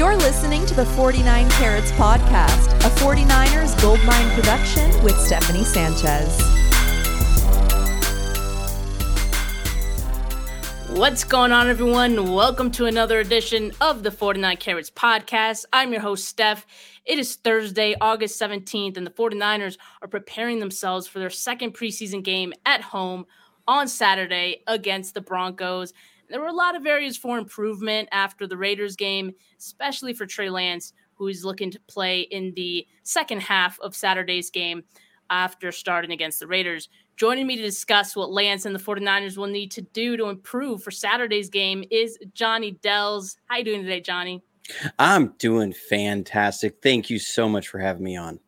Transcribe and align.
You're 0.00 0.16
listening 0.16 0.64
to 0.64 0.72
the 0.72 0.86
49 0.86 1.50
Carats 1.50 1.92
Podcast, 1.92 2.72
a 2.86 2.90
49ers 3.02 3.78
Goldmine 3.82 4.30
production 4.30 4.90
with 5.04 5.14
Stephanie 5.20 5.62
Sanchez. 5.62 6.40
What's 10.88 11.22
going 11.22 11.52
on, 11.52 11.68
everyone? 11.68 12.32
Welcome 12.32 12.70
to 12.70 12.86
another 12.86 13.20
edition 13.20 13.72
of 13.82 14.02
the 14.02 14.10
49 14.10 14.56
Carats 14.56 14.90
Podcast. 14.90 15.66
I'm 15.70 15.92
your 15.92 16.00
host, 16.00 16.24
Steph. 16.24 16.64
It 17.04 17.18
is 17.18 17.36
Thursday, 17.36 17.94
August 18.00 18.40
17th, 18.40 18.96
and 18.96 19.06
the 19.06 19.10
49ers 19.10 19.76
are 20.00 20.08
preparing 20.08 20.60
themselves 20.60 21.08
for 21.08 21.18
their 21.18 21.28
second 21.28 21.74
preseason 21.74 22.22
game 22.22 22.54
at 22.64 22.80
home 22.80 23.26
on 23.68 23.86
Saturday 23.86 24.62
against 24.66 25.12
the 25.12 25.20
Broncos. 25.20 25.92
There 26.30 26.40
were 26.40 26.46
a 26.46 26.52
lot 26.52 26.76
of 26.76 26.86
areas 26.86 27.16
for 27.16 27.38
improvement 27.38 28.08
after 28.12 28.46
the 28.46 28.56
Raiders 28.56 28.96
game, 28.96 29.32
especially 29.58 30.12
for 30.12 30.26
Trey 30.26 30.48
Lance, 30.48 30.92
who 31.14 31.26
is 31.28 31.44
looking 31.44 31.70
to 31.72 31.80
play 31.88 32.20
in 32.20 32.54
the 32.54 32.86
second 33.02 33.42
half 33.42 33.78
of 33.80 33.96
Saturday's 33.96 34.50
game 34.50 34.84
after 35.28 35.72
starting 35.72 36.12
against 36.12 36.40
the 36.40 36.46
Raiders. 36.46 36.88
Joining 37.16 37.46
me 37.46 37.56
to 37.56 37.62
discuss 37.62 38.16
what 38.16 38.30
Lance 38.30 38.64
and 38.64 38.74
the 38.74 38.80
49ers 38.80 39.36
will 39.36 39.46
need 39.46 39.70
to 39.72 39.82
do 39.82 40.16
to 40.16 40.26
improve 40.26 40.82
for 40.82 40.90
Saturday's 40.90 41.50
game 41.50 41.84
is 41.90 42.16
Jonny 42.32 42.72
Dels. 42.82 43.36
How 43.46 43.58
you 43.58 43.64
doing 43.64 43.82
today, 43.82 44.00
Johnny? 44.00 44.42
I'm 44.98 45.34
doing 45.38 45.72
fantastic. 45.72 46.76
Thank 46.82 47.10
you 47.10 47.18
so 47.18 47.48
much 47.48 47.68
for 47.68 47.78
having 47.78 48.04
me 48.04 48.16
on. 48.16 48.40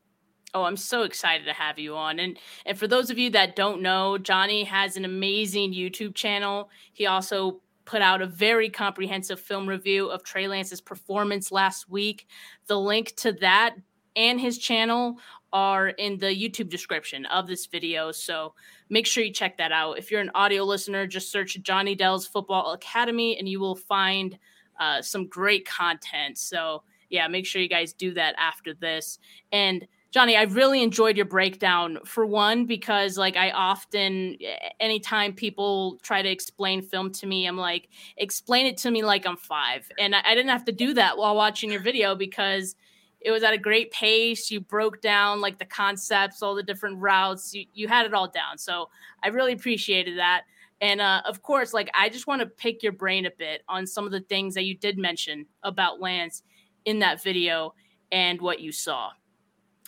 Oh, 0.54 0.64
I'm 0.64 0.76
so 0.76 1.02
excited 1.02 1.44
to 1.46 1.52
have 1.52 1.78
you 1.78 1.96
on. 1.96 2.18
And 2.18 2.38
and 2.66 2.78
for 2.78 2.86
those 2.86 3.10
of 3.10 3.18
you 3.18 3.30
that 3.30 3.56
don't 3.56 3.80
know, 3.80 4.18
Johnny 4.18 4.64
has 4.64 4.96
an 4.96 5.04
amazing 5.04 5.72
YouTube 5.72 6.14
channel. 6.14 6.68
He 6.92 7.06
also 7.06 7.60
put 7.84 8.02
out 8.02 8.22
a 8.22 8.26
very 8.26 8.70
comprehensive 8.70 9.40
film 9.40 9.68
review 9.68 10.08
of 10.08 10.22
Trey 10.22 10.48
Lance's 10.48 10.80
performance 10.80 11.50
last 11.50 11.88
week. 11.88 12.26
The 12.66 12.78
link 12.78 13.14
to 13.16 13.32
that 13.34 13.76
and 14.16 14.40
his 14.40 14.58
channel 14.58 15.18
are 15.52 15.88
in 15.88 16.18
the 16.18 16.26
YouTube 16.26 16.68
description 16.68 17.26
of 17.26 17.46
this 17.46 17.66
video. 17.66 18.12
So 18.12 18.54
make 18.88 19.06
sure 19.06 19.24
you 19.24 19.32
check 19.32 19.58
that 19.58 19.72
out. 19.72 19.98
If 19.98 20.10
you're 20.10 20.20
an 20.20 20.30
audio 20.34 20.64
listener, 20.64 21.06
just 21.06 21.30
search 21.30 21.60
Jonny 21.62 21.94
Dels 21.94 22.26
Football 22.26 22.72
Academy 22.72 23.38
and 23.38 23.48
you 23.48 23.60
will 23.60 23.76
find 23.76 24.38
uh, 24.80 25.02
some 25.02 25.28
great 25.28 25.66
content. 25.66 26.38
So 26.38 26.82
yeah, 27.10 27.28
make 27.28 27.46
sure 27.46 27.60
you 27.60 27.68
guys 27.68 27.92
do 27.92 28.14
that 28.14 28.34
after 28.38 28.72
this. 28.74 29.18
And 29.50 29.86
Johnny, 30.12 30.36
I 30.36 30.42
really 30.42 30.82
enjoyed 30.82 31.16
your 31.16 31.24
breakdown 31.24 31.98
for 32.04 32.26
one, 32.26 32.66
because 32.66 33.16
like 33.16 33.34
I 33.34 33.50
often, 33.50 34.36
anytime 34.78 35.32
people 35.32 35.98
try 36.02 36.20
to 36.20 36.28
explain 36.28 36.82
film 36.82 37.10
to 37.12 37.26
me, 37.26 37.46
I'm 37.46 37.56
like, 37.56 37.88
explain 38.18 38.66
it 38.66 38.76
to 38.78 38.90
me 38.90 39.02
like 39.02 39.26
I'm 39.26 39.38
five. 39.38 39.90
And 39.98 40.14
I, 40.14 40.20
I 40.26 40.34
didn't 40.34 40.50
have 40.50 40.66
to 40.66 40.72
do 40.72 40.92
that 40.94 41.16
while 41.16 41.34
watching 41.34 41.72
your 41.72 41.80
video 41.80 42.14
because 42.14 42.76
it 43.22 43.30
was 43.30 43.42
at 43.42 43.54
a 43.54 43.58
great 43.58 43.90
pace. 43.90 44.50
You 44.50 44.60
broke 44.60 45.00
down 45.00 45.40
like 45.40 45.58
the 45.58 45.64
concepts, 45.64 46.42
all 46.42 46.54
the 46.54 46.62
different 46.62 46.98
routes. 46.98 47.54
You, 47.54 47.64
you 47.72 47.88
had 47.88 48.04
it 48.04 48.12
all 48.12 48.28
down. 48.28 48.58
So 48.58 48.90
I 49.22 49.28
really 49.28 49.54
appreciated 49.54 50.18
that. 50.18 50.42
And 50.82 51.00
uh, 51.00 51.22
of 51.24 51.40
course, 51.40 51.72
like 51.72 51.88
I 51.94 52.10
just 52.10 52.26
want 52.26 52.40
to 52.40 52.46
pick 52.46 52.82
your 52.82 52.92
brain 52.92 53.24
a 53.24 53.30
bit 53.30 53.62
on 53.66 53.86
some 53.86 54.04
of 54.04 54.12
the 54.12 54.20
things 54.20 54.54
that 54.56 54.64
you 54.64 54.76
did 54.76 54.98
mention 54.98 55.46
about 55.62 56.02
Lance 56.02 56.42
in 56.84 56.98
that 56.98 57.22
video 57.22 57.72
and 58.10 58.42
what 58.42 58.60
you 58.60 58.72
saw 58.72 59.12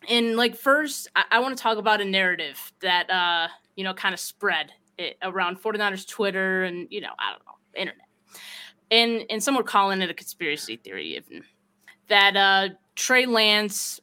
and 0.08 0.36
like 0.36 0.56
first 0.56 1.08
i, 1.16 1.24
I 1.32 1.40
want 1.40 1.56
to 1.56 1.62
talk 1.62 1.78
about 1.78 2.00
a 2.00 2.04
narrative 2.04 2.72
that 2.80 3.10
uh 3.10 3.48
you 3.76 3.84
know 3.84 3.94
kind 3.94 4.12
of 4.12 4.20
spread 4.20 4.72
it, 4.98 5.16
around 5.22 5.60
49ers 5.60 6.06
twitter 6.06 6.64
and 6.64 6.86
you 6.90 7.00
know 7.00 7.12
i 7.18 7.30
don't 7.30 7.44
know 7.46 7.54
internet. 7.80 8.06
And 8.90 9.24
and 9.30 9.42
some 9.42 9.56
were 9.56 9.62
calling 9.62 10.02
it 10.02 10.10
a 10.10 10.14
conspiracy 10.14 10.76
theory 10.76 11.16
even 11.16 11.44
that 12.08 12.36
uh 12.36 12.74
trey 12.94 13.26
lance 13.26 14.00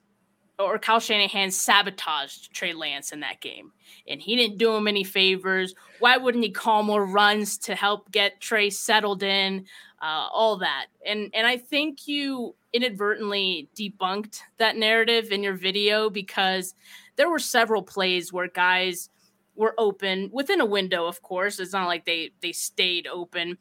or 0.63 0.79
Kyle 0.79 0.99
Shanahan 0.99 1.51
sabotaged 1.51 2.53
Trey 2.53 2.73
Lance 2.73 3.11
in 3.11 3.19
that 3.22 3.41
game. 3.41 3.72
And 4.07 4.22
he 4.22 4.35
didn't 4.35 4.57
do 4.57 4.73
him 4.75 4.88
any 4.88 5.03
favors. 5.03 5.75
Why 5.99 6.17
wouldn't 6.17 6.44
he 6.44 6.51
call 6.51 6.83
more 6.83 7.05
runs 7.05 7.57
to 7.59 7.75
help 7.75 8.11
get 8.11 8.41
Trey 8.41 8.69
settled 8.69 9.23
in? 9.23 9.66
Uh, 10.01 10.27
all 10.33 10.57
that. 10.57 10.88
And 11.05 11.29
and 11.33 11.45
I 11.45 11.57
think 11.57 12.07
you 12.07 12.55
inadvertently 12.73 13.69
debunked 13.75 14.39
that 14.57 14.77
narrative 14.77 15.31
in 15.31 15.44
your 15.44 15.53
video 15.53 16.09
because 16.09 16.73
there 17.17 17.29
were 17.29 17.39
several 17.39 17.83
plays 17.83 18.31
where 18.33 18.47
guys 18.47 19.09
were 19.55 19.75
open 19.78 20.29
within 20.31 20.61
a 20.61 20.66
window 20.66 21.05
of 21.05 21.22
course 21.22 21.59
it's 21.59 21.73
not 21.73 21.85
like 21.85 22.05
they 22.05 22.31
they 22.41 22.53
stayed 22.53 23.05
open 23.05 23.57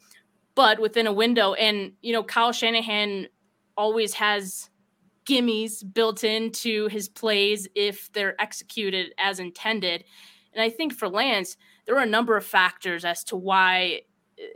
but 0.54 0.78
within 0.78 1.06
a 1.06 1.12
window 1.12 1.54
and 1.54 1.92
you 2.00 2.12
know 2.12 2.22
Kyle 2.22 2.52
Shanahan 2.52 3.26
always 3.76 4.14
has 4.14 4.69
gimmies 5.30 5.82
built 5.94 6.24
into 6.24 6.88
his 6.88 7.08
plays 7.08 7.68
if 7.74 8.10
they're 8.12 8.40
executed 8.40 9.12
as 9.18 9.38
intended 9.38 10.04
and 10.52 10.62
I 10.62 10.70
think 10.70 10.92
for 10.92 11.08
Lance 11.08 11.56
there 11.86 11.94
were 11.94 12.02
a 12.02 12.06
number 12.06 12.36
of 12.36 12.44
factors 12.44 13.04
as 13.04 13.24
to 13.24 13.36
why 13.36 14.02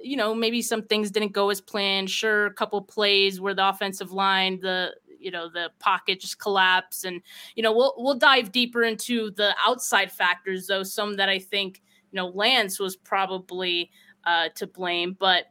you 0.02 0.16
know, 0.16 0.34
maybe 0.34 0.62
some 0.62 0.82
things 0.82 1.10
didn't 1.10 1.32
go 1.32 1.50
as 1.50 1.60
planned. 1.60 2.10
Sure, 2.10 2.46
a 2.46 2.54
couple 2.54 2.80
plays 2.82 3.40
where 3.40 3.54
the 3.54 3.68
offensive 3.68 4.12
line, 4.12 4.60
the 4.60 4.94
you 5.18 5.30
know, 5.30 5.48
the 5.48 5.70
pocket 5.78 6.20
just 6.20 6.38
collapsed, 6.38 7.04
and 7.04 7.22
you 7.54 7.62
know, 7.62 7.72
we'll 7.72 7.94
we'll 7.96 8.18
dive 8.18 8.52
deeper 8.52 8.82
into 8.82 9.30
the 9.32 9.54
outside 9.64 10.12
factors, 10.12 10.66
though. 10.66 10.82
Some 10.82 11.16
that 11.16 11.28
I 11.28 11.38
think 11.38 11.82
you 12.12 12.16
know 12.16 12.28
Lance 12.28 12.78
was 12.78 12.96
probably 12.96 13.90
uh, 14.24 14.48
to 14.56 14.66
blame, 14.66 15.16
but 15.18 15.46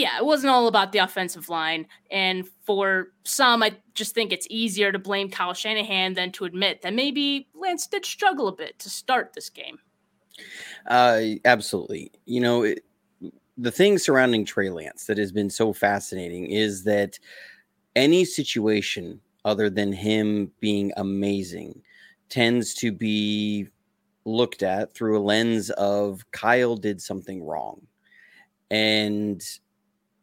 yeah, 0.00 0.16
it 0.16 0.24
wasn't 0.24 0.50
all 0.50 0.66
about 0.66 0.92
the 0.92 0.98
offensive 0.98 1.50
line. 1.50 1.86
And 2.10 2.48
for 2.64 3.08
some, 3.24 3.62
I 3.62 3.76
just 3.94 4.14
think 4.14 4.32
it's 4.32 4.46
easier 4.48 4.90
to 4.92 4.98
blame 4.98 5.30
Kyle 5.30 5.52
Shanahan 5.52 6.14
than 6.14 6.32
to 6.32 6.46
admit 6.46 6.80
that 6.82 6.94
maybe 6.94 7.48
Lance 7.54 7.86
did 7.86 8.06
struggle 8.06 8.48
a 8.48 8.52
bit 8.52 8.78
to 8.78 8.88
start 8.88 9.32
this 9.34 9.50
game. 9.50 9.78
Uh, 10.86 11.20
absolutely. 11.44 12.10
You 12.24 12.40
know, 12.40 12.62
it, 12.62 12.82
the 13.58 13.70
thing 13.70 13.98
surrounding 13.98 14.46
Trey 14.46 14.70
Lance 14.70 15.04
that 15.04 15.18
has 15.18 15.32
been 15.32 15.50
so 15.50 15.74
fascinating 15.74 16.46
is 16.46 16.84
that 16.84 17.18
any 17.94 18.24
situation 18.24 19.20
other 19.44 19.68
than 19.68 19.92
him 19.92 20.50
being 20.60 20.92
amazing 20.96 21.82
tends 22.30 22.72
to 22.74 22.90
be 22.90 23.68
looked 24.24 24.62
at 24.62 24.94
through 24.94 25.18
a 25.18 25.20
lens 25.20 25.68
of 25.70 26.24
Kyle 26.30 26.76
did 26.76 27.02
something 27.02 27.44
wrong. 27.44 27.82
And 28.70 29.42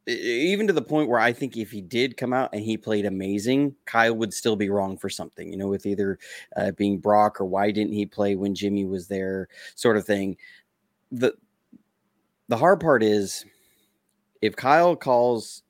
even 0.07 0.67
to 0.67 0.73
the 0.73 0.81
point 0.81 1.09
where 1.09 1.19
I 1.19 1.33
think 1.33 1.57
if 1.57 1.71
he 1.71 1.81
did 1.81 2.15
come 2.15 2.31
out 2.31 2.51
and 2.53 2.63
he 2.63 2.77
played 2.77 3.05
amazing, 3.05 3.75
Kyle 3.85 4.15
would 4.15 4.33
still 4.33 4.55
be 4.55 4.69
wrong 4.69 4.97
for 4.97 5.09
something, 5.09 5.51
you 5.51 5.57
know, 5.57 5.67
with 5.67 5.85
either 5.85 6.17
uh, 6.55 6.71
being 6.71 6.99
Brock 6.99 7.41
or 7.41 7.45
why 7.45 7.71
didn't 7.71 7.93
he 7.93 8.05
play 8.05 8.35
when 8.35 8.55
Jimmy 8.55 8.85
was 8.85 9.07
there, 9.07 9.49
sort 9.75 9.97
of 9.97 10.05
thing. 10.05 10.37
The 11.11 11.33
the 12.47 12.57
hard 12.57 12.79
part 12.79 13.03
is 13.03 13.45
if 14.41 14.55
Kyle 14.55 14.95
calls 14.95 15.63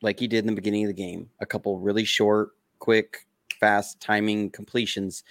like 0.00 0.18
he 0.18 0.26
did 0.26 0.40
in 0.40 0.46
the 0.46 0.54
beginning 0.54 0.84
of 0.84 0.88
the 0.88 0.94
game, 0.94 1.28
a 1.40 1.46
couple 1.46 1.78
really 1.78 2.04
short, 2.04 2.50
quick, 2.78 3.26
fast 3.60 4.00
timing 4.00 4.50
completions 4.50 5.22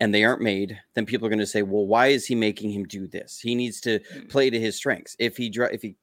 and 0.00 0.12
they 0.12 0.24
aren't 0.24 0.42
made, 0.42 0.78
then 0.94 1.06
people 1.06 1.26
are 1.26 1.30
going 1.30 1.38
to 1.38 1.46
say, 1.46 1.62
"Well, 1.62 1.86
why 1.86 2.08
is 2.08 2.26
he 2.26 2.34
making 2.34 2.72
him 2.72 2.84
do 2.84 3.06
this? 3.06 3.38
He 3.38 3.54
needs 3.54 3.80
to 3.82 4.00
hmm. 4.12 4.26
play 4.26 4.50
to 4.50 4.58
his 4.58 4.76
strengths. 4.76 5.14
If 5.20 5.36
he 5.36 5.52
if 5.54 5.82
he 5.82 5.94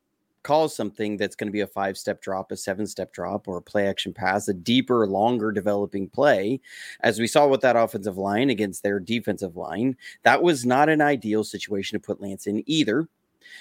calls 0.48 0.74
something 0.74 1.18
that's 1.18 1.36
going 1.36 1.50
to 1.50 1.52
be 1.52 1.60
a 1.60 1.68
five 1.68 1.98
step 1.98 2.22
drop, 2.22 2.54
a 2.54 2.58
seven 2.58 2.88
step 2.88 3.12
drop, 3.12 3.50
or 3.50 3.58
a 3.58 3.62
play 3.62 3.86
action 3.86 4.14
pass, 4.14 4.48
a 4.48 4.54
deeper, 4.54 5.06
longer 5.06 5.52
developing 5.52 6.08
play, 6.08 6.62
as 7.02 7.20
we 7.20 7.28
saw 7.28 7.46
with 7.46 7.60
that 7.60 7.76
offensive 7.76 8.18
line 8.18 8.50
against 8.50 8.82
their 8.82 8.98
defensive 8.98 9.58
line, 9.58 9.98
that 10.24 10.42
was 10.42 10.66
not 10.66 10.88
an 10.88 11.02
ideal 11.02 11.44
situation 11.44 12.00
to 12.00 12.06
put 12.06 12.22
Lance 12.22 12.48
in 12.48 12.64
either. 12.66 13.10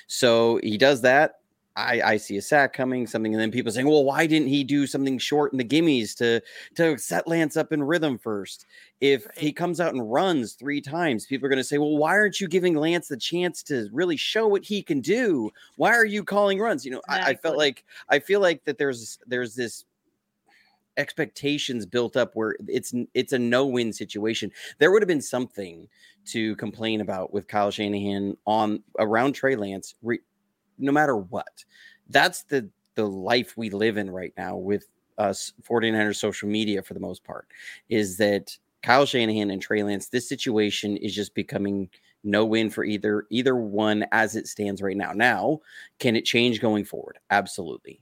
So 0.07 0.61
he 0.63 0.79
does 0.79 1.01
that. 1.03 1.41
I, 1.77 2.01
I 2.05 2.17
see 2.17 2.39
a 2.39 2.43
sack 2.43 2.73
coming, 2.73 3.07
something, 3.07 3.35
and 3.35 3.41
then 3.41 3.51
people 3.51 3.71
saying, 3.71 3.87
"Well, 3.87 4.05
why 4.05 4.27
didn't 4.27 4.49
he 4.49 4.65
do 4.65 4.87
something 4.87 5.19
short 5.19 5.53
in 5.53 5.59
the 5.59 5.65
gimmies 5.65 6.17
to 6.17 6.41
to 6.77 6.97
set 6.97 7.29
Lance 7.29 7.57
up 7.57 7.71
in 7.71 7.83
rhythm 7.83 8.17
first? 8.17 8.65
If 9.03 9.27
he 9.37 9.53
comes 9.53 9.79
out 9.79 9.93
and 9.93 10.11
runs 10.11 10.55
three 10.55 10.81
times, 10.81 11.27
people 11.27 11.47
are 11.47 11.51
going 11.51 11.59
to 11.59 11.65
say, 11.65 11.77
"Well, 11.77 11.99
why 11.99 12.13
aren't 12.13 12.41
you 12.41 12.49
giving 12.49 12.77
Lance 12.77 13.09
the 13.09 13.17
chance 13.17 13.63
to 13.65 13.91
really 13.93 14.17
show 14.17 14.49
what 14.49 14.65
he 14.65 14.83
can 14.83 15.01
do? 15.03 15.51
Why 15.77 15.91
are 15.93 16.07
you 16.07 16.25
calling 16.25 16.59
runs?" 16.59 16.85
You 16.85 16.93
know, 16.93 17.03
exactly. 17.09 17.27
I, 17.27 17.31
I 17.31 17.35
felt 17.35 17.59
like 17.59 17.85
I 18.09 18.19
feel 18.21 18.41
like 18.41 18.65
that 18.65 18.79
there's 18.79 19.19
there's 19.27 19.55
this 19.55 19.85
expectations 20.97 21.85
built 21.85 22.17
up 22.17 22.35
where 22.35 22.57
it's 22.69 22.95
it's 23.13 23.35
a 23.35 23.39
no-win 23.39 23.93
situation. 23.93 24.51
There 24.79 24.91
would 24.91 25.03
have 25.03 25.09
been 25.09 25.21
something 25.21 25.89
to 26.27 26.57
complain 26.57 27.03
about 27.03 27.33
with 27.33 27.49
Kyle 27.49 27.71
Shanahan 27.71 28.37
on 28.47 28.83
around 28.99 29.35
Trey 29.35 29.57
Lance, 29.57 29.95
re, 30.03 30.21
no 30.79 30.93
matter 30.93 31.17
what. 31.17 31.65
That's 32.09 32.45
the 32.45 32.69
the 32.95 33.07
life 33.07 33.57
we 33.57 33.71
live 33.71 33.97
in 33.99 34.11
right 34.11 34.33
now 34.37 34.57
with 34.57 34.87
us 35.19 35.53
49ers 35.63 36.17
social 36.17 36.49
media 36.49 36.83
for 36.83 36.95
the 36.95 37.01
most 37.01 37.25
part 37.25 37.47
is 37.89 38.17
that 38.19 38.57
Kyle 38.83 39.07
Shanahan 39.07 39.51
and 39.51 39.61
Trey 39.61 39.83
Lance, 39.83 40.09
this 40.09 40.29
situation 40.29 40.97
is 40.97 41.15
just 41.15 41.35
becoming 41.35 41.91
no 42.25 42.45
win 42.45 42.71
for 42.71 42.85
either 42.85 43.27
either 43.31 43.57
one 43.57 44.05
as 44.13 44.37
it 44.37 44.47
stands 44.47 44.83
right 44.83 44.97
now. 44.97 45.13
Now, 45.13 45.61
can 45.99 46.17
it 46.17 46.25
change 46.25 46.61
going 46.61 46.85
forward? 46.85 47.19
Absolutely. 47.31 48.01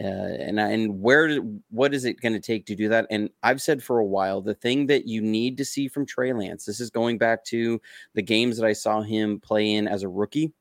Uh, 0.00 0.04
and 0.06 0.58
and 0.58 1.00
where 1.00 1.36
what 1.70 1.92
is 1.92 2.04
it 2.04 2.20
going 2.20 2.32
to 2.32 2.40
take 2.40 2.66
to 2.66 2.74
do 2.74 2.88
that? 2.88 3.06
And 3.10 3.30
I've 3.42 3.60
said 3.60 3.82
for 3.82 3.98
a 3.98 4.04
while 4.04 4.40
the 4.40 4.54
thing 4.54 4.86
that 4.86 5.06
you 5.06 5.20
need 5.20 5.56
to 5.58 5.64
see 5.64 5.86
from 5.86 6.06
Trey 6.06 6.32
Lance. 6.32 6.64
This 6.64 6.80
is 6.80 6.90
going 6.90 7.18
back 7.18 7.44
to 7.46 7.80
the 8.14 8.22
games 8.22 8.56
that 8.56 8.66
I 8.66 8.72
saw 8.72 9.02
him 9.02 9.38
play 9.38 9.72
in 9.74 9.86
as 9.86 10.02
a 10.02 10.08
rookie. 10.08 10.52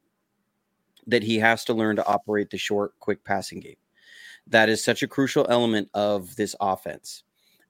That 1.07 1.23
he 1.23 1.39
has 1.39 1.63
to 1.65 1.73
learn 1.73 1.95
to 1.95 2.05
operate 2.07 2.49
the 2.49 2.57
short, 2.57 2.97
quick 2.99 3.23
passing 3.23 3.59
game. 3.59 3.75
That 4.47 4.69
is 4.69 4.83
such 4.83 5.03
a 5.03 5.07
crucial 5.07 5.45
element 5.49 5.89
of 5.93 6.35
this 6.35 6.55
offense. 6.59 7.23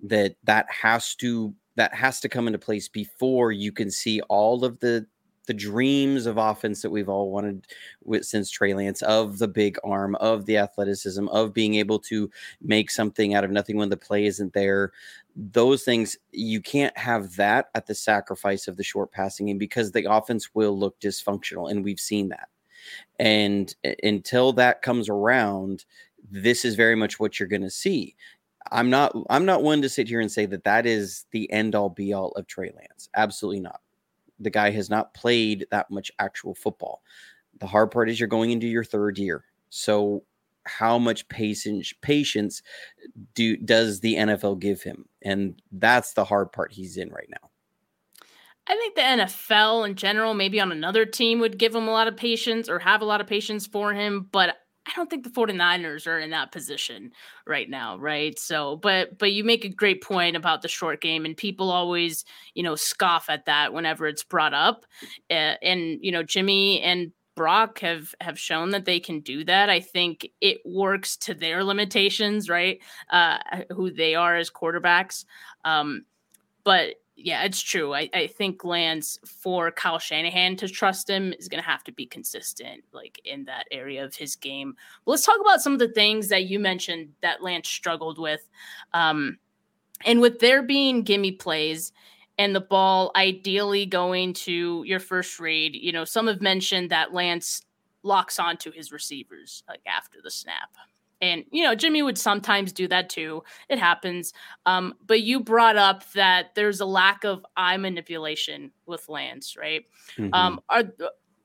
That 0.03 0.35
that 0.43 0.67
has 0.69 1.15
to 1.15 1.53
that 1.75 1.93
has 1.93 2.19
to 2.21 2.29
come 2.29 2.47
into 2.47 2.59
place 2.59 2.87
before 2.87 3.51
you 3.51 3.71
can 3.71 3.91
see 3.91 4.21
all 4.21 4.65
of 4.65 4.79
the 4.79 5.05
the 5.47 5.53
dreams 5.53 6.27
of 6.27 6.37
offense 6.37 6.81
that 6.81 6.91
we've 6.91 7.09
all 7.09 7.31
wanted 7.31 7.65
with, 8.03 8.25
since 8.25 8.49
Trey 8.49 8.73
Lance 8.73 9.01
of 9.01 9.39
the 9.39 9.47
big 9.47 9.77
arm, 9.83 10.15
of 10.15 10.45
the 10.45 10.57
athleticism, 10.57 11.27
of 11.29 11.53
being 11.53 11.75
able 11.75 11.99
to 11.99 12.29
make 12.61 12.91
something 12.91 13.33
out 13.33 13.43
of 13.43 13.51
nothing 13.51 13.75
when 13.75 13.89
the 13.89 13.97
play 13.97 14.25
isn't 14.25 14.53
there. 14.53 14.91
Those 15.35 15.83
things 15.83 16.15
you 16.31 16.61
can't 16.61 16.95
have 16.97 17.35
that 17.37 17.69
at 17.73 17.87
the 17.87 17.95
sacrifice 17.95 18.67
of 18.67 18.77
the 18.77 18.83
short 18.83 19.11
passing 19.11 19.47
game 19.47 19.57
because 19.57 19.91
the 19.91 20.09
offense 20.09 20.53
will 20.53 20.77
look 20.77 20.99
dysfunctional, 20.99 21.69
and 21.71 21.83
we've 21.83 21.99
seen 21.99 22.29
that. 22.29 22.49
And 23.21 23.73
uh, 23.85 23.91
until 24.03 24.51
that 24.53 24.81
comes 24.81 25.07
around, 25.07 25.85
this 26.29 26.65
is 26.65 26.75
very 26.75 26.95
much 26.95 27.21
what 27.21 27.39
you're 27.39 27.47
going 27.47 27.61
to 27.61 27.69
see. 27.69 28.17
I'm 28.71 28.89
not 28.89 29.15
I'm 29.29 29.45
not 29.45 29.63
one 29.63 29.81
to 29.81 29.89
sit 29.89 30.09
here 30.09 30.19
and 30.19 30.31
say 30.31 30.45
that 30.47 30.65
that 30.65 30.85
is 30.85 31.25
the 31.31 31.51
end 31.51 31.73
all 31.73 31.89
be 31.89 32.13
all 32.13 32.31
of 32.33 32.47
Trey 32.47 32.71
Lance. 32.75 33.09
Absolutely 33.15 33.61
not 33.61 33.81
the 34.41 34.49
guy 34.49 34.71
has 34.71 34.89
not 34.89 35.13
played 35.13 35.67
that 35.71 35.89
much 35.91 36.11
actual 36.19 36.55
football. 36.55 37.01
The 37.59 37.67
hard 37.67 37.91
part 37.91 38.09
is 38.09 38.19
you're 38.19 38.27
going 38.27 38.51
into 38.51 38.67
your 38.67 38.83
third 38.83 39.17
year. 39.17 39.45
So 39.69 40.23
how 40.65 40.97
much 40.97 41.27
patience 41.29 41.93
patience 42.01 42.61
do 43.35 43.55
does 43.57 43.99
the 43.99 44.15
NFL 44.15 44.59
give 44.59 44.81
him? 44.81 45.05
And 45.21 45.61
that's 45.71 46.13
the 46.13 46.25
hard 46.25 46.51
part 46.51 46.73
he's 46.73 46.97
in 46.97 47.09
right 47.09 47.29
now. 47.29 47.50
I 48.67 48.75
think 48.75 48.95
the 48.95 49.01
NFL 49.01 49.83
in 49.83 49.95
general, 49.95 50.33
maybe 50.33 50.59
on 50.59 50.71
another 50.71 51.05
team, 51.05 51.39
would 51.39 51.57
give 51.57 51.75
him 51.75 51.87
a 51.87 51.91
lot 51.91 52.07
of 52.07 52.15
patience 52.15 52.69
or 52.69 52.79
have 52.79 53.01
a 53.01 53.05
lot 53.05 53.21
of 53.21 53.27
patience 53.27 53.65
for 53.67 53.93
him. 53.93 54.27
But 54.31 54.57
I 54.87 54.91
don't 54.95 55.09
think 55.09 55.23
the 55.23 55.29
49ers 55.29 56.07
are 56.07 56.19
in 56.19 56.29
that 56.31 56.51
position 56.51 57.11
right 57.45 57.69
now, 57.69 57.97
right? 57.97 58.37
So, 58.37 58.77
but 58.77 59.17
but 59.17 59.31
you 59.31 59.43
make 59.43 59.65
a 59.65 59.69
great 59.69 60.01
point 60.03 60.35
about 60.35 60.61
the 60.61 60.67
short 60.67 61.01
game 61.01 61.25
and 61.25 61.35
people 61.35 61.71
always, 61.71 62.23
you 62.53 62.63
know, 62.63 62.75
scoff 62.75 63.29
at 63.29 63.45
that 63.45 63.73
whenever 63.73 64.07
it's 64.07 64.23
brought 64.23 64.53
up. 64.53 64.85
Uh, 65.29 65.55
and 65.61 65.99
you 66.01 66.11
know, 66.11 66.23
Jimmy 66.23 66.81
and 66.81 67.11
Brock 67.35 67.79
have 67.79 68.13
have 68.21 68.37
shown 68.39 68.71
that 68.71 68.85
they 68.85 68.99
can 68.99 69.19
do 69.21 69.43
that. 69.45 69.69
I 69.69 69.79
think 69.79 70.29
it 70.41 70.59
works 70.65 71.17
to 71.17 71.33
their 71.33 71.63
limitations, 71.63 72.49
right? 72.49 72.79
Uh 73.09 73.37
who 73.71 73.91
they 73.91 74.15
are 74.15 74.35
as 74.35 74.51
quarterbacks. 74.51 75.25
Um 75.63 76.05
but 76.63 76.95
yeah, 77.23 77.43
it's 77.43 77.61
true. 77.61 77.93
I, 77.93 78.09
I 78.13 78.27
think 78.27 78.63
Lance 78.63 79.17
for 79.25 79.71
Kyle 79.71 79.99
Shanahan 79.99 80.55
to 80.57 80.67
trust 80.67 81.09
him 81.09 81.33
is 81.33 81.47
going 81.47 81.61
to 81.61 81.69
have 81.69 81.83
to 81.85 81.91
be 81.91 82.05
consistent, 82.05 82.83
like 82.91 83.21
in 83.25 83.45
that 83.45 83.65
area 83.71 84.03
of 84.03 84.15
his 84.15 84.35
game. 84.35 84.75
But 85.05 85.11
let's 85.11 85.25
talk 85.25 85.39
about 85.39 85.61
some 85.61 85.73
of 85.73 85.79
the 85.79 85.89
things 85.89 86.27
that 86.29 86.45
you 86.45 86.59
mentioned 86.59 87.09
that 87.21 87.43
Lance 87.43 87.69
struggled 87.69 88.19
with. 88.19 88.47
Um, 88.93 89.37
and 90.05 90.21
with 90.21 90.39
there 90.39 90.63
being 90.63 91.03
gimme 91.03 91.33
plays 91.33 91.91
and 92.37 92.55
the 92.55 92.61
ball 92.61 93.11
ideally 93.15 93.85
going 93.85 94.33
to 94.33 94.83
your 94.85 94.99
first 94.99 95.39
read, 95.39 95.75
you 95.75 95.91
know, 95.91 96.05
some 96.05 96.27
have 96.27 96.41
mentioned 96.41 96.89
that 96.89 97.13
Lance 97.13 97.61
locks 98.03 98.39
onto 98.39 98.71
his 98.71 98.91
receivers 98.91 99.63
like 99.67 99.81
after 99.85 100.19
the 100.23 100.31
snap. 100.31 100.69
And, 101.21 101.45
you 101.51 101.63
know, 101.63 101.75
Jimmy 101.75 102.01
would 102.01 102.17
sometimes 102.17 102.73
do 102.73 102.87
that 102.87 103.09
too. 103.09 103.43
It 103.69 103.77
happens. 103.77 104.33
Um, 104.65 104.95
but 105.05 105.21
you 105.21 105.39
brought 105.39 105.77
up 105.77 106.11
that 106.13 106.55
there's 106.55 106.81
a 106.81 106.85
lack 106.85 107.23
of 107.23 107.45
eye 107.55 107.77
manipulation 107.77 108.71
with 108.87 109.07
Lance, 109.07 109.55
right? 109.55 109.85
Mm-hmm. 110.17 110.33
Um, 110.33 110.59
are 110.67 110.83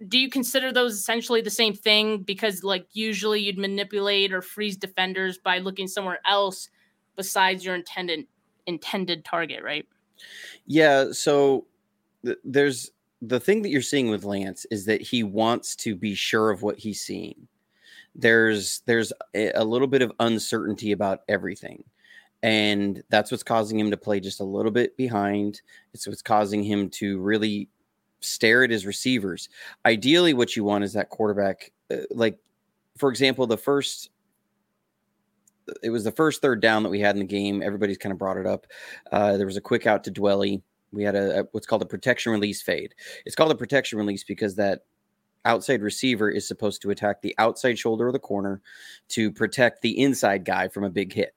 do 0.09 0.19
you 0.19 0.29
consider 0.29 0.73
those 0.73 0.95
essentially 0.95 1.41
the 1.41 1.51
same 1.51 1.75
thing? 1.75 2.23
Because 2.23 2.63
like 2.63 2.87
usually 2.93 3.41
you'd 3.41 3.59
manipulate 3.59 4.33
or 4.33 4.43
freeze 4.43 4.77
defenders 4.77 5.39
by 5.39 5.59
looking 5.59 5.89
somewhere 5.89 6.21
else 6.27 6.69
besides 7.17 7.65
your 7.65 7.75
intended 7.75 8.27
intended 8.67 9.25
target, 9.25 9.63
right? 9.63 9.87
Yeah. 10.67 11.13
So 11.13 11.67
th- 12.25 12.39
there's 12.45 12.91
the 13.23 13.41
thing 13.41 13.63
that 13.63 13.71
you're 13.71 13.83
seeing 13.83 14.09
with 14.09 14.25
Lance 14.25 14.67
is 14.71 14.85
that 14.87 15.01
he 15.01 15.23
wants 15.23 15.77
to 15.77 15.95
be 15.95 16.15
sure 16.15 16.51
of 16.51 16.63
what 16.63 16.79
he's 16.79 17.01
seeing 17.01 17.49
there's 18.17 18.81
there's 18.87 19.13
a 19.35 19.65
little 19.65 19.87
bit 19.87 20.03
of 20.03 20.13
uncertainty 20.21 20.93
about 20.93 21.21
everything. 21.29 21.85
And 22.43 23.03
that's 23.09 23.31
what's 23.31 23.43
causing 23.43 23.79
him 23.79 23.91
to 23.91 23.97
play 23.97 24.21
just 24.21 24.41
a 24.41 24.45
little 24.45 24.71
bit 24.71 24.97
behind. 24.97 25.63
It's 25.93 26.07
what's 26.07 26.23
causing 26.23 26.63
him 26.63 26.91
to 26.91 27.19
really 27.19 27.69
stare 28.21 28.65
at 28.65 28.71
his 28.71 28.87
receivers. 28.87 29.49
Ideally 29.85 30.35
what 30.35 30.57
you 30.57 30.65
want 30.65 30.85
is 30.85 30.93
that 30.95 31.11
quarterback 31.11 31.73
uh, 31.91 31.99
like 32.11 32.39
for 32.97 33.11
example 33.11 33.47
the 33.47 33.57
first 33.57 34.11
it 35.83 35.91
was 35.91 36.05
the 36.05 36.13
first 36.13 36.41
third 36.41 36.61
down 36.61 36.83
that 36.85 36.91
we 36.91 37.01
had 37.01 37.17
in 37.17 37.21
the 37.21 37.27
game. 37.27 37.63
Everybody's 37.63 37.99
kind 37.99 38.13
of 38.13 38.19
brought 38.19 38.37
it 38.37 38.47
up. 38.47 38.67
Uh, 39.11 39.37
there 39.37 39.47
was 39.47 39.57
a 39.57 39.61
quick 39.61 39.87
out 39.87 40.05
to 40.05 40.13
Dwelley. 40.13 40.63
We 40.93 41.03
had 41.03 41.17
a, 41.17 41.41
a 41.41 41.45
what's 41.51 41.67
called 41.67 41.83
a 41.83 41.87
protection 41.87 42.33
release 42.33 42.63
fade. 42.63 42.95
It's 43.25 43.35
called 43.35 43.51
a 43.51 43.57
protection 43.57 43.99
release 43.99 44.23
because 44.23 44.55
that 44.55 44.83
outside 45.47 45.83
receiver 45.83 46.31
is 46.31 46.47
supposed 46.47 46.83
to 46.83 46.91
attack 46.91 47.23
the 47.23 47.35
outside 47.39 47.79
shoulder 47.79 48.09
of 48.09 48.13
the 48.13 48.19
corner 48.19 48.61
to 49.09 49.33
protect 49.33 49.83
the 49.83 49.99
inside 49.99 50.45
guy 50.45 50.69
from 50.69 50.85
a 50.85 50.91
big 50.91 51.13
hit. 51.13 51.35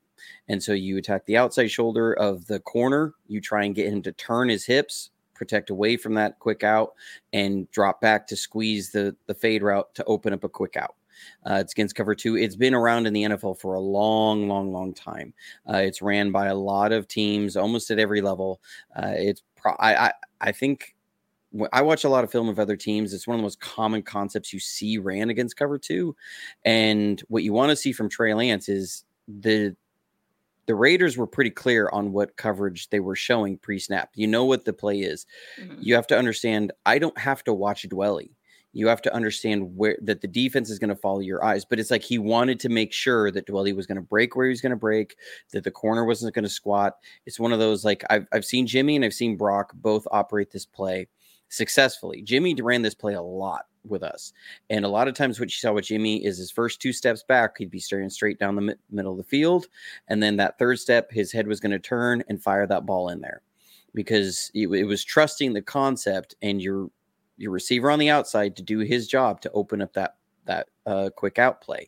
And 0.48 0.62
so 0.62 0.74
you 0.74 0.98
attack 0.98 1.26
the 1.26 1.38
outside 1.38 1.72
shoulder 1.72 2.14
of 2.14 2.48
the 2.48 2.60
corner, 2.60 3.14
you 3.28 3.40
try 3.40 3.64
and 3.64 3.76
get 3.76 3.92
him 3.92 4.02
to 4.02 4.12
turn 4.12 4.50
his 4.50 4.66
hips, 4.66 5.12
protect 5.34 5.70
away 5.70 5.96
from 5.96 6.16
that 6.16 6.40
quick 6.40 6.64
out, 6.64 6.94
and 7.32 7.70
drop 7.72 8.02
back 8.02 8.28
to 8.28 8.36
squeeze 8.36 8.92
the, 8.92 9.16
the 9.28 9.34
fade 9.34 9.64
route 9.64 9.94
to 9.96 10.04
open 10.06 10.34
up 10.34 10.44
a 10.44 10.50
quick 10.50 10.76
out. 10.76 10.96
Uh, 11.46 11.56
it's 11.56 11.74
against 11.74 11.96
cover 11.96 12.16
two. 12.16 12.38
It's 12.38 12.56
been 12.56 12.74
around 12.74 13.06
in 13.06 13.14
the 13.14 13.24
NFL 13.24 13.60
for 13.60 13.74
a 13.74 13.80
long, 13.80 14.48
long, 14.48 14.72
long 14.72 14.94
time. 14.94 15.34
Uh, 15.72 15.78
it's 15.78 16.02
ran 16.02 16.32
by 16.32 16.48
a 16.48 16.56
lot 16.56 16.92
of 16.92 17.08
teams, 17.08 17.58
almost 17.58 17.92
at 17.92 18.00
every 18.00 18.22
level. 18.22 18.62
Uh, 18.96 19.14
it's 19.16 19.44
pro- 19.56 19.76
I, 19.80 20.08
I 20.08 20.14
I 20.42 20.52
think 20.52 20.96
I 21.72 21.82
watch 21.82 22.04
a 22.04 22.10
lot 22.10 22.24
of 22.24 22.32
film 22.32 22.48
of 22.48 22.60
other 22.60 22.76
teams. 22.76 23.14
It's 23.14 23.28
one 23.28 23.36
of 23.36 23.40
the 23.40 23.44
most 23.44 23.60
common 23.60 24.04
concepts 24.04 24.54
you 24.54 24.60
see 24.60 24.98
ran 24.98 25.30
against 25.30 25.58
cover 25.58 25.78
two. 25.78 26.16
And 26.64 27.22
what 27.28 27.44
you 27.44 27.54
want 27.54 27.72
to 27.72 27.76
see 27.76 27.92
from 27.92 28.10
Trey 28.10 28.34
Lance 28.34 28.70
is 28.70 29.04
the 29.28 29.76
the 30.68 30.76
Raiders 30.76 31.18
were 31.18 31.26
pretty 31.26 31.50
clear 31.50 31.90
on 31.92 32.12
what 32.12 32.36
coverage 32.36 32.92
they 32.92 33.00
were 33.00 33.16
showing 33.16 33.58
pre-snap. 33.58 34.12
You 34.14 34.28
know 34.28 34.46
what 34.46 34.66
the 34.66 34.74
play 34.74 35.00
is. 35.00 35.26
Mm-hmm. 35.60 35.78
You 35.80 35.96
have 35.96 36.06
to 36.08 36.18
understand 36.18 36.72
I 36.86 37.00
don't 37.00 37.18
have 37.18 37.44
to 37.46 37.54
watch 37.54 37.90
Dwelley. 37.90 38.36
You 38.72 38.88
have 38.88 39.02
to 39.02 39.16
understand 39.16 39.76
where 39.76 39.98
that 40.04 40.22
the 40.22 40.28
defense 40.28 40.70
is 40.70 40.78
going 40.78 40.92
to 40.92 40.96
follow 40.96 41.22
your 41.22 41.44
eyes. 41.44 41.66
But 41.66 41.80
it's 41.80 41.90
like 41.90 42.04
he 42.04 42.20
wanted 42.20 42.60
to 42.60 42.70
make 42.70 42.94
sure 42.94 43.32
that 43.32 43.48
Dwelley 43.48 43.76
was 43.76 43.88
going 43.88 43.96
to 43.96 44.02
break 44.04 44.36
where 44.36 44.46
he 44.46 44.52
was 44.52 44.62
going 44.62 44.70
to 44.70 44.76
break, 44.76 45.16
that 45.54 45.64
the 45.64 45.72
corner 45.72 46.06
wasn't 46.06 46.36
going 46.36 46.44
to 46.44 46.50
squat. 46.50 46.98
It's 47.26 47.40
one 47.40 47.52
of 47.52 47.58
those 47.58 47.84
like 47.84 48.04
I've 48.12 48.28
I've 48.32 48.46
seen 48.46 48.68
Jimmy 48.68 48.96
and 48.96 49.04
I've 49.04 49.14
seen 49.16 49.38
Brock 49.38 49.72
both 49.74 50.08
operate 50.12 50.52
this 50.52 50.68
play 50.68 51.08
successfully. 51.50 52.22
Jimmy 52.22 52.56
ran 52.56 52.82
this 52.82 52.96
play 52.96 53.14
a 53.14 53.22
lot 53.22 53.66
with 53.84 54.04
us. 54.04 54.34
And 54.70 54.86
a 54.86 54.90
lot 54.90 55.08
of 55.08 55.14
times, 55.16 55.40
what 55.40 55.50
you 55.50 55.56
saw 55.56 55.74
with 55.74 55.86
Jimmy 55.86 56.24
is 56.24 56.38
his 56.38 56.52
first 56.52 56.82
two 56.82 56.94
steps 56.94 57.24
back, 57.24 57.58
he'd 57.58 57.72
be 57.72 57.80
staring 57.80 58.10
straight 58.10 58.40
down 58.40 58.56
the 58.56 58.62
mi- 58.62 58.76
middle 58.90 59.12
of 59.12 59.18
the 59.18 59.24
field. 59.24 59.68
And 60.08 60.22
then 60.22 60.38
that 60.38 60.58
third 60.58 60.80
step, 60.80 61.12
his 61.12 61.32
head 61.32 61.48
was 61.48 61.60
going 61.60 61.72
to 61.72 61.80
turn 61.80 62.24
and 62.30 62.42
fire 62.42 62.68
that 62.68 62.86
ball 62.86 63.10
in 63.10 63.22
there 63.22 63.42
because 63.94 64.52
it, 64.54 64.68
it 64.70 64.86
was 64.86 65.04
trusting 65.04 65.54
the 65.54 65.62
concept 65.62 66.36
and 66.42 66.62
your 66.62 66.90
your 67.38 67.52
receiver 67.52 67.90
on 67.90 68.00
the 68.00 68.10
outside 68.10 68.56
to 68.58 68.62
do 68.62 68.80
his 68.80 69.08
job 69.08 69.40
to 69.40 69.52
open 69.54 69.82
up 69.82 69.94
that 69.94 70.16
that 70.50 70.68
uh, 70.86 71.10
quick 71.16 71.40
out 71.40 71.62
play. 71.62 71.88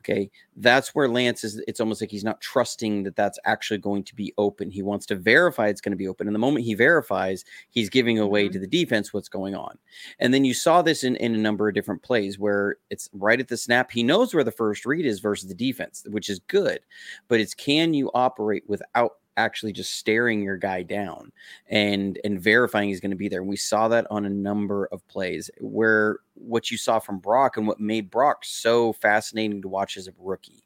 Okay, 0.00 0.30
that's 0.56 0.94
where 0.94 1.08
Lance 1.08 1.42
is. 1.42 1.62
It's 1.66 1.80
almost 1.80 2.00
like 2.00 2.10
he's 2.10 2.24
not 2.24 2.40
trusting 2.40 3.04
that 3.04 3.16
that's 3.16 3.38
actually 3.44 3.78
going 3.78 4.04
to 4.04 4.14
be 4.14 4.34
open. 4.36 4.70
He 4.70 4.82
wants 4.82 5.06
to 5.06 5.16
verify 5.16 5.68
it's 5.68 5.80
going 5.80 5.92
to 5.92 5.96
be 5.96 6.08
open, 6.08 6.28
and 6.28 6.34
the 6.34 6.38
moment 6.38 6.64
he 6.64 6.74
verifies, 6.74 7.44
he's 7.70 7.88
giving 7.88 8.18
away 8.18 8.44
mm-hmm. 8.44 8.52
to 8.52 8.58
the 8.58 8.66
defense 8.66 9.12
what's 9.12 9.28
going 9.28 9.54
on. 9.54 9.78
And 10.18 10.32
then 10.32 10.44
you 10.44 10.54
saw 10.54 10.82
this 10.82 11.02
in 11.02 11.16
in 11.16 11.34
a 11.34 11.38
number 11.38 11.68
of 11.68 11.74
different 11.74 12.02
plays 12.02 12.38
where 12.38 12.76
it's 12.90 13.08
right 13.14 13.40
at 13.40 13.48
the 13.48 13.56
snap. 13.56 13.90
He 13.90 14.02
knows 14.02 14.34
where 14.34 14.44
the 14.44 14.52
first 14.52 14.84
read 14.84 15.06
is 15.06 15.20
versus 15.20 15.48
the 15.48 15.54
defense, 15.54 16.04
which 16.10 16.28
is 16.28 16.38
good, 16.40 16.80
but 17.28 17.40
it's 17.40 17.54
can 17.54 17.94
you 17.94 18.10
operate 18.14 18.64
without 18.68 19.12
actually 19.36 19.72
just 19.72 19.94
staring 19.94 20.42
your 20.42 20.56
guy 20.56 20.82
down 20.82 21.32
and 21.68 22.18
and 22.24 22.40
verifying 22.40 22.88
he's 22.88 23.00
going 23.00 23.10
to 23.10 23.16
be 23.16 23.28
there. 23.28 23.40
And 23.40 23.48
we 23.48 23.56
saw 23.56 23.88
that 23.88 24.06
on 24.10 24.26
a 24.26 24.30
number 24.30 24.88
of 24.92 25.06
plays 25.08 25.50
where 25.60 26.18
what 26.34 26.70
you 26.70 26.76
saw 26.76 26.98
from 26.98 27.18
Brock 27.18 27.56
and 27.56 27.66
what 27.66 27.80
made 27.80 28.10
Brock 28.10 28.44
so 28.44 28.92
fascinating 28.92 29.62
to 29.62 29.68
watch 29.68 29.96
as 29.96 30.08
a 30.08 30.12
rookie. 30.18 30.64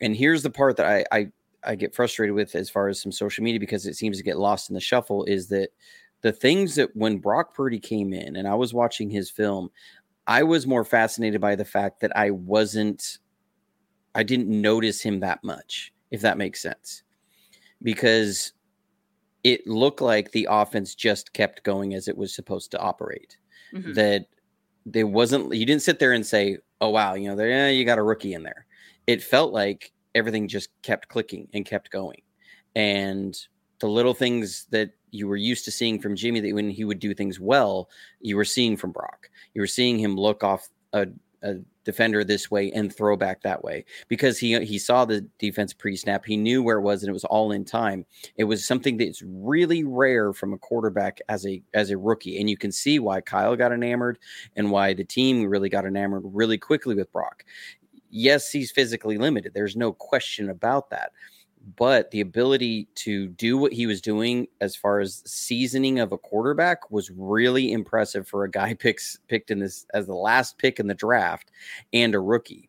And 0.00 0.16
here's 0.16 0.42
the 0.42 0.50
part 0.50 0.76
that 0.76 0.86
I 0.86 1.04
I, 1.16 1.32
I 1.62 1.74
get 1.74 1.94
frustrated 1.94 2.34
with 2.34 2.54
as 2.54 2.68
far 2.68 2.88
as 2.88 3.00
some 3.00 3.12
social 3.12 3.44
media 3.44 3.60
because 3.60 3.86
it 3.86 3.94
seems 3.94 4.18
to 4.18 4.24
get 4.24 4.38
lost 4.38 4.68
in 4.68 4.74
the 4.74 4.80
shuffle 4.80 5.24
is 5.24 5.48
that 5.48 5.70
the 6.20 6.32
things 6.32 6.74
that 6.74 6.94
when 6.96 7.18
Brock 7.18 7.54
Purdy 7.54 7.78
came 7.78 8.12
in 8.12 8.36
and 8.36 8.48
I 8.48 8.54
was 8.54 8.72
watching 8.74 9.10
his 9.10 9.30
film, 9.30 9.70
I 10.26 10.42
was 10.42 10.66
more 10.66 10.84
fascinated 10.84 11.40
by 11.40 11.54
the 11.54 11.64
fact 11.64 12.00
that 12.00 12.16
I 12.16 12.30
wasn't 12.30 13.18
I 14.14 14.22
didn't 14.22 14.48
notice 14.48 15.00
him 15.00 15.20
that 15.20 15.42
much, 15.42 15.92
if 16.10 16.20
that 16.20 16.38
makes 16.38 16.60
sense. 16.60 17.03
Because 17.84 18.52
it 19.44 19.66
looked 19.66 20.00
like 20.00 20.32
the 20.32 20.48
offense 20.50 20.94
just 20.94 21.32
kept 21.32 21.62
going 21.62 21.94
as 21.94 22.08
it 22.08 22.16
was 22.16 22.34
supposed 22.34 22.72
to 22.72 22.80
operate. 22.80 23.36
Mm-hmm. 23.72 23.92
That 23.92 24.26
there 24.86 25.06
wasn't 25.06 25.54
you 25.54 25.66
didn't 25.66 25.82
sit 25.82 25.98
there 25.98 26.12
and 26.12 26.26
say, 26.26 26.58
"Oh 26.80 26.90
wow, 26.90 27.14
you 27.14 27.28
know, 27.28 27.36
there 27.36 27.50
eh, 27.50 27.70
you 27.70 27.84
got 27.84 27.98
a 27.98 28.02
rookie 28.02 28.34
in 28.34 28.42
there." 28.42 28.66
It 29.06 29.22
felt 29.22 29.52
like 29.52 29.92
everything 30.14 30.48
just 30.48 30.70
kept 30.82 31.08
clicking 31.08 31.48
and 31.52 31.64
kept 31.64 31.90
going. 31.90 32.22
And 32.74 33.38
the 33.80 33.88
little 33.88 34.14
things 34.14 34.66
that 34.70 34.90
you 35.10 35.28
were 35.28 35.36
used 35.36 35.64
to 35.64 35.70
seeing 35.70 36.00
from 36.00 36.16
Jimmy 36.16 36.40
that 36.40 36.54
when 36.54 36.70
he 36.70 36.84
would 36.84 36.98
do 36.98 37.14
things 37.14 37.38
well, 37.38 37.88
you 38.20 38.36
were 38.36 38.44
seeing 38.44 38.76
from 38.76 38.92
Brock. 38.92 39.28
You 39.54 39.60
were 39.60 39.66
seeing 39.66 39.98
him 39.98 40.16
look 40.16 40.42
off 40.42 40.68
a, 40.92 41.06
a 41.42 41.56
defender 41.84 42.24
this 42.24 42.50
way 42.50 42.70
and 42.72 42.94
throw 42.94 43.16
back 43.16 43.42
that 43.42 43.62
way 43.62 43.84
because 44.08 44.38
he 44.38 44.58
he 44.64 44.78
saw 44.78 45.04
the 45.04 45.20
defense 45.38 45.72
pre-snap. 45.72 46.24
He 46.24 46.36
knew 46.36 46.62
where 46.62 46.78
it 46.78 46.82
was 46.82 47.02
and 47.02 47.10
it 47.10 47.14
was 47.14 47.24
all 47.24 47.52
in 47.52 47.64
time. 47.64 48.06
It 48.36 48.44
was 48.44 48.66
something 48.66 48.96
that's 48.96 49.22
really 49.22 49.84
rare 49.84 50.32
from 50.32 50.52
a 50.52 50.58
quarterback 50.58 51.20
as 51.28 51.46
a 51.46 51.62
as 51.74 51.90
a 51.90 51.98
rookie, 51.98 52.38
and 52.38 52.48
you 52.48 52.56
can 52.56 52.72
see 52.72 52.98
why 52.98 53.20
Kyle 53.20 53.56
got 53.56 53.72
enamored 53.72 54.18
and 54.56 54.70
why 54.70 54.94
the 54.94 55.04
team 55.04 55.46
really 55.46 55.68
got 55.68 55.86
enamored 55.86 56.22
really 56.26 56.58
quickly 56.58 56.94
with 56.94 57.12
Brock. 57.12 57.44
Yes, 58.10 58.50
he's 58.50 58.70
physically 58.70 59.18
limited. 59.18 59.54
There's 59.54 59.76
no 59.76 59.92
question 59.92 60.48
about 60.48 60.90
that 60.90 61.10
but 61.76 62.10
the 62.10 62.20
ability 62.20 62.88
to 62.94 63.28
do 63.28 63.56
what 63.56 63.72
he 63.72 63.86
was 63.86 64.00
doing 64.00 64.46
as 64.60 64.76
far 64.76 65.00
as 65.00 65.22
seasoning 65.26 65.98
of 65.98 66.12
a 66.12 66.18
quarterback 66.18 66.90
was 66.90 67.10
really 67.10 67.72
impressive 67.72 68.28
for 68.28 68.44
a 68.44 68.50
guy 68.50 68.74
picks 68.78 69.18
picked 69.28 69.50
in 69.50 69.58
this 69.58 69.86
as 69.94 70.06
the 70.06 70.14
last 70.14 70.58
pick 70.58 70.78
in 70.78 70.86
the 70.86 70.94
draft 70.94 71.50
and 71.92 72.14
a 72.14 72.20
rookie. 72.20 72.68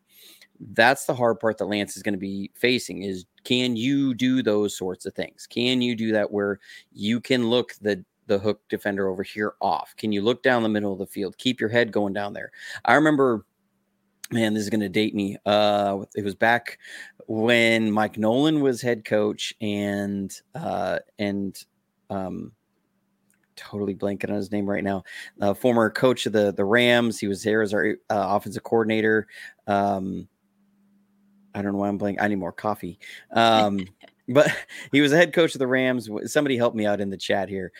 That's 0.72 1.04
the 1.04 1.14
hard 1.14 1.38
part 1.38 1.58
that 1.58 1.66
Lance 1.66 1.96
is 1.96 2.02
going 2.02 2.14
to 2.14 2.18
be 2.18 2.50
facing 2.54 3.02
is 3.02 3.26
can 3.44 3.76
you 3.76 4.14
do 4.14 4.42
those 4.42 4.76
sorts 4.76 5.04
of 5.04 5.14
things? 5.14 5.46
Can 5.46 5.82
you 5.82 5.94
do 5.94 6.12
that 6.12 6.30
where 6.32 6.58
you 6.92 7.20
can 7.20 7.48
look 7.48 7.74
the 7.80 8.04
the 8.26 8.38
hook 8.38 8.60
defender 8.68 9.08
over 9.08 9.22
here 9.22 9.54
off? 9.60 9.94
Can 9.96 10.12
you 10.12 10.22
look 10.22 10.42
down 10.42 10.62
the 10.62 10.68
middle 10.68 10.92
of 10.92 10.98
the 10.98 11.06
field? 11.06 11.38
Keep 11.38 11.60
your 11.60 11.68
head 11.68 11.92
going 11.92 12.12
down 12.12 12.32
there. 12.32 12.50
I 12.84 12.94
remember 12.94 13.44
man, 14.30 14.54
this 14.54 14.62
is 14.62 14.70
going 14.70 14.80
to 14.80 14.88
date 14.88 15.14
me. 15.14 15.36
Uh, 15.46 16.04
it 16.14 16.24
was 16.24 16.34
back 16.34 16.78
when 17.26 17.90
Mike 17.90 18.18
Nolan 18.18 18.60
was 18.60 18.82
head 18.82 19.04
coach, 19.04 19.54
and 19.60 20.32
uh, 20.54 20.98
and 21.18 21.56
um, 22.10 22.52
totally 23.56 23.94
blanking 23.94 24.30
on 24.30 24.36
his 24.36 24.52
name 24.52 24.68
right 24.68 24.84
now. 24.84 25.04
Uh, 25.40 25.54
former 25.54 25.90
coach 25.90 26.26
of 26.26 26.32
the 26.32 26.52
the 26.52 26.64
Rams. 26.64 27.18
He 27.18 27.28
was 27.28 27.42
there 27.42 27.62
as 27.62 27.74
our 27.74 27.96
uh, 28.10 28.26
offensive 28.36 28.62
coordinator. 28.62 29.26
Um, 29.66 30.28
I 31.54 31.62
don't 31.62 31.72
know 31.72 31.78
why 31.78 31.88
I'm 31.88 31.98
blanking. 31.98 32.20
I 32.20 32.28
need 32.28 32.36
more 32.36 32.52
coffee. 32.52 32.98
Um, 33.32 33.86
but 34.28 34.50
he 34.92 35.00
was 35.00 35.12
a 35.12 35.16
head 35.16 35.32
coach 35.32 35.54
of 35.54 35.58
the 35.58 35.66
Rams. 35.66 36.08
Somebody 36.26 36.56
help 36.56 36.74
me 36.74 36.86
out 36.86 37.00
in 37.00 37.10
the 37.10 37.16
chat 37.16 37.48
here. 37.48 37.72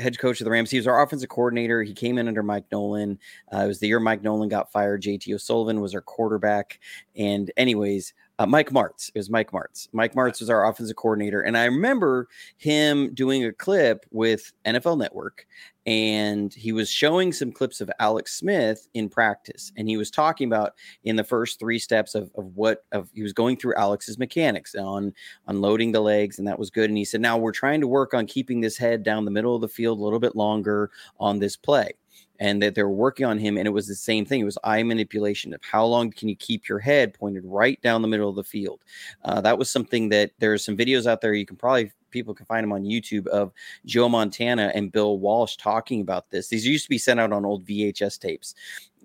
Head 0.00 0.18
coach 0.18 0.40
of 0.40 0.44
the 0.44 0.50
Rams. 0.50 0.70
He 0.70 0.78
was 0.78 0.86
our 0.86 1.02
offensive 1.02 1.28
coordinator. 1.28 1.82
He 1.82 1.94
came 1.94 2.18
in 2.18 2.28
under 2.28 2.42
Mike 2.42 2.64
Nolan. 2.72 3.18
Uh, 3.52 3.58
it 3.58 3.66
was 3.66 3.78
the 3.78 3.88
year 3.88 4.00
Mike 4.00 4.22
Nolan 4.22 4.48
got 4.48 4.72
fired. 4.72 5.02
JT 5.02 5.32
O'Sullivan 5.34 5.80
was 5.80 5.94
our 5.94 6.00
quarterback. 6.00 6.80
And, 7.16 7.50
anyways, 7.56 8.14
uh, 8.40 8.46
Mike 8.46 8.70
Martz. 8.70 9.10
It 9.14 9.18
was 9.18 9.28
Mike 9.28 9.52
Martz. 9.52 9.86
Mike 9.92 10.14
Martz 10.14 10.40
was 10.40 10.48
our 10.48 10.66
offensive 10.66 10.96
coordinator. 10.96 11.42
And 11.42 11.58
I 11.58 11.66
remember 11.66 12.26
him 12.56 13.12
doing 13.12 13.44
a 13.44 13.52
clip 13.52 14.06
with 14.10 14.52
NFL 14.64 14.98
Network 14.98 15.46
and 15.84 16.52
he 16.54 16.72
was 16.72 16.90
showing 16.90 17.32
some 17.32 17.52
clips 17.52 17.82
of 17.82 17.90
Alex 17.98 18.34
Smith 18.34 18.86
in 18.94 19.08
practice, 19.08 19.72
and 19.76 19.88
he 19.88 19.96
was 19.96 20.10
talking 20.10 20.46
about 20.46 20.74
in 21.04 21.16
the 21.16 21.24
first 21.24 21.58
three 21.58 21.78
steps 21.78 22.14
of, 22.14 22.30
of 22.36 22.54
what 22.54 22.84
of 22.92 23.08
he 23.14 23.22
was 23.22 23.32
going 23.32 23.56
through 23.56 23.74
Alex's 23.74 24.18
mechanics 24.18 24.74
on 24.74 25.14
unloading 25.46 25.92
the 25.92 26.00
legs, 26.00 26.38
and 26.38 26.46
that 26.46 26.58
was 26.58 26.70
good. 26.70 26.90
And 26.90 26.98
he 26.98 27.04
said, 27.04 27.22
now 27.22 27.38
we're 27.38 27.50
trying 27.50 27.80
to 27.80 27.88
work 27.88 28.12
on 28.12 28.26
keeping 28.26 28.60
this 28.60 28.76
head 28.76 29.02
down 29.02 29.24
the 29.24 29.30
middle 29.30 29.54
of 29.54 29.62
the 29.62 29.68
field 29.68 29.98
a 29.98 30.02
little 30.02 30.20
bit 30.20 30.36
longer 30.36 30.90
on 31.18 31.38
this 31.38 31.56
play 31.56 31.94
and 32.40 32.62
that 32.62 32.74
they're 32.74 32.88
working 32.88 33.26
on 33.26 33.38
him. 33.38 33.56
And 33.56 33.66
it 33.66 33.70
was 33.70 33.86
the 33.86 33.94
same 33.94 34.24
thing. 34.24 34.40
It 34.40 34.44
was 34.44 34.58
eye 34.64 34.82
manipulation 34.82 35.52
of 35.52 35.60
how 35.62 35.84
long 35.84 36.10
can 36.10 36.28
you 36.28 36.34
keep 36.36 36.68
your 36.68 36.78
head 36.78 37.14
pointed 37.14 37.44
right 37.44 37.80
down 37.82 38.02
the 38.02 38.08
middle 38.08 38.30
of 38.30 38.36
the 38.36 38.42
field. 38.42 38.82
Uh, 39.24 39.40
that 39.42 39.58
was 39.58 39.70
something 39.70 40.08
that 40.08 40.32
there 40.38 40.52
are 40.52 40.58
some 40.58 40.76
videos 40.76 41.06
out 41.06 41.20
there. 41.20 41.34
You 41.34 41.46
can 41.46 41.56
probably 41.56 41.92
people 42.10 42.34
can 42.34 42.46
find 42.46 42.64
them 42.64 42.72
on 42.72 42.82
YouTube 42.82 43.26
of 43.28 43.52
Joe 43.86 44.08
Montana 44.08 44.72
and 44.74 44.90
Bill 44.90 45.18
Walsh 45.18 45.56
talking 45.56 46.00
about 46.00 46.30
this. 46.30 46.48
These 46.48 46.66
used 46.66 46.86
to 46.86 46.90
be 46.90 46.98
sent 46.98 47.20
out 47.20 47.32
on 47.32 47.44
old 47.44 47.64
VHS 47.64 48.18
tapes, 48.18 48.54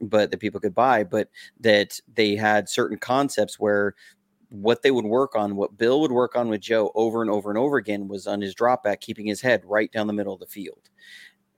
but 0.01 0.31
that 0.31 0.39
people 0.39 0.59
could 0.59 0.73
buy, 0.73 1.03
but 1.03 1.29
that 1.59 1.99
they 2.15 2.35
had 2.35 2.67
certain 2.67 2.97
concepts 2.97 3.59
where 3.59 3.93
what 4.49 4.81
they 4.81 4.91
would 4.91 5.05
work 5.05 5.35
on, 5.35 5.55
what 5.55 5.77
Bill 5.77 6.01
would 6.01 6.11
work 6.11 6.35
on 6.35 6.49
with 6.49 6.61
Joe 6.61 6.91
over 6.95 7.21
and 7.21 7.31
over 7.31 7.49
and 7.49 7.57
over 7.57 7.77
again 7.77 8.07
was 8.07 8.27
on 8.27 8.41
his 8.41 8.55
drop 8.55 8.83
back, 8.83 9.01
keeping 9.01 9.25
his 9.25 9.41
head 9.41 9.63
right 9.65 9.91
down 9.91 10.07
the 10.07 10.13
middle 10.13 10.33
of 10.33 10.39
the 10.39 10.45
field. 10.45 10.89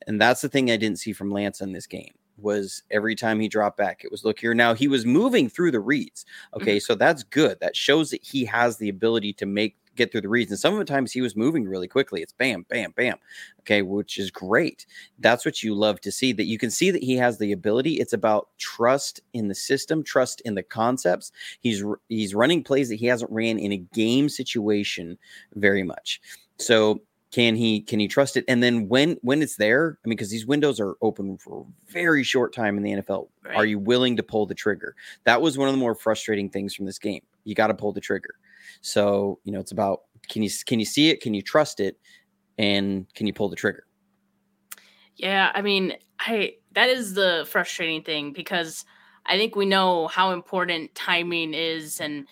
And 0.07 0.19
that's 0.19 0.41
the 0.41 0.49
thing 0.49 0.71
I 0.71 0.77
didn't 0.77 0.99
see 0.99 1.13
from 1.13 1.29
Lance 1.29 1.61
in 1.61 1.73
this 1.73 1.85
game 1.85 2.13
was 2.37 2.83
every 2.91 3.15
time 3.15 3.39
he 3.39 3.47
dropped 3.47 3.77
back, 3.77 4.03
it 4.03 4.11
was 4.11 4.23
look 4.23 4.39
here. 4.39 4.53
Now 4.53 4.73
he 4.73 4.87
was 4.87 5.05
moving 5.05 5.49
through 5.49 5.71
the 5.71 5.79
reads. 5.79 6.25
Okay, 6.55 6.77
mm-hmm. 6.77 6.85
so 6.85 6.95
that's 6.95 7.23
good. 7.23 7.59
That 7.59 7.75
shows 7.75 8.11
that 8.11 8.23
he 8.23 8.45
has 8.45 8.77
the 8.77 8.89
ability 8.89 9.33
to 9.33 9.45
make 9.45 9.75
get 9.97 10.11
through 10.11 10.21
the 10.21 10.29
reads. 10.29 10.51
And 10.51 10.59
some 10.59 10.73
of 10.73 10.79
the 10.79 10.85
times 10.85 11.11
he 11.11 11.21
was 11.21 11.35
moving 11.35 11.67
really 11.67 11.87
quickly. 11.87 12.21
It's 12.21 12.31
bam, 12.31 12.65
bam, 12.69 12.93
bam. 12.95 13.17
Okay, 13.61 13.81
which 13.81 14.17
is 14.17 14.31
great. 14.31 14.85
That's 15.19 15.43
what 15.43 15.63
you 15.63 15.73
love 15.73 15.99
to 16.01 16.11
see. 16.11 16.31
That 16.31 16.45
you 16.45 16.57
can 16.57 16.71
see 16.71 16.91
that 16.91 17.03
he 17.03 17.15
has 17.17 17.37
the 17.39 17.51
ability. 17.51 17.93
It's 17.99 18.13
about 18.13 18.49
trust 18.59 19.19
in 19.33 19.49
the 19.49 19.55
system, 19.55 20.03
trust 20.03 20.39
in 20.41 20.55
the 20.55 20.63
concepts. 20.63 21.31
He's 21.59 21.83
he's 22.07 22.33
running 22.33 22.63
plays 22.63 22.87
that 22.89 22.95
he 22.95 23.07
hasn't 23.07 23.31
ran 23.31 23.59
in 23.59 23.73
a 23.73 23.77
game 23.77 24.29
situation 24.29 25.17
very 25.55 25.83
much. 25.83 26.21
So 26.59 27.01
can 27.37 27.55
he 27.55 27.81
can 27.81 27.99
he 27.99 28.07
trust 28.07 28.35
it? 28.35 28.43
And 28.47 28.63
then 28.63 28.87
when 28.87 29.17
when 29.21 29.43
it's 29.43 29.57
there 29.57 29.99
i 30.03 30.07
mean 30.07 30.17
because 30.17 30.31
these 30.31 30.47
windows 30.47 30.79
are 30.79 30.95
open 31.03 31.37
for 31.37 31.61
a 31.61 31.91
very 31.91 32.23
short 32.23 32.51
time 32.51 32.77
in 32.77 32.83
the 32.83 32.91
nfl 32.93 33.27
right. 33.45 33.55
are 33.55 33.65
you 33.65 33.77
willing 33.77 34.17
to 34.17 34.23
pull 34.23 34.47
the 34.47 34.55
trigger? 34.55 34.95
That 35.25 35.39
was 35.39 35.55
one 35.55 35.67
of 35.67 35.73
the 35.75 35.79
more 35.79 35.93
frustrating 35.93 36.49
things 36.49 36.73
from 36.73 36.87
this 36.87 36.97
game. 36.97 37.21
You 37.43 37.53
got 37.53 37.67
to 37.67 37.75
pull 37.75 37.93
the 37.93 38.01
trigger. 38.01 38.33
So 38.81 39.39
you 39.43 39.51
know 39.51 39.59
it's 39.59 39.71
about 39.71 40.01
can 40.27 40.41
you 40.41 40.49
can 40.65 40.79
you 40.79 40.85
see 40.85 41.09
it? 41.09 41.21
Can 41.21 41.35
you 41.35 41.43
trust 41.43 41.79
it? 41.79 41.99
And 42.57 43.05
can 43.13 43.27
you 43.27 43.33
pull 43.33 43.49
the 43.49 43.55
trigger? 43.55 43.85
Yeah 45.15 45.51
i 45.53 45.61
mean 45.61 45.93
i 46.19 46.55
that 46.71 46.89
is 46.89 47.13
the 47.13 47.45
frustrating 47.47 48.01
thing 48.01 48.33
because 48.33 48.83
i 49.27 49.37
think 49.37 49.55
we 49.55 49.67
know 49.67 50.07
how 50.07 50.31
important 50.31 50.95
timing 50.95 51.53
is 51.53 52.01
and 52.01 52.25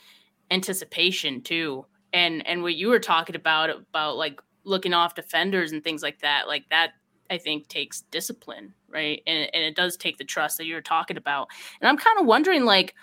anticipation 0.49 1.41
too. 1.41 1.85
And 2.11 2.45
and 2.47 2.63
what 2.63 2.73
you 2.73 2.87
were 2.87 2.99
talking 2.99 3.35
about 3.35 3.69
about 3.69 4.17
like 4.17 4.41
looking 4.65 4.93
off 4.93 5.15
defenders 5.15 5.71
and 5.71 5.83
things 5.83 6.01
like 6.03 6.19
that, 6.19 6.47
like 6.47 6.67
that 6.69 6.91
I 7.29 7.37
think 7.37 7.67
takes 7.67 8.01
discipline, 8.11 8.73
right? 8.89 9.21
And, 9.25 9.49
and 9.53 9.63
it 9.63 9.75
does 9.75 9.97
take 9.97 10.17
the 10.17 10.23
trust 10.23 10.57
that 10.57 10.65
you're 10.65 10.81
talking 10.81 11.17
about. 11.17 11.47
And 11.81 11.87
I'm 11.87 11.97
kind 11.97 12.19
of 12.19 12.25
wondering, 12.25 12.65
like, 12.65 12.95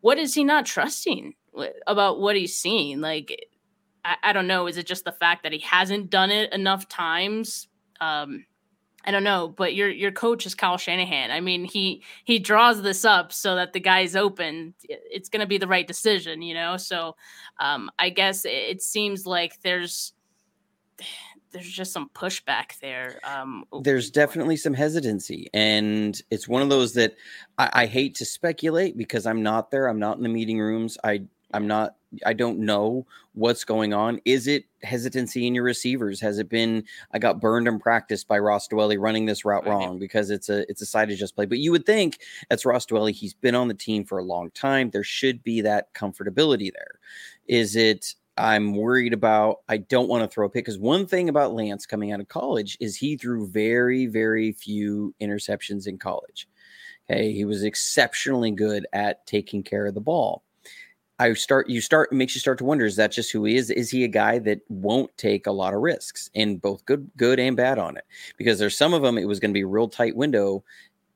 what 0.00 0.18
is 0.18 0.34
he 0.34 0.44
not 0.44 0.66
trusting 0.66 1.34
about 1.86 2.20
what 2.20 2.36
he's 2.36 2.56
seeing? 2.56 3.00
Like, 3.00 3.46
I, 4.04 4.16
I, 4.22 4.32
don't 4.32 4.46
know. 4.46 4.66
Is 4.66 4.78
it 4.78 4.86
just 4.86 5.04
the 5.04 5.12
fact 5.12 5.42
that 5.42 5.52
he 5.52 5.60
hasn't 5.60 6.10
done 6.10 6.30
it 6.30 6.52
enough 6.52 6.88
times? 6.88 7.68
Um, 8.00 8.44
I 9.04 9.10
don't 9.10 9.24
know, 9.24 9.48
but 9.48 9.74
your 9.74 9.88
your 9.88 10.12
coach 10.12 10.44
is 10.44 10.54
Kyle 10.54 10.76
Shanahan. 10.76 11.30
I 11.30 11.40
mean, 11.40 11.64
he 11.64 12.02
he 12.24 12.38
draws 12.38 12.82
this 12.82 13.04
up 13.04 13.32
so 13.32 13.54
that 13.54 13.72
the 13.72 13.80
guy's 13.80 14.14
open. 14.14 14.74
It's 14.84 15.28
going 15.28 15.40
to 15.40 15.46
be 15.46 15.56
the 15.56 15.68
right 15.68 15.86
decision, 15.86 16.42
you 16.42 16.52
know. 16.52 16.76
So, 16.76 17.16
um, 17.58 17.90
I 17.98 18.10
guess 18.10 18.44
it, 18.44 18.50
it 18.50 18.82
seems 18.82 19.24
like 19.24 19.60
there's 19.62 20.12
there's 21.50 21.70
just 21.70 21.92
some 21.92 22.10
pushback 22.14 22.78
there. 22.80 23.18
Um, 23.24 23.64
there's 23.82 24.10
definitely 24.10 24.56
some 24.56 24.74
hesitancy, 24.74 25.48
and 25.54 26.20
it's 26.30 26.48
one 26.48 26.62
of 26.62 26.68
those 26.68 26.94
that 26.94 27.16
I, 27.56 27.70
I, 27.72 27.86
hate 27.86 28.14
to 28.16 28.24
speculate 28.24 28.96
because 28.96 29.26
I'm 29.26 29.42
not 29.42 29.70
there. 29.70 29.86
I'm 29.86 29.98
not 29.98 30.18
in 30.18 30.22
the 30.22 30.28
meeting 30.28 30.60
rooms. 30.60 30.98
I 31.04 31.22
I'm 31.52 31.66
not. 31.66 31.96
I 32.24 32.32
don't 32.32 32.60
know 32.60 33.06
what's 33.34 33.64
going 33.64 33.92
on. 33.92 34.20
Is 34.24 34.46
it 34.46 34.64
hesitancy 34.82 35.46
in 35.46 35.54
your 35.54 35.64
receivers? 35.64 36.20
Has 36.20 36.38
it 36.38 36.48
been 36.48 36.84
I 37.12 37.18
got 37.18 37.40
burned 37.40 37.68
in 37.68 37.78
practice 37.78 38.24
by 38.24 38.38
Ross 38.38 38.66
Dwelley 38.68 38.98
running 38.98 39.26
this 39.26 39.44
route 39.44 39.66
wrong 39.66 39.98
because 39.98 40.30
it's 40.30 40.48
a 40.48 40.68
it's 40.70 40.82
a 40.82 40.86
side 40.86 41.10
adjust 41.10 41.34
play? 41.34 41.46
But 41.46 41.58
you 41.58 41.70
would 41.70 41.86
think 41.86 42.18
that's 42.48 42.66
Ross 42.66 42.86
Dwelley. 42.86 43.12
He's 43.12 43.34
been 43.34 43.54
on 43.54 43.68
the 43.68 43.74
team 43.74 44.04
for 44.04 44.18
a 44.18 44.24
long 44.24 44.50
time. 44.50 44.90
There 44.90 45.04
should 45.04 45.42
be 45.42 45.60
that 45.62 45.92
comfortability 45.94 46.72
there. 46.72 46.98
Is 47.46 47.76
it 47.76 48.14
I'm 48.38 48.74
worried 48.74 49.12
about. 49.12 49.58
I 49.68 49.78
don't 49.78 50.08
want 50.08 50.22
to 50.22 50.32
throw 50.32 50.46
a 50.46 50.48
pick 50.48 50.64
because 50.64 50.78
one 50.78 51.06
thing 51.06 51.28
about 51.28 51.54
Lance 51.54 51.86
coming 51.86 52.12
out 52.12 52.20
of 52.20 52.28
college 52.28 52.76
is 52.80 52.96
he 52.96 53.16
threw 53.16 53.48
very, 53.48 54.06
very 54.06 54.52
few 54.52 55.12
interceptions 55.20 55.88
in 55.88 55.98
college. 55.98 56.48
Okay, 57.10 57.32
he 57.32 57.44
was 57.44 57.64
exceptionally 57.64 58.50
good 58.50 58.86
at 58.92 59.26
taking 59.26 59.62
care 59.62 59.86
of 59.86 59.94
the 59.94 60.00
ball. 60.00 60.44
I 61.18 61.32
start, 61.32 61.68
you 61.68 61.80
start, 61.80 62.12
makes 62.12 62.36
you 62.36 62.40
start 62.40 62.58
to 62.58 62.64
wonder: 62.64 62.86
is 62.86 62.96
that 62.96 63.10
just 63.10 63.32
who 63.32 63.44
he 63.44 63.56
is? 63.56 63.70
Is 63.70 63.90
he 63.90 64.04
a 64.04 64.08
guy 64.08 64.38
that 64.40 64.60
won't 64.68 65.16
take 65.18 65.48
a 65.48 65.52
lot 65.52 65.74
of 65.74 65.80
risks 65.80 66.30
and 66.36 66.62
both 66.62 66.84
good, 66.84 67.10
good 67.16 67.40
and 67.40 67.56
bad 67.56 67.78
on 67.78 67.96
it? 67.96 68.04
Because 68.36 68.60
there's 68.60 68.78
some 68.78 68.94
of 68.94 69.02
them 69.02 69.18
it 69.18 69.26
was 69.26 69.40
going 69.40 69.50
to 69.50 69.58
be 69.58 69.62
a 69.62 69.66
real 69.66 69.88
tight 69.88 70.14
window, 70.14 70.62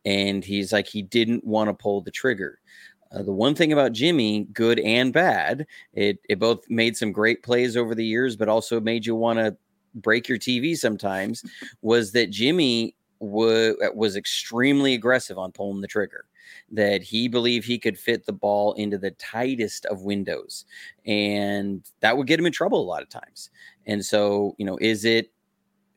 and 0.05 0.45
he's 0.45 0.73
like 0.73 0.89
he 0.89 1.03
didn't 1.03 1.45
want 1.45 1.69
to 1.71 1.75
pull 1.75 2.01
the 2.01 2.11
trigger. 2.11 2.59
Uh, 3.15 3.23
the 3.23 3.33
one 3.33 3.55
thing 3.55 3.73
about 3.73 3.93
Jimmy, 3.93 4.45
good 4.53 4.79
and 4.81 5.13
bad, 5.13 5.67
it 5.93 6.19
it 6.29 6.39
both 6.39 6.69
made 6.71 6.97
some 6.97 7.13
great 7.13 7.43
plays 7.43 7.77
over 7.77 7.95
the 7.95 8.05
years, 8.05 8.37
but 8.37 8.49
also 8.49 8.81
made 8.81 9.05
you 9.05 9.15
want 9.15 9.39
to 9.39 9.57
break 9.95 10.29
your 10.29 10.39
TV 10.39 10.75
sometimes. 10.75 11.43
Was 11.83 12.13
that 12.13 12.31
Jimmy 12.31 12.95
w- 13.21 13.77
was 13.95 14.17
extremely 14.17 14.95
aggressive 14.95 15.37
on 15.39 15.53
pulling 15.53 15.83
the 15.83 15.89
trigger? 15.89 16.25
That 16.71 17.03
he 17.03 17.29
believed 17.29 17.67
he 17.67 17.79
could 17.79 17.99
fit 17.99 18.25
the 18.25 18.33
ball 18.33 18.73
into 18.75 18.97
the 18.99 19.11
tightest 19.13 19.85
of 19.87 20.03
windows, 20.03 20.65
and 21.05 21.83
that 22.01 22.17
would 22.17 22.27
get 22.27 22.39
him 22.41 22.47
in 22.47 22.53
trouble 22.53 22.81
a 22.81 22.85
lot 22.91 23.03
of 23.03 23.11
times. 23.11 23.51
And 23.87 24.03
so, 24.05 24.55
you 24.59 24.65
know, 24.65 24.79
is 24.81 25.05
it 25.05 25.31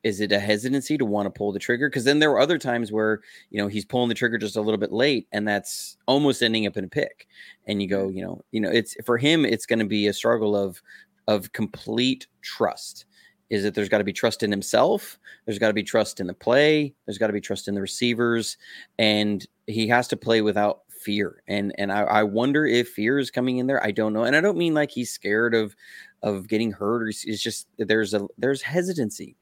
is 0.06 0.20
it 0.20 0.30
a 0.30 0.38
hesitancy 0.38 0.96
to 0.96 1.04
want 1.04 1.26
to 1.26 1.36
pull 1.36 1.50
the 1.50 1.58
trigger? 1.58 1.88
Because 1.88 2.04
then 2.04 2.20
there 2.20 2.30
were 2.30 2.38
other 2.38 2.58
times 2.58 2.92
where 2.92 3.22
you 3.50 3.60
know 3.60 3.66
he's 3.66 3.84
pulling 3.84 4.08
the 4.08 4.14
trigger 4.14 4.38
just 4.38 4.56
a 4.56 4.60
little 4.60 4.78
bit 4.78 4.92
late, 4.92 5.26
and 5.32 5.48
that's 5.48 5.96
almost 6.06 6.44
ending 6.44 6.64
up 6.64 6.76
in 6.76 6.84
a 6.84 6.88
pick. 6.88 7.26
And 7.66 7.82
you 7.82 7.88
go, 7.88 8.06
mm-hmm. 8.06 8.18
you 8.18 8.24
know, 8.24 8.44
you 8.52 8.60
know, 8.60 8.70
it's 8.70 8.96
for 9.04 9.18
him, 9.18 9.44
it's 9.44 9.66
going 9.66 9.80
to 9.80 9.84
be 9.84 10.06
a 10.06 10.12
struggle 10.12 10.56
of 10.56 10.80
of 11.26 11.50
complete 11.50 12.28
trust. 12.40 13.04
Is 13.50 13.64
that 13.64 13.74
there's 13.74 13.88
got 13.88 13.98
to 13.98 14.04
be 14.04 14.12
trust 14.12 14.44
in 14.44 14.50
himself, 14.52 15.18
there's 15.44 15.58
got 15.58 15.68
to 15.68 15.74
be 15.74 15.82
trust 15.82 16.20
in 16.20 16.28
the 16.28 16.34
play, 16.34 16.94
there's 17.04 17.18
got 17.18 17.26
to 17.26 17.32
be 17.32 17.40
trust 17.40 17.66
in 17.66 17.74
the 17.74 17.80
receivers, 17.80 18.56
and 19.00 19.44
he 19.66 19.88
has 19.88 20.06
to 20.08 20.16
play 20.16 20.40
without 20.40 20.82
fear. 20.88 21.42
And 21.48 21.74
and 21.78 21.90
I, 21.90 22.02
I 22.02 22.22
wonder 22.22 22.64
if 22.64 22.90
fear 22.90 23.18
is 23.18 23.32
coming 23.32 23.58
in 23.58 23.66
there. 23.66 23.84
I 23.84 23.90
don't 23.90 24.12
know, 24.12 24.22
and 24.22 24.36
I 24.36 24.40
don't 24.40 24.56
mean 24.56 24.74
like 24.74 24.92
he's 24.92 25.10
scared 25.10 25.52
of 25.52 25.74
of 26.22 26.46
getting 26.46 26.70
hurt 26.70 27.02
or 27.02 27.08
it's 27.08 27.42
just 27.42 27.66
there's 27.76 28.14
a 28.14 28.26
there's 28.38 28.62
hesitancy 28.62 29.36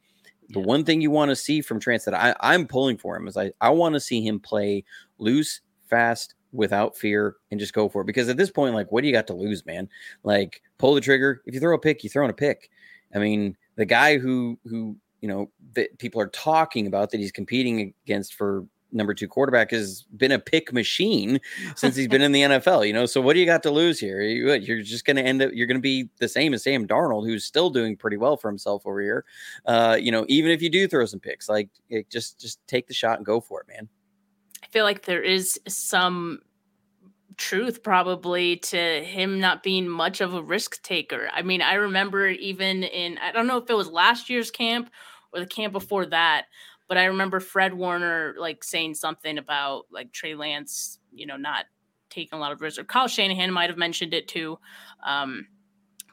the 0.51 0.61
yeah. 0.61 0.67
one 0.67 0.85
thing 0.85 1.01
you 1.01 1.11
want 1.11 1.31
to 1.31 1.37
see 1.37 1.61
from 1.61 1.81
Trance 1.81 2.05
that 2.05 2.15
I, 2.15 2.35
I'm 2.41 2.67
pulling 2.67 2.97
for 2.97 3.17
him 3.17 3.27
is 3.27 3.37
I, 3.37 3.53
I 3.61 3.71
want 3.71 3.95
to 3.95 4.01
see 4.01 4.21
him 4.21 4.41
play 4.41 4.85
loose, 5.19 5.61
fast, 5.89 6.35
without 6.53 6.97
fear, 6.97 7.37
and 7.51 7.59
just 7.59 7.75
go 7.75 7.89
for 7.89 8.03
it. 8.03 8.07
Because 8.07 8.29
at 8.29 8.37
this 8.37 8.51
point, 8.51 8.75
like, 8.75 8.91
what 8.93 9.03
do 9.03 9.09
you 9.09 9.13
got 9.13 9.27
to 9.27 9.35
lose, 9.35 9.67
man? 9.67 9.89
Like, 10.23 10.63
pull 10.79 10.95
the 10.95 11.01
trigger. 11.01 11.43
If 11.47 11.55
you 11.55 11.61
throw 11.61 11.75
a 11.75 11.81
pick, 11.81 12.05
you 12.05 12.11
throw 12.11 12.25
in 12.25 12.31
a 12.31 12.35
pick. 12.35 12.71
I 13.15 13.19
mean, 13.19 13.57
the 13.77 13.85
guy 13.85 14.19
who 14.19 14.59
who 14.65 14.97
you 15.21 15.29
know 15.29 15.51
that 15.75 15.99
people 15.99 16.21
are 16.21 16.29
talking 16.29 16.87
about 16.87 17.11
that 17.11 17.21
he's 17.21 17.33
competing 17.33 17.95
against 18.05 18.35
for 18.35 18.67
number 18.95 19.13
two 19.13 19.29
quarterback 19.29 19.71
has 19.73 20.03
been 20.17 20.33
a 20.33 20.39
pick 20.39 20.73
machine 20.73 21.41
since 21.77 21.97
he's 21.97 22.09
been 22.09 22.23
in 22.23 22.33
the 22.33 22.43
NFL. 22.43 22.87
You 22.87 22.93
know, 22.93 23.07
so 23.07 23.21
what 23.21 23.35
do 23.35 23.41
you 23.41 23.47
got 23.47 23.63
to 23.65 23.71
lose 23.71 23.99
here? 23.99 24.23
You're 24.23 24.83
just 24.83 25.05
going 25.05 25.17
to 25.17 25.23
end 25.23 25.43
up. 25.43 25.51
You're 25.53 25.67
going 25.67 25.77
to 25.77 25.83
be 25.83 26.09
the 26.19 26.29
same 26.29 26.55
as 26.55 26.63
Sam 26.63 26.87
Darnold, 26.87 27.27
who's 27.27 27.45
still 27.45 27.71
doing 27.71 27.97
pretty 27.97 28.17
well 28.17 28.37
for 28.37 28.49
himself 28.49 28.87
over 28.87 29.01
here. 29.01 29.25
Uh, 29.67 29.99
you 30.01 30.13
know, 30.13 30.25
even 30.29 30.51
if 30.51 30.63
you 30.63 30.71
do 30.71 30.89
throw 30.89 31.05
some 31.07 31.21
picks, 31.21 31.49
like 31.49 31.69
it, 31.91 32.09
just 32.09 32.41
just 32.41 32.65
take 32.67 32.87
the 32.87 32.95
shot 32.95 33.19
and 33.19 33.27
go 33.27 33.41
for 33.41 33.61
it, 33.61 33.69
man. 33.69 33.89
I 34.63 34.67
feel 34.69 34.85
like 34.85 35.05
there 35.05 35.23
is 35.23 35.61
some 35.69 36.41
truth 37.37 37.83
probably 37.83 38.57
to 38.57 39.05
him 39.05 39.41
not 39.41 39.63
being 39.63 39.89
much 39.89 40.21
of 40.21 40.35
a 40.35 40.43
risk 40.43 40.83
taker. 40.83 41.29
I 41.33 41.43
mean, 41.43 41.63
I 41.63 41.75
remember 41.75 42.29
even 42.29 42.83
in 42.85 43.19
I 43.19 43.33
don't 43.33 43.47
know 43.47 43.59
if 43.59 43.69
it 43.69 43.75
was 43.75 43.89
last 43.89 44.31
year's 44.31 44.51
camp 44.51 44.91
or 45.33 45.41
the 45.41 45.47
camp 45.47 45.73
before 45.73 46.07
that, 46.07 46.47
but 46.89 46.99
I 46.99 47.07
remember 47.07 47.41
Fred 47.41 47.75
Warner 47.75 48.35
like 48.39 48.63
saying 48.63 48.95
something 48.95 49.39
about 49.39 49.87
like 49.91 50.13
Trey 50.13 50.35
Lance, 50.35 50.99
you 51.13 51.27
know, 51.27 51.37
not 51.37 51.67
taking 52.11 52.37
a 52.37 52.41
lot 52.41 52.53
of 52.53 52.61
risks. 52.61 52.79
Or 52.79 52.85
Kyle 52.85 53.09
Shanahan 53.09 53.53
might 53.53 53.71
have 53.71 53.79
mentioned 53.79 54.15
it 54.15 54.29
too. 54.29 54.59
Um, 55.05 55.47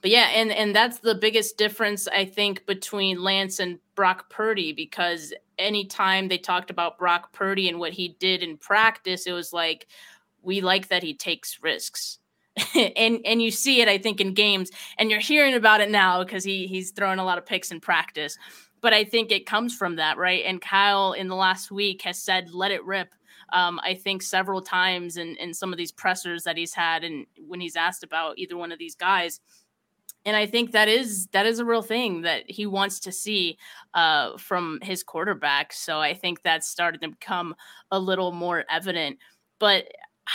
but 0.01 0.09
yeah, 0.09 0.29
and 0.33 0.51
and 0.51 0.75
that's 0.75 0.99
the 0.99 1.15
biggest 1.15 1.57
difference 1.57 2.07
I 2.07 2.25
think 2.25 2.65
between 2.65 3.21
Lance 3.21 3.59
and 3.59 3.79
Brock 3.95 4.29
Purdy 4.29 4.73
because 4.73 5.33
anytime 5.59 6.27
they 6.27 6.39
talked 6.39 6.71
about 6.71 6.97
Brock 6.97 7.33
Purdy 7.33 7.69
and 7.69 7.79
what 7.79 7.93
he 7.93 8.15
did 8.19 8.41
in 8.41 8.57
practice, 8.57 9.27
it 9.27 9.33
was 9.33 9.53
like 9.53 9.87
we 10.41 10.61
like 10.61 10.87
that 10.87 11.03
he 11.03 11.13
takes 11.13 11.61
risks. 11.61 12.17
and 12.75 13.19
and 13.23 13.41
you 13.41 13.49
see 13.49 13.79
it 13.81 13.87
I 13.87 13.97
think 13.97 14.19
in 14.19 14.33
games 14.33 14.71
and 14.97 15.09
you're 15.09 15.21
hearing 15.21 15.53
about 15.53 15.79
it 15.79 15.89
now 15.89 16.21
because 16.21 16.43
he 16.43 16.67
he's 16.67 16.91
throwing 16.91 17.17
a 17.17 17.23
lot 17.23 17.37
of 17.37 17.45
picks 17.45 17.71
in 17.71 17.79
practice 17.79 18.37
but 18.81 18.93
I 18.93 19.03
think 19.03 19.31
it 19.31 19.45
comes 19.45 19.75
from 19.75 19.95
that, 19.97 20.17
right? 20.17 20.43
And 20.45 20.61
Kyle 20.61 21.13
in 21.13 21.27
the 21.27 21.35
last 21.35 21.71
week 21.71 22.01
has 22.01 22.17
said, 22.17 22.51
let 22.51 22.71
it 22.71 22.83
rip. 22.83 23.13
Um, 23.53 23.79
I 23.83 23.93
think 23.93 24.21
several 24.21 24.61
times 24.61 25.17
in, 25.17 25.35
in 25.37 25.53
some 25.53 25.71
of 25.71 25.77
these 25.77 25.91
pressers 25.91 26.43
that 26.43 26.57
he's 26.57 26.73
had 26.73 27.03
and 27.03 27.25
when 27.47 27.59
he's 27.59 27.75
asked 27.75 28.03
about 28.03 28.37
either 28.37 28.57
one 28.57 28.71
of 28.71 28.79
these 28.79 28.95
guys. 28.95 29.39
And 30.25 30.35
I 30.35 30.45
think 30.45 30.71
that 30.71 30.87
is 30.87 31.27
that 31.27 31.45
is 31.45 31.59
a 31.59 31.65
real 31.65 31.81
thing 31.81 32.21
that 32.21 32.43
he 32.47 32.65
wants 32.67 32.99
to 33.01 33.11
see 33.11 33.57
uh, 33.93 34.37
from 34.37 34.79
his 34.83 35.03
quarterback. 35.03 35.73
So 35.73 35.99
I 35.99 36.13
think 36.13 36.43
that's 36.43 36.67
started 36.67 37.01
to 37.01 37.09
become 37.09 37.55
a 37.89 37.99
little 37.99 38.31
more 38.31 38.63
evident. 38.69 39.17
But 39.59 39.85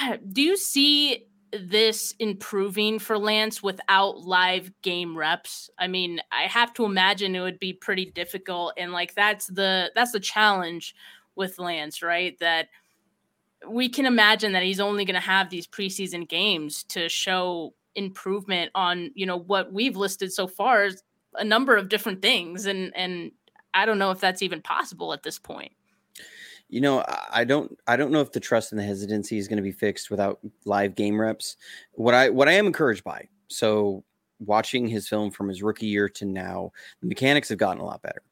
uh, 0.01 0.17
do 0.33 0.43
you 0.43 0.57
see 0.57 1.27
this 1.59 2.15
improving 2.19 2.99
for 2.99 3.19
Lance 3.19 3.63
without 3.63 4.21
live 4.21 4.71
game 4.83 5.17
reps? 5.17 5.71
I 5.79 5.87
mean, 5.87 6.21
I 6.33 6.43
have 6.43 6.73
to 6.75 6.85
imagine 6.85 7.35
it 7.35 7.41
would 7.41 7.59
be 7.59 7.73
pretty 7.73 8.07
difficult 8.07 8.75
and 8.77 8.93
like 8.93 9.15
that's 9.15 9.47
the 9.47 9.91
that's 9.95 10.13
the 10.13 10.21
challenge 10.21 10.95
with 11.35 11.59
Lance, 11.59 12.03
right? 12.03 12.39
That 12.41 12.69
we 13.69 13.89
can 13.89 14.07
imagine 14.07 14.53
that 14.53 14.63
he's 14.63 14.81
only 14.81 15.05
going 15.05 15.15
to 15.15 15.21
have 15.21 15.51
these 15.51 15.67
preseason 15.67 16.29
games 16.29 16.85
to 16.85 17.09
show 17.09 17.75
improvement 17.95 18.71
on, 18.75 19.11
you 19.15 19.27
know, 19.27 19.39
what 19.39 19.73
we've 19.73 19.97
listed 19.97 20.33
so 20.33 20.47
far 20.47 20.85
as 20.85 21.03
a 21.35 21.45
number 21.45 21.77
of 21.77 21.89
different 21.89 22.23
things 22.23 22.67
and 22.67 22.95
and 22.97 23.33
I 23.75 23.85
don't 23.85 23.99
know 23.99 24.11
if 24.11 24.21
that's 24.21 24.43
even 24.43 24.63
possible 24.63 25.13
at 25.13 25.23
this 25.23 25.39
point. 25.39 25.73
You 26.69 26.81
know, 26.81 27.05
I 27.31 27.45
don't 27.45 27.79
I 27.87 27.97
don't 27.97 28.11
know 28.11 28.21
if 28.21 28.33
the 28.33 28.41
trust 28.41 28.73
and 28.73 28.79
the 28.79 28.85
hesitancy 28.85 29.39
is 29.39 29.47
going 29.47 29.59
to 29.59 29.63
be 29.63 29.73
fixed 29.73 30.11
without 30.11 30.41
live 30.65 30.95
game 30.95 31.21
reps. 31.21 31.57
What 31.93 32.15
I 32.15 32.29
what 32.29 32.49
I 32.49 32.53
am 32.53 32.67
encouraged 32.67 33.05
by. 33.05 33.29
So 33.49 34.05
watching 34.41 34.89
his 34.89 35.09
film 35.09 35.31
from 35.31 35.49
his 35.49 35.63
rookie 35.63 35.87
year 35.87 36.09
to 36.09 36.25
now, 36.25 36.73
the 37.01 37.09
mechanics 37.09 37.49
have 37.49 37.59
gotten 37.59 37.81
a 37.81 37.85
lot 37.85 38.03
better. 38.03 38.23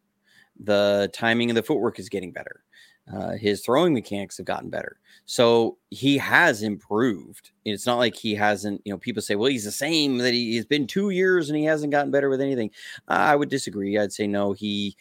The 0.61 1.11
timing 1.13 1.51
of 1.51 1.57
the 1.57 1.63
footwork 1.63 1.99
is 1.99 2.09
getting 2.09 2.33
better. 2.33 2.65
Uh, 3.13 3.33
his 3.33 3.61
throwing 3.61 3.93
mechanics 3.93 4.39
have 4.39 4.47
gotten 4.47 4.71
better. 4.71 4.99
So 5.27 5.77
he 5.91 6.17
has 6.19 6.63
improved. 6.63 7.51
It's 7.65 7.87
not 7.87 7.99
like 7.99 8.17
he 8.17 8.35
hasn't, 8.35 8.81
you 8.85 8.93
know, 8.93 8.99
people 8.99 9.21
say, 9.21 9.35
well, 9.35 9.51
he's 9.51 9.65
the 9.65 9.73
same, 9.73 10.19
that 10.19 10.33
he, 10.33 10.57
has 10.57 10.65
been 10.65 10.87
two 10.87 11.11
years 11.11 11.51
and 11.51 11.59
he 11.59 11.65
hasn't 11.65 11.93
gotten 11.93 12.11
better 12.11 12.31
with 12.31 12.41
anything. 12.41 12.71
I 13.09 13.37
would 13.37 13.51
disagree. 13.51 13.99
I'd 13.99 14.13
say 14.13 14.27
no, 14.27 14.53
he 14.53 14.97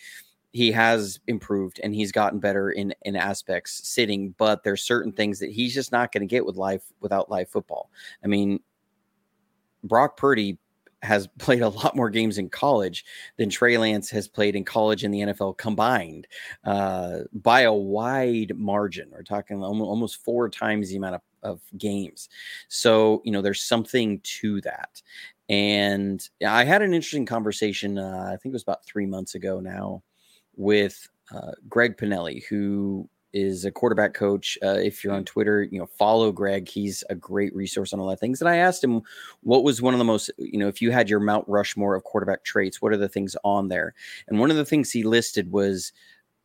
he 0.53 0.71
has 0.71 1.19
improved 1.27 1.79
and 1.83 1.93
he's 1.93 2.11
gotten 2.11 2.39
better 2.39 2.71
in 2.71 2.93
in 3.01 3.15
aspects 3.15 3.87
sitting 3.87 4.33
but 4.37 4.63
there's 4.63 4.83
certain 4.83 5.11
things 5.11 5.39
that 5.39 5.51
he's 5.51 5.73
just 5.73 5.91
not 5.91 6.11
going 6.11 6.21
to 6.21 6.27
get 6.27 6.45
with 6.45 6.55
life 6.55 6.83
without 7.01 7.29
live 7.29 7.49
football 7.49 7.89
i 8.23 8.27
mean 8.27 8.59
brock 9.83 10.15
purdy 10.15 10.57
has 11.03 11.27
played 11.37 11.61
a 11.61 11.69
lot 11.69 11.95
more 11.95 12.09
games 12.09 12.37
in 12.37 12.49
college 12.49 13.05
than 13.37 13.49
Trey 13.49 13.77
Lance 13.77 14.09
has 14.09 14.27
played 14.27 14.55
in 14.55 14.63
college 14.63 15.03
and 15.03 15.13
the 15.13 15.19
NFL 15.19 15.57
combined 15.57 16.27
uh, 16.63 17.19
by 17.33 17.61
a 17.61 17.73
wide 17.73 18.53
margin. 18.55 19.09
We're 19.11 19.23
talking 19.23 19.61
almost 19.61 20.23
four 20.23 20.49
times 20.49 20.89
the 20.89 20.95
amount 20.95 21.15
of, 21.15 21.21
of 21.43 21.61
games. 21.77 22.29
So, 22.69 23.21
you 23.25 23.31
know, 23.31 23.41
there's 23.41 23.61
something 23.61 24.21
to 24.23 24.61
that. 24.61 25.01
And 25.49 26.27
I 26.45 26.63
had 26.63 26.81
an 26.81 26.93
interesting 26.93 27.25
conversation, 27.25 27.97
uh, 27.97 28.29
I 28.31 28.37
think 28.37 28.53
it 28.53 28.53
was 28.53 28.63
about 28.63 28.85
three 28.85 29.05
months 29.05 29.35
ago 29.35 29.59
now, 29.59 30.01
with 30.55 31.09
uh, 31.33 31.51
Greg 31.67 31.97
Pinelli, 31.97 32.43
who 32.45 33.09
is 33.33 33.65
a 33.65 33.71
quarterback 33.71 34.13
coach. 34.13 34.57
Uh, 34.63 34.77
if 34.77 35.03
you're 35.03 35.13
on 35.13 35.25
Twitter, 35.25 35.63
you 35.63 35.79
know, 35.79 35.87
follow 35.87 36.31
Greg. 36.31 36.69
He's 36.69 37.03
a 37.09 37.15
great 37.15 37.53
resource 37.55 37.91
on 37.91 37.99
all 37.99 38.07
that 38.07 38.19
things. 38.19 38.41
And 38.41 38.49
I 38.49 38.57
asked 38.57 38.83
him 38.83 39.01
what 39.41 39.63
was 39.63 39.81
one 39.81 39.93
of 39.93 39.97
the 39.97 40.05
most, 40.05 40.29
you 40.37 40.59
know, 40.59 40.67
if 40.67 40.81
you 40.81 40.91
had 40.91 41.09
your 41.09 41.19
Mount 41.19 41.45
Rushmore 41.47 41.95
of 41.95 42.03
quarterback 42.03 42.43
traits, 42.43 42.81
what 42.81 42.93
are 42.93 42.97
the 42.97 43.09
things 43.09 43.35
on 43.43 43.67
there? 43.67 43.95
And 44.27 44.39
one 44.39 44.51
of 44.51 44.57
the 44.57 44.65
things 44.65 44.91
he 44.91 45.03
listed 45.03 45.51
was, 45.51 45.91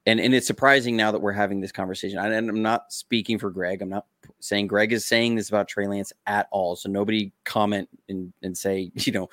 and, 0.06 0.18
and 0.18 0.34
it's 0.34 0.46
surprising 0.46 0.96
now 0.96 1.12
that 1.12 1.20
we're 1.20 1.32
having 1.32 1.60
this 1.60 1.72
conversation. 1.72 2.18
I, 2.18 2.32
and 2.32 2.48
I'm 2.48 2.62
not 2.62 2.90
speaking 2.90 3.38
for 3.38 3.50
Greg. 3.50 3.82
I'm 3.82 3.90
not 3.90 4.06
saying 4.40 4.68
Greg 4.68 4.92
is 4.92 5.04
saying 5.04 5.34
this 5.34 5.50
about 5.50 5.68
Trey 5.68 5.86
Lance 5.86 6.14
at 6.26 6.48
all. 6.50 6.76
So 6.76 6.88
nobody 6.88 7.30
comment 7.44 7.90
and, 8.08 8.32
and 8.42 8.56
say, 8.56 8.90
you 8.94 9.12
know, 9.12 9.28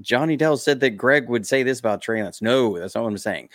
Johnny 0.00 0.36
Dell 0.36 0.56
said 0.56 0.80
that 0.80 0.90
Greg 0.90 1.28
would 1.28 1.46
say 1.46 1.62
this 1.62 1.80
about 1.80 2.02
Trey 2.02 2.22
Lance. 2.22 2.42
No, 2.42 2.78
that's 2.78 2.94
not 2.94 3.04
what 3.04 3.10
I'm 3.10 3.18
saying. 3.18 3.48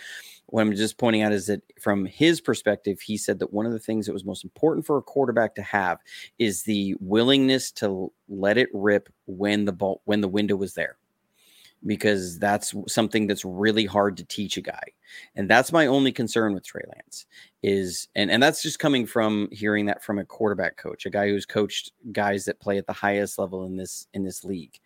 What 0.46 0.60
I'm 0.60 0.74
just 0.74 0.98
pointing 0.98 1.22
out 1.22 1.32
is 1.32 1.46
that 1.46 1.62
from 1.80 2.04
his 2.04 2.40
perspective, 2.40 3.00
he 3.00 3.16
said 3.16 3.38
that 3.38 3.52
one 3.52 3.66
of 3.66 3.72
the 3.72 3.78
things 3.78 4.06
that 4.06 4.12
was 4.12 4.24
most 4.24 4.44
important 4.44 4.86
for 4.86 4.98
a 4.98 5.02
quarterback 5.02 5.54
to 5.54 5.62
have 5.62 5.98
is 6.38 6.62
the 6.62 6.94
willingness 7.00 7.72
to 7.72 8.12
let 8.28 8.58
it 8.58 8.68
rip 8.72 9.08
when 9.26 9.64
the 9.64 9.72
ball 9.72 10.02
when 10.04 10.20
the 10.20 10.28
window 10.28 10.54
was 10.54 10.74
there. 10.74 10.96
Because 11.86 12.38
that's 12.38 12.74
something 12.88 13.26
that's 13.26 13.44
really 13.44 13.84
hard 13.84 14.16
to 14.16 14.24
teach 14.24 14.56
a 14.56 14.62
guy. 14.62 14.82
And 15.36 15.48
that's 15.48 15.72
my 15.72 15.86
only 15.86 16.12
concern 16.12 16.54
with 16.54 16.64
Trey 16.64 16.82
Lance 16.94 17.26
is 17.62 18.08
and 18.14 18.30
and 18.30 18.42
that's 18.42 18.62
just 18.62 18.78
coming 18.78 19.06
from 19.06 19.48
hearing 19.50 19.86
that 19.86 20.02
from 20.04 20.18
a 20.18 20.24
quarterback 20.24 20.76
coach, 20.76 21.06
a 21.06 21.10
guy 21.10 21.28
who's 21.28 21.46
coached 21.46 21.92
guys 22.12 22.44
that 22.44 22.60
play 22.60 22.76
at 22.76 22.86
the 22.86 22.92
highest 22.92 23.38
level 23.38 23.64
in 23.64 23.76
this 23.76 24.06
in 24.12 24.22
this 24.22 24.44
league. 24.44 24.78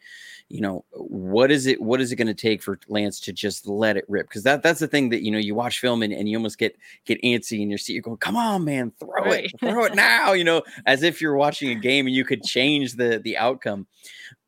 You 0.49 0.61
know, 0.61 0.85
what 0.93 1.51
is 1.51 1.67
it 1.67 1.81
what 1.83 2.01
is 2.01 2.13
it 2.13 2.17
going 2.17 2.29
to 2.29 2.35
take 2.35 2.63
for 2.63 2.79
Lance 2.89 3.19
to 3.21 3.33
just 3.33 3.67
let 3.67 3.97
it 3.97 4.05
rip? 4.09 4.29
Because 4.29 4.45
that 4.45 4.63
that's 4.63 4.81
the 4.81 4.87
thing 4.87 5.09
that 5.09 5.25
you 5.25 5.33
know 5.33 5.39
you 5.39 5.57
watch 5.57 5.81
film 5.81 6.03
and, 6.03 6.13
and 6.13 6.29
you 6.29 6.37
almost 6.37 6.59
get 6.59 6.77
get 7.05 7.21
antsy 7.23 7.61
in 7.61 7.69
your 7.69 7.79
seat. 7.79 7.95
You're 7.95 8.03
going, 8.03 8.17
come 8.19 8.37
on, 8.37 8.65
man, 8.65 8.93
throw 9.01 9.25
right. 9.25 9.47
it, 9.47 9.53
throw 9.61 9.85
it 9.85 9.97
now, 9.97 10.33
you 10.33 10.45
know, 10.45 10.63
as 10.87 11.03
if 11.03 11.21
you're 11.21 11.37
watching 11.37 11.71
a 11.71 11.81
game 11.81 12.07
and 12.07 12.15
you 12.15 12.25
could 12.25 12.45
change 12.45 12.95
the 12.95 13.19
the 13.19 13.37
outcome. 13.39 13.89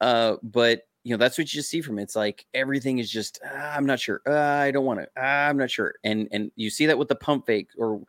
Uh, 0.01 0.37
but 0.43 0.83
you 1.03 1.13
know 1.13 1.17
that's 1.17 1.39
what 1.39 1.53
you 1.53 1.59
just 1.59 1.71
see 1.71 1.81
from 1.81 1.99
it. 1.99 2.03
It's 2.03 2.17
like 2.17 2.47
everything 2.53 2.99
is 2.99 3.11
just 3.11 3.41
ah, 3.45 3.75
I'm 3.75 3.87
not 3.87 4.01
sure. 4.01 4.21
Uh, 4.27 4.39
I 4.39 4.71
don't 4.71 4.85
want 4.85 5.01
to. 5.01 5.09
Ah, 5.17 5.49
I'm 5.49 5.57
not 5.57 5.71
sure. 5.71 5.95
And 6.05 6.29
and 6.31 6.51
you 6.57 6.69
see 6.69 6.87
that 6.87 6.99
with 6.99 7.09
the 7.09 7.15
pump 7.15 7.47
fake, 7.47 7.69
or 7.79 8.03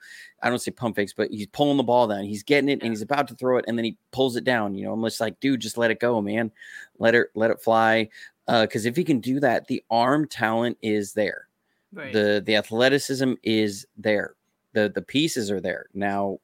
I 0.43 0.49
don't 0.49 0.59
say 0.59 0.71
pump 0.71 0.97
fakes, 0.97 1.13
but 1.13 1.29
he's 1.31 1.47
pulling 1.47 1.77
the 1.77 1.83
ball 1.83 2.07
down. 2.07 2.25
He's 2.25 2.43
getting 2.43 2.69
it 2.69 2.81
and 2.81 2.91
he's 2.91 3.01
about 3.01 3.27
to 3.29 3.35
throw 3.35 3.57
it, 3.57 3.65
and 3.67 3.77
then 3.77 3.85
he 3.85 3.97
pulls 4.11 4.35
it 4.35 4.43
down. 4.43 4.75
You 4.75 4.85
know, 4.85 4.93
I'm 4.93 5.03
just 5.03 5.21
like, 5.21 5.39
dude, 5.39 5.61
just 5.61 5.77
let 5.77 5.91
it 5.91 5.99
go, 6.01 6.21
man. 6.21 6.51
Let 6.99 7.15
it 7.15 7.27
let 7.33 7.51
it 7.51 7.61
fly. 7.61 8.09
Because 8.47 8.85
uh, 8.85 8.89
if 8.89 8.97
he 8.97 9.03
can 9.05 9.19
do 9.19 9.39
that, 9.39 9.67
the 9.67 9.83
arm 9.89 10.27
talent 10.27 10.77
is 10.81 11.13
there. 11.13 11.47
Right. 11.93 12.11
The 12.11 12.43
the 12.45 12.55
athleticism 12.57 13.33
is 13.43 13.85
there. 13.97 14.35
The 14.73 14.91
the 14.93 15.01
pieces 15.01 15.49
are 15.49 15.61
there. 15.61 15.85
Now, 15.93 16.39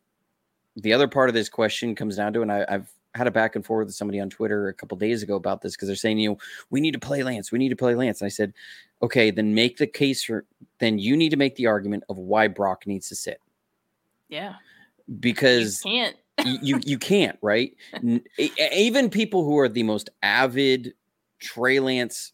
the 0.78 0.94
other 0.94 1.08
part 1.10 1.28
of 1.28 1.36
this 1.36 1.50
question 1.50 1.96
comes 1.96 2.16
down 2.16 2.32
to, 2.34 2.42
and 2.42 2.52
I, 2.52 2.66
I've 2.70 2.90
had 3.18 3.28
a 3.28 3.32
back 3.32 3.56
and 3.56 3.66
forth 3.66 3.88
with 3.88 3.96
somebody 3.96 4.20
on 4.20 4.30
Twitter 4.30 4.68
a 4.68 4.74
couple 4.74 4.98
days 4.98 5.24
ago 5.24 5.36
about 5.36 5.62
this 5.62 5.76
because 5.76 5.88
they're 5.88 5.96
saying, 5.96 6.20
you 6.20 6.30
know, 6.30 6.38
we 6.70 6.80
need 6.80 6.92
to 6.92 7.00
play 7.00 7.24
Lance, 7.24 7.52
we 7.52 7.60
need 7.60 7.70
to 7.70 7.76
play 7.76 7.96
Lance. 7.96 8.22
And 8.22 8.26
I 8.26 8.30
said, 8.30 8.54
okay, 9.02 9.32
then 9.32 9.54
make 9.54 9.78
the 9.78 9.88
case 9.88 10.24
for 10.24 10.46
then 10.80 11.00
you 11.00 11.18
need 11.18 11.30
to 11.30 11.38
make 11.38 11.56
the 11.56 11.68
argument 11.68 12.04
of 12.10 12.18
why 12.18 12.48
Brock 12.48 12.86
needs 12.86 13.10
to 13.10 13.16
sit. 13.16 13.42
Yeah. 14.30 14.56
Because 15.20 15.82
you 15.86 15.92
can't. 15.92 16.16
you 16.64 16.80
you 16.86 16.98
can't, 16.98 17.38
right? 17.42 17.76
Even 18.74 19.10
people 19.10 19.44
who 19.44 19.58
are 19.58 19.70
the 19.70 19.84
most 19.84 20.10
avid 20.22 20.94
Trey 21.40 21.80
Lance 21.80 22.34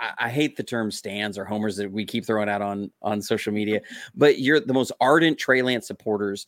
I, 0.00 0.26
I, 0.26 0.28
hate 0.30 0.56
the 0.56 0.62
term 0.62 0.90
stands 0.90 1.36
or 1.36 1.44
homers 1.44 1.76
that 1.76 1.90
we 1.90 2.04
keep 2.04 2.24
throwing 2.24 2.48
out 2.48 2.62
on 2.62 2.90
on 3.02 3.20
social 3.20 3.52
media, 3.52 3.80
but 4.14 4.38
you're 4.38 4.60
the 4.60 4.72
most 4.72 4.92
ardent 5.00 5.38
Trey 5.38 5.62
Lance 5.62 5.86
supporters 5.86 6.46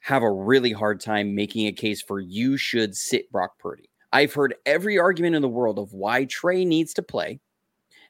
have 0.00 0.22
a 0.22 0.30
really 0.30 0.72
hard 0.72 1.00
time 1.00 1.34
making 1.34 1.66
a 1.66 1.72
case 1.72 2.02
for 2.02 2.20
you 2.20 2.56
should 2.56 2.96
sit 2.96 3.30
Brock 3.30 3.58
Purdy. 3.58 3.88
I've 4.12 4.32
heard 4.32 4.54
every 4.66 4.98
argument 4.98 5.36
in 5.36 5.42
the 5.42 5.48
world 5.48 5.78
of 5.78 5.92
why 5.92 6.24
Trey 6.24 6.64
needs 6.64 6.92
to 6.94 7.02
play, 7.02 7.38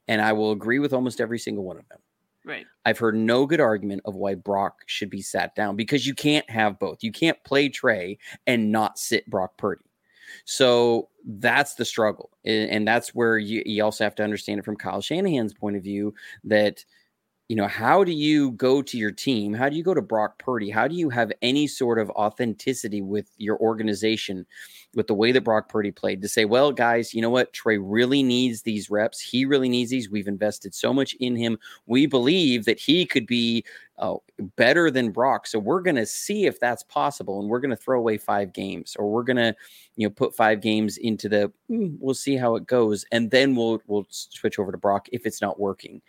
and 0.08 0.22
I 0.22 0.32
will 0.32 0.52
agree 0.52 0.78
with 0.78 0.92
almost 0.92 1.20
every 1.20 1.38
single 1.38 1.64
one 1.64 1.76
of 1.76 1.88
them. 1.88 1.98
Right. 2.44 2.64
I've 2.86 2.98
heard 2.98 3.16
no 3.16 3.44
good 3.44 3.60
argument 3.60 4.02
of 4.06 4.14
why 4.14 4.34
Brock 4.34 4.82
should 4.86 5.10
be 5.10 5.20
sat 5.20 5.54
down 5.54 5.76
because 5.76 6.06
you 6.06 6.14
can't 6.14 6.48
have 6.48 6.78
both. 6.78 7.02
You 7.02 7.12
can't 7.12 7.42
play 7.44 7.68
Trey 7.68 8.18
and 8.46 8.72
not 8.72 8.98
sit 8.98 9.28
Brock 9.28 9.58
Purdy. 9.58 9.84
So 10.46 11.10
that's 11.26 11.74
the 11.74 11.84
struggle. 11.84 12.30
And 12.44 12.88
that's 12.88 13.14
where 13.14 13.36
you, 13.36 13.62
you 13.66 13.84
also 13.84 14.04
have 14.04 14.14
to 14.14 14.24
understand 14.24 14.58
it 14.58 14.64
from 14.64 14.76
Kyle 14.76 15.02
Shanahan's 15.02 15.52
point 15.52 15.76
of 15.76 15.82
view 15.82 16.14
that– 16.44 16.84
you 17.50 17.56
know, 17.56 17.66
how 17.66 18.04
do 18.04 18.12
you 18.12 18.52
go 18.52 18.80
to 18.80 18.96
your 18.96 19.10
team? 19.10 19.52
How 19.52 19.68
do 19.68 19.74
you 19.74 19.82
go 19.82 19.92
to 19.92 20.00
Brock 20.00 20.38
Purdy? 20.38 20.70
How 20.70 20.86
do 20.86 20.94
you 20.94 21.10
have 21.10 21.32
any 21.42 21.66
sort 21.66 21.98
of 21.98 22.08
authenticity 22.10 23.02
with 23.02 23.28
your 23.38 23.58
organization, 23.58 24.46
with 24.94 25.08
the 25.08 25.14
way 25.14 25.32
that 25.32 25.40
Brock 25.40 25.68
Purdy 25.68 25.90
played 25.90 26.22
to 26.22 26.28
say, 26.28 26.44
well, 26.44 26.70
guys, 26.70 27.12
you 27.12 27.20
know 27.20 27.28
what? 27.28 27.52
Trey 27.52 27.76
really 27.76 28.22
needs 28.22 28.62
these 28.62 28.88
reps. 28.88 29.18
He 29.18 29.44
really 29.44 29.68
needs 29.68 29.90
these. 29.90 30.08
We've 30.08 30.28
invested 30.28 30.76
so 30.76 30.94
much 30.94 31.14
in 31.14 31.34
him. 31.34 31.58
We 31.86 32.06
believe 32.06 32.66
that 32.66 32.78
he 32.78 33.04
could 33.04 33.26
be 33.26 33.64
uh, 33.98 34.14
better 34.54 34.88
than 34.88 35.10
Brock. 35.10 35.48
So 35.48 35.58
we're 35.58 35.82
going 35.82 35.96
to 35.96 36.06
see 36.06 36.46
if 36.46 36.60
that's 36.60 36.84
possible. 36.84 37.40
And 37.40 37.50
we're 37.50 37.58
going 37.58 37.70
to 37.70 37.76
throw 37.76 37.98
away 37.98 38.16
five 38.16 38.52
games 38.52 38.94
or 38.96 39.10
we're 39.10 39.24
going 39.24 39.38
to, 39.38 39.56
you 39.96 40.06
know, 40.06 40.10
put 40.10 40.36
five 40.36 40.60
games 40.60 40.98
into 40.98 41.28
the, 41.28 41.52
mm, 41.68 41.96
we'll 41.98 42.14
see 42.14 42.36
how 42.36 42.54
it 42.54 42.68
goes. 42.68 43.04
And 43.10 43.28
then 43.32 43.56
we'll, 43.56 43.82
we'll 43.88 44.06
switch 44.08 44.60
over 44.60 44.70
to 44.70 44.78
Brock 44.78 45.08
if 45.10 45.26
it's 45.26 45.42
not 45.42 45.58
working. 45.58 46.00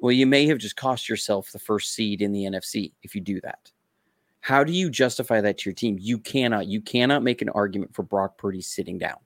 Well, 0.00 0.12
you 0.12 0.26
may 0.26 0.46
have 0.46 0.58
just 0.58 0.76
cost 0.76 1.08
yourself 1.08 1.52
the 1.52 1.58
first 1.58 1.94
seed 1.94 2.22
in 2.22 2.32
the 2.32 2.44
NFC 2.44 2.92
if 3.02 3.14
you 3.14 3.20
do 3.20 3.40
that. 3.40 3.70
How 4.40 4.62
do 4.62 4.72
you 4.72 4.90
justify 4.90 5.40
that 5.40 5.58
to 5.58 5.70
your 5.70 5.74
team? 5.74 5.96
You 6.00 6.18
cannot. 6.18 6.66
You 6.66 6.80
cannot 6.80 7.22
make 7.22 7.42
an 7.42 7.48
argument 7.48 7.94
for 7.94 8.02
Brock 8.02 8.38
Purdy 8.38 8.60
sitting 8.60 8.98
down, 8.98 9.18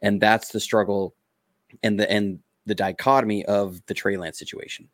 and 0.00 0.20
that's 0.20 0.48
the 0.48 0.60
struggle, 0.60 1.14
and 1.82 2.00
the 2.00 2.10
and 2.10 2.38
the 2.64 2.74
dichotomy 2.74 3.44
of 3.44 3.84
the 3.86 3.94
Trey 3.94 4.16
Lance 4.16 4.38
situation. 4.38 4.88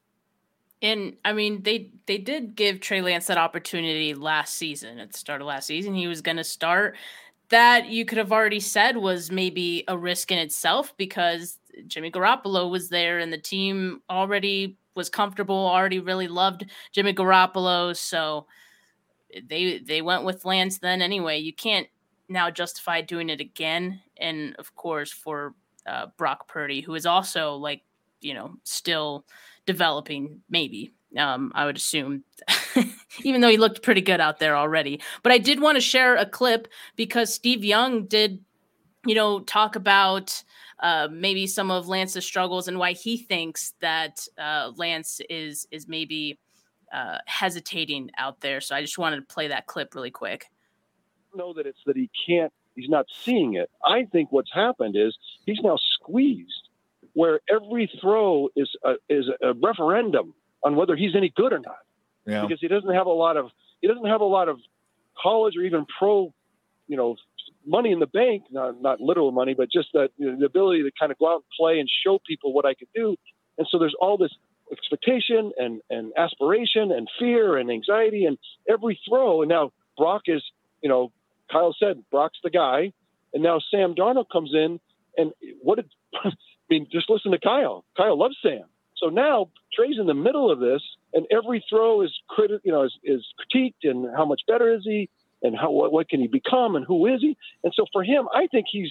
And 0.82 1.16
I 1.24 1.32
mean, 1.32 1.62
they 1.62 1.90
they 2.06 2.18
did 2.18 2.56
give 2.56 2.80
Trey 2.80 3.02
Lance 3.02 3.26
that 3.26 3.38
opportunity 3.38 4.14
last 4.14 4.54
season. 4.54 4.98
At 4.98 5.12
the 5.12 5.18
start 5.18 5.40
of 5.40 5.46
last 5.46 5.66
season, 5.66 5.94
he 5.94 6.08
was 6.08 6.20
going 6.20 6.38
to 6.38 6.44
start. 6.44 6.96
That 7.50 7.88
you 7.88 8.04
could 8.04 8.18
have 8.18 8.32
already 8.32 8.60
said 8.60 8.96
was 8.96 9.30
maybe 9.30 9.84
a 9.88 9.98
risk 9.98 10.30
in 10.30 10.38
itself 10.38 10.96
because 10.96 11.58
Jimmy 11.86 12.10
Garoppolo 12.10 12.70
was 12.70 12.88
there 12.88 13.18
and 13.18 13.32
the 13.32 13.38
team 13.38 14.02
already 14.08 14.78
was 14.94 15.08
comfortable, 15.08 15.54
already 15.54 16.00
really 16.00 16.28
loved 16.28 16.64
Jimmy 16.92 17.12
Garoppolo, 17.12 17.96
so 17.96 18.46
they 19.48 19.78
they 19.78 20.02
went 20.02 20.24
with 20.24 20.44
Lance 20.44 20.78
then 20.78 21.02
anyway. 21.02 21.38
You 21.38 21.52
can't 21.52 21.86
now 22.28 22.50
justify 22.50 23.00
doing 23.00 23.28
it 23.28 23.40
again, 23.40 24.00
and 24.16 24.54
of 24.56 24.74
course 24.74 25.12
for 25.12 25.54
uh, 25.86 26.06
Brock 26.16 26.48
Purdy, 26.48 26.80
who 26.80 26.94
is 26.94 27.06
also 27.06 27.54
like 27.54 27.82
you 28.20 28.34
know 28.34 28.56
still 28.64 29.24
developing, 29.66 30.40
maybe. 30.48 30.92
Um, 31.16 31.50
I 31.56 31.66
would 31.66 31.76
assume, 31.76 32.22
even 33.22 33.40
though 33.40 33.48
he 33.48 33.56
looked 33.56 33.82
pretty 33.82 34.00
good 34.00 34.20
out 34.20 34.38
there 34.38 34.56
already. 34.56 35.00
But 35.24 35.32
I 35.32 35.38
did 35.38 35.60
want 35.60 35.74
to 35.74 35.80
share 35.80 36.14
a 36.14 36.24
clip 36.24 36.68
because 36.94 37.34
Steve 37.34 37.64
Young 37.64 38.04
did, 38.06 38.44
you 39.04 39.16
know, 39.16 39.40
talk 39.40 39.74
about 39.74 40.44
uh, 40.80 41.08
maybe 41.10 41.46
some 41.46 41.70
of 41.70 41.88
Lance's 41.88 42.24
struggles 42.24 42.68
and 42.68 42.78
why 42.78 42.92
he 42.92 43.16
thinks 43.16 43.74
that 43.80 44.26
uh, 44.38 44.72
Lance 44.76 45.20
is 45.28 45.66
is 45.70 45.86
maybe 45.86 46.38
uh, 46.92 47.18
hesitating 47.26 48.10
out 48.18 48.40
there. 48.40 48.60
So 48.60 48.74
I 48.74 48.80
just 48.80 48.98
wanted 48.98 49.16
to 49.16 49.34
play 49.34 49.48
that 49.48 49.66
clip 49.66 49.94
really 49.94 50.10
quick. 50.10 50.46
Know 51.34 51.52
that 51.54 51.66
it's 51.66 51.78
that 51.86 51.96
he 51.96 52.10
can't. 52.26 52.52
He's 52.74 52.88
not 52.88 53.06
seeing 53.24 53.54
it. 53.54 53.70
I 53.84 54.06
think 54.10 54.32
what's 54.32 54.52
happened 54.52 54.96
is 54.96 55.16
he's 55.44 55.60
now 55.62 55.76
squeezed, 55.94 56.68
where 57.12 57.40
every 57.48 57.90
throw 58.00 58.48
is 58.56 58.70
a, 58.84 58.94
is 59.08 59.26
a 59.42 59.52
referendum 59.54 60.34
on 60.64 60.76
whether 60.76 60.96
he's 60.96 61.14
any 61.14 61.32
good 61.36 61.52
or 61.52 61.58
not. 61.58 61.78
Yeah. 62.26 62.42
Because 62.42 62.60
he 62.60 62.68
doesn't 62.68 62.92
have 62.94 63.06
a 63.06 63.12
lot 63.12 63.36
of 63.36 63.50
he 63.80 63.88
doesn't 63.88 64.06
have 64.06 64.20
a 64.20 64.24
lot 64.24 64.48
of 64.48 64.58
college 65.20 65.56
or 65.56 65.62
even 65.62 65.86
pro, 65.98 66.32
you 66.88 66.96
know, 66.96 67.16
money 67.66 67.92
in 67.92 67.98
the 68.00 68.06
bank, 68.06 68.44
not, 68.50 68.80
not 68.80 69.00
literal 69.00 69.32
money, 69.32 69.54
but 69.54 69.70
just 69.70 69.88
that 69.94 70.10
you 70.16 70.30
know, 70.30 70.38
the 70.38 70.46
ability 70.46 70.82
to 70.82 70.90
kind 70.98 71.12
of 71.12 71.18
go 71.18 71.28
out 71.28 71.36
and 71.36 71.44
play 71.58 71.78
and 71.78 71.88
show 72.04 72.18
people 72.26 72.52
what 72.52 72.64
I 72.64 72.74
could 72.74 72.88
do. 72.94 73.16
And 73.58 73.66
so 73.70 73.78
there's 73.78 73.94
all 74.00 74.16
this 74.16 74.32
expectation 74.72 75.52
and, 75.56 75.80
and 75.90 76.12
aspiration 76.16 76.92
and 76.92 77.08
fear 77.18 77.56
and 77.56 77.70
anxiety 77.70 78.24
and 78.24 78.38
every 78.68 78.98
throw. 79.08 79.42
And 79.42 79.48
now 79.48 79.72
Brock 79.96 80.22
is, 80.26 80.42
you 80.82 80.88
know, 80.88 81.12
Kyle 81.50 81.74
said 81.78 82.02
Brock's 82.10 82.38
the 82.42 82.50
guy. 82.50 82.92
And 83.32 83.42
now 83.42 83.60
Sam 83.70 83.94
Darnold 83.94 84.26
comes 84.32 84.52
in 84.54 84.80
and 85.16 85.32
what 85.62 85.76
did, 85.76 85.90
I 86.14 86.30
mean, 86.68 86.86
just 86.90 87.10
listen 87.10 87.32
to 87.32 87.38
Kyle. 87.38 87.84
Kyle 87.96 88.18
loves 88.18 88.36
Sam. 88.42 88.64
So 88.96 89.08
now 89.08 89.50
Trey's 89.74 89.98
in 89.98 90.06
the 90.06 90.14
middle 90.14 90.50
of 90.50 90.60
this 90.60 90.82
and 91.12 91.26
every 91.30 91.64
throw 91.68 92.02
is 92.02 92.12
criti- 92.30 92.60
you 92.64 92.72
know, 92.72 92.84
is, 92.84 92.94
is 93.02 93.26
critiqued 93.40 93.84
and 93.84 94.06
how 94.16 94.24
much 94.24 94.42
better 94.46 94.72
is 94.72 94.82
he? 94.84 95.08
And 95.42 95.56
how 95.56 95.70
what, 95.70 95.92
what 95.92 96.08
can 96.08 96.20
he 96.20 96.26
become 96.26 96.76
and 96.76 96.84
who 96.84 97.06
is 97.06 97.20
he? 97.20 97.36
And 97.64 97.72
so 97.74 97.86
for 97.92 98.04
him, 98.04 98.28
I 98.34 98.46
think 98.46 98.66
he's, 98.70 98.90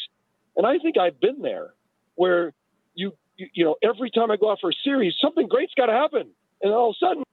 and 0.56 0.66
I 0.66 0.78
think 0.80 0.98
I've 0.98 1.20
been 1.20 1.42
there, 1.42 1.74
where 2.16 2.54
you 2.96 3.14
you, 3.38 3.48
you 3.54 3.66
know 3.66 3.76
every 3.84 4.12
time 4.12 4.32
I 4.32 4.38
go 4.38 4.52
out 4.52 4.60
for 4.62 4.70
a 4.70 4.74
series, 4.84 5.16
something 5.22 5.48
great's 5.48 5.74
got 5.76 5.88
to 5.88 5.94
happen, 5.94 6.30
and 6.62 6.74
all 6.74 6.90
of 6.90 6.96
a 7.02 7.06
sudden. 7.06 7.24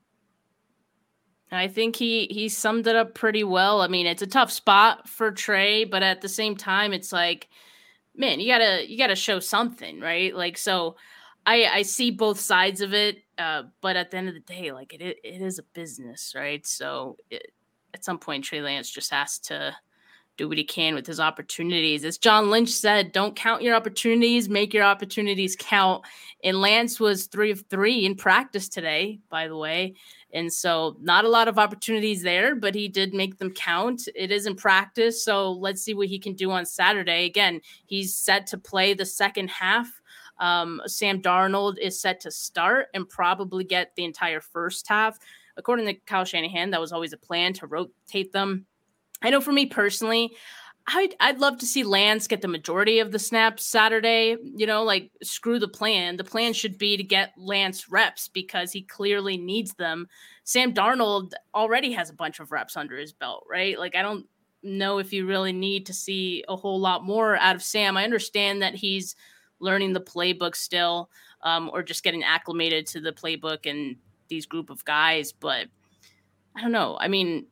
I 1.51 1.67
think 1.69 1.95
he 1.95 2.27
he 2.29 2.49
summed 2.49 2.87
it 2.87 2.95
up 2.95 3.13
pretty 3.15 3.43
well. 3.43 3.81
I 3.81 3.87
mean, 3.87 4.05
it's 4.05 4.21
a 4.21 4.27
tough 4.27 4.51
spot 4.51 5.07
for 5.07 5.31
Trey, 5.31 5.85
but 5.85 6.03
at 6.03 6.21
the 6.21 6.29
same 6.29 6.55
time, 6.57 6.91
it's 6.93 7.13
like, 7.13 7.47
man, 8.15 8.39
you 8.39 8.47
gotta 8.47 8.89
you 8.89 8.97
gotta 8.97 9.15
show 9.15 9.39
something, 9.39 10.01
right? 10.01 10.35
Like, 10.35 10.57
so 10.57 10.97
I 11.45 11.65
I 11.65 11.81
see 11.83 12.11
both 12.11 12.39
sides 12.39 12.81
of 12.81 12.93
it, 12.93 13.19
uh, 13.37 13.63
but 13.81 13.95
at 13.95 14.11
the 14.11 14.17
end 14.17 14.27
of 14.27 14.33
the 14.33 14.41
day, 14.41 14.73
like 14.73 14.93
it 14.93 15.01
it 15.01 15.41
is 15.41 15.57
a 15.57 15.63
business, 15.73 16.33
right? 16.35 16.65
So 16.67 17.15
it, 17.29 17.53
at 17.97 18.05
some 18.05 18.19
point 18.19 18.45
Trey 18.45 18.61
Lance 18.61 18.89
just 18.89 19.11
has 19.11 19.39
to 19.39 19.75
do 20.37 20.47
what 20.47 20.57
he 20.59 20.63
can 20.63 20.93
with 20.93 21.07
his 21.07 21.19
opportunities. 21.19 22.05
As 22.05 22.19
John 22.19 22.51
Lynch 22.51 22.69
said, 22.69 23.11
don't 23.11 23.35
count 23.35 23.63
your 23.63 23.75
opportunities, 23.75 24.47
make 24.47 24.71
your 24.71 24.83
opportunities 24.83 25.57
count. 25.59 26.05
And 26.43 26.61
Lance 26.61 26.99
was 26.99 27.25
three 27.25 27.49
of 27.49 27.63
three 27.69 28.05
in 28.05 28.13
practice 28.13 28.69
today, 28.69 29.19
by 29.29 29.47
the 29.47 29.57
way. 29.57 29.95
And 30.31 30.53
so, 30.53 30.95
not 31.01 31.25
a 31.25 31.29
lot 31.29 31.47
of 31.47 31.57
opportunities 31.57 32.21
there, 32.21 32.53
but 32.53 32.75
he 32.75 32.87
did 32.87 33.15
make 33.15 33.39
them 33.39 33.51
count. 33.51 34.07
It 34.13 34.31
is 34.31 34.45
in 34.45 34.55
practice. 34.55 35.23
So, 35.23 35.53
let's 35.53 35.81
see 35.81 35.95
what 35.95 36.07
he 36.07 36.19
can 36.19 36.35
do 36.35 36.51
on 36.51 36.65
Saturday. 36.67 37.25
Again, 37.25 37.61
he's 37.87 38.13
set 38.13 38.45
to 38.47 38.57
play 38.57 38.93
the 38.93 39.05
second 39.05 39.49
half 39.49 39.89
Um, 40.39 40.81
Sam 40.85 41.21
Darnold 41.21 41.79
is 41.79 41.99
set 41.99 42.19
to 42.21 42.31
start 42.31 42.87
and 42.93 43.09
probably 43.09 43.63
get 43.63 43.95
the 43.95 44.03
entire 44.03 44.41
first 44.41 44.87
half. 44.87 45.17
According 45.57 45.87
to 45.87 45.93
Kyle 45.93 46.25
Shanahan, 46.25 46.71
that 46.71 46.81
was 46.81 46.91
always 46.91 47.13
a 47.13 47.17
plan 47.17 47.53
to 47.53 47.67
rotate 47.67 48.31
them. 48.31 48.65
I 49.21 49.29
know 49.29 49.41
for 49.41 49.51
me 49.51 49.65
personally, 49.65 50.35
I'd, 50.89 51.15
I'd 51.19 51.39
love 51.39 51.57
to 51.57 51.65
see 51.65 51.83
Lance 51.83 52.27
get 52.27 52.41
the 52.41 52.47
majority 52.47 52.99
of 52.99 53.11
the 53.11 53.19
snaps 53.19 53.65
Saturday. 53.65 54.37
You 54.41 54.65
know, 54.65 54.83
like 54.83 55.11
screw 55.21 55.59
the 55.59 55.67
plan. 55.67 56.15
The 56.15 56.23
plan 56.23 56.53
should 56.53 56.77
be 56.77 56.95
to 56.95 57.03
get 57.03 57.33
Lance 57.37 57.89
reps 57.89 58.29
because 58.29 58.71
he 58.71 58.83
clearly 58.83 59.35
needs 59.35 59.73
them. 59.73 60.07
Sam 60.45 60.73
Darnold 60.73 61.33
already 61.53 61.91
has 61.91 62.09
a 62.09 62.13
bunch 62.13 62.39
of 62.39 62.53
reps 62.53 62.77
under 62.77 62.97
his 62.97 63.11
belt, 63.11 63.45
right? 63.49 63.77
Like, 63.77 63.95
I 63.95 64.01
don't 64.01 64.25
know 64.63 64.97
if 64.97 65.11
you 65.11 65.25
really 65.25 65.51
need 65.51 65.85
to 65.87 65.93
see 65.93 66.43
a 66.47 66.55
whole 66.55 66.79
lot 66.79 67.03
more 67.03 67.35
out 67.35 67.55
of 67.55 67.63
Sam. 67.63 67.97
I 67.97 68.05
understand 68.05 68.61
that 68.61 68.75
he's 68.75 69.15
learning 69.59 69.91
the 69.91 70.01
playbook 70.01 70.55
still 70.55 71.09
um, 71.41 71.69
or 71.73 71.83
just 71.83 72.03
getting 72.03 72.23
acclimated 72.23 72.87
to 72.87 73.01
the 73.01 73.11
playbook 73.11 73.69
and 73.69 73.97
these 74.27 74.45
group 74.45 74.69
of 74.69 74.83
guys, 74.85 75.31
but 75.31 75.67
I 76.55 76.61
don't 76.61 76.71
know. 76.71 76.97
I 76.99 77.07
mean, 77.07 77.47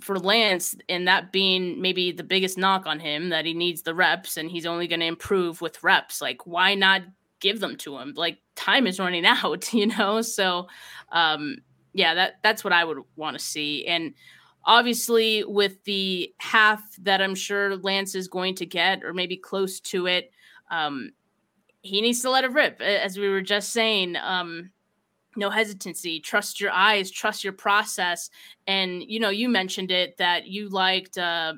for 0.00 0.18
Lance 0.18 0.74
and 0.88 1.06
that 1.08 1.32
being 1.32 1.80
maybe 1.80 2.12
the 2.12 2.24
biggest 2.24 2.58
knock 2.58 2.86
on 2.86 2.98
him 2.98 3.28
that 3.30 3.44
he 3.44 3.54
needs 3.54 3.82
the 3.82 3.94
reps 3.94 4.36
and 4.36 4.50
he's 4.50 4.66
only 4.66 4.88
going 4.88 5.00
to 5.00 5.06
improve 5.06 5.60
with 5.60 5.82
reps. 5.82 6.20
Like, 6.20 6.46
why 6.46 6.74
not 6.74 7.02
give 7.40 7.60
them 7.60 7.76
to 7.78 7.98
him? 7.98 8.14
Like, 8.16 8.38
time 8.56 8.86
is 8.86 8.98
running 8.98 9.26
out, 9.26 9.72
you 9.72 9.86
know? 9.86 10.22
So, 10.22 10.68
um, 11.12 11.58
yeah, 11.92 12.14
that 12.14 12.34
that's 12.42 12.62
what 12.64 12.72
I 12.72 12.84
would 12.84 12.98
want 13.16 13.38
to 13.38 13.44
see. 13.44 13.86
And 13.86 14.14
obviously, 14.64 15.44
with 15.44 15.82
the 15.84 16.32
half 16.38 16.82
that 17.02 17.20
I'm 17.20 17.34
sure 17.34 17.76
Lance 17.76 18.14
is 18.14 18.28
going 18.28 18.54
to 18.56 18.66
get, 18.66 19.04
or 19.04 19.12
maybe 19.12 19.36
close 19.36 19.80
to 19.80 20.06
it, 20.06 20.30
um, 20.70 21.10
he 21.82 22.00
needs 22.00 22.20
to 22.22 22.30
let 22.30 22.44
it 22.44 22.52
rip. 22.52 22.80
As 22.80 23.18
we 23.18 23.28
were 23.28 23.40
just 23.40 23.72
saying, 23.72 24.16
um, 24.16 24.70
no 25.36 25.50
hesitancy. 25.50 26.20
Trust 26.20 26.60
your 26.60 26.72
eyes 26.72 27.10
trust 27.10 27.44
your 27.44 27.52
process. 27.52 28.30
And 28.66 29.02
you 29.02 29.20
know 29.20 29.30
you 29.30 29.48
mentioned 29.48 29.90
it 29.90 30.16
that 30.18 30.46
you 30.46 30.68
liked 30.68 31.18
uh 31.18 31.54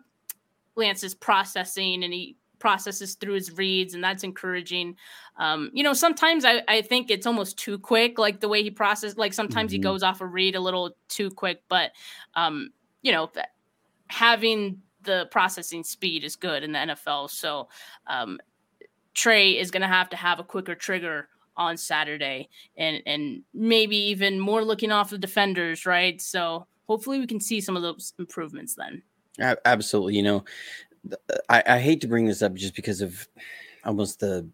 lance's 0.74 1.14
processing 1.14 2.04
and 2.04 2.12
he 2.12 2.36
processes 2.58 3.14
through 3.14 3.34
his 3.34 3.52
reads 3.56 3.94
and 3.94 4.04
that's 4.04 4.24
encouraging. 4.24 4.96
Um 5.38 5.70
you 5.72 5.82
know 5.82 5.94
sometimes 5.94 6.44
i 6.44 6.62
i 6.68 6.82
think 6.82 7.10
it's 7.10 7.26
almost 7.26 7.58
too 7.58 7.78
quick 7.78 8.18
like 8.18 8.40
the 8.40 8.48
way 8.48 8.62
he 8.62 8.70
processes 8.70 9.16
like 9.16 9.32
sometimes 9.32 9.70
mm-hmm. 9.70 9.76
he 9.76 9.82
goes 9.82 10.02
off 10.02 10.20
a 10.20 10.26
read 10.26 10.54
a 10.54 10.60
little 10.60 10.94
too 11.08 11.30
quick 11.30 11.62
but 11.68 11.92
um 12.34 12.70
you 13.00 13.12
know 13.12 13.30
having 14.08 14.80
the 15.04 15.26
processing 15.30 15.82
speed 15.82 16.22
is 16.22 16.36
good 16.36 16.62
in 16.62 16.72
the 16.72 16.78
nfl 16.78 17.28
so 17.28 17.68
um 18.06 18.38
trey 19.14 19.58
is 19.58 19.70
going 19.70 19.82
to 19.82 19.88
have 19.88 20.08
to 20.08 20.16
have 20.16 20.38
a 20.38 20.44
quicker 20.44 20.74
trigger 20.74 21.28
on 21.56 21.76
Saturday 21.76 22.48
and 22.76 23.02
and 23.06 23.42
maybe 23.52 23.96
even 23.96 24.38
more 24.38 24.64
looking 24.64 24.92
off 24.92 25.10
the 25.10 25.18
defenders, 25.18 25.86
right? 25.86 26.20
So 26.20 26.66
hopefully 26.88 27.18
we 27.18 27.26
can 27.26 27.40
see 27.40 27.60
some 27.60 27.76
of 27.76 27.82
those 27.82 28.12
improvements 28.18 28.74
then. 28.74 29.02
Absolutely. 29.64 30.16
You 30.16 30.22
know, 30.22 30.44
I, 31.48 31.62
I 31.66 31.78
hate 31.78 32.00
to 32.02 32.08
bring 32.08 32.26
this 32.26 32.42
up 32.42 32.54
just 32.54 32.76
because 32.76 33.00
of 33.00 33.26
almost 33.84 34.20
the 34.20 34.48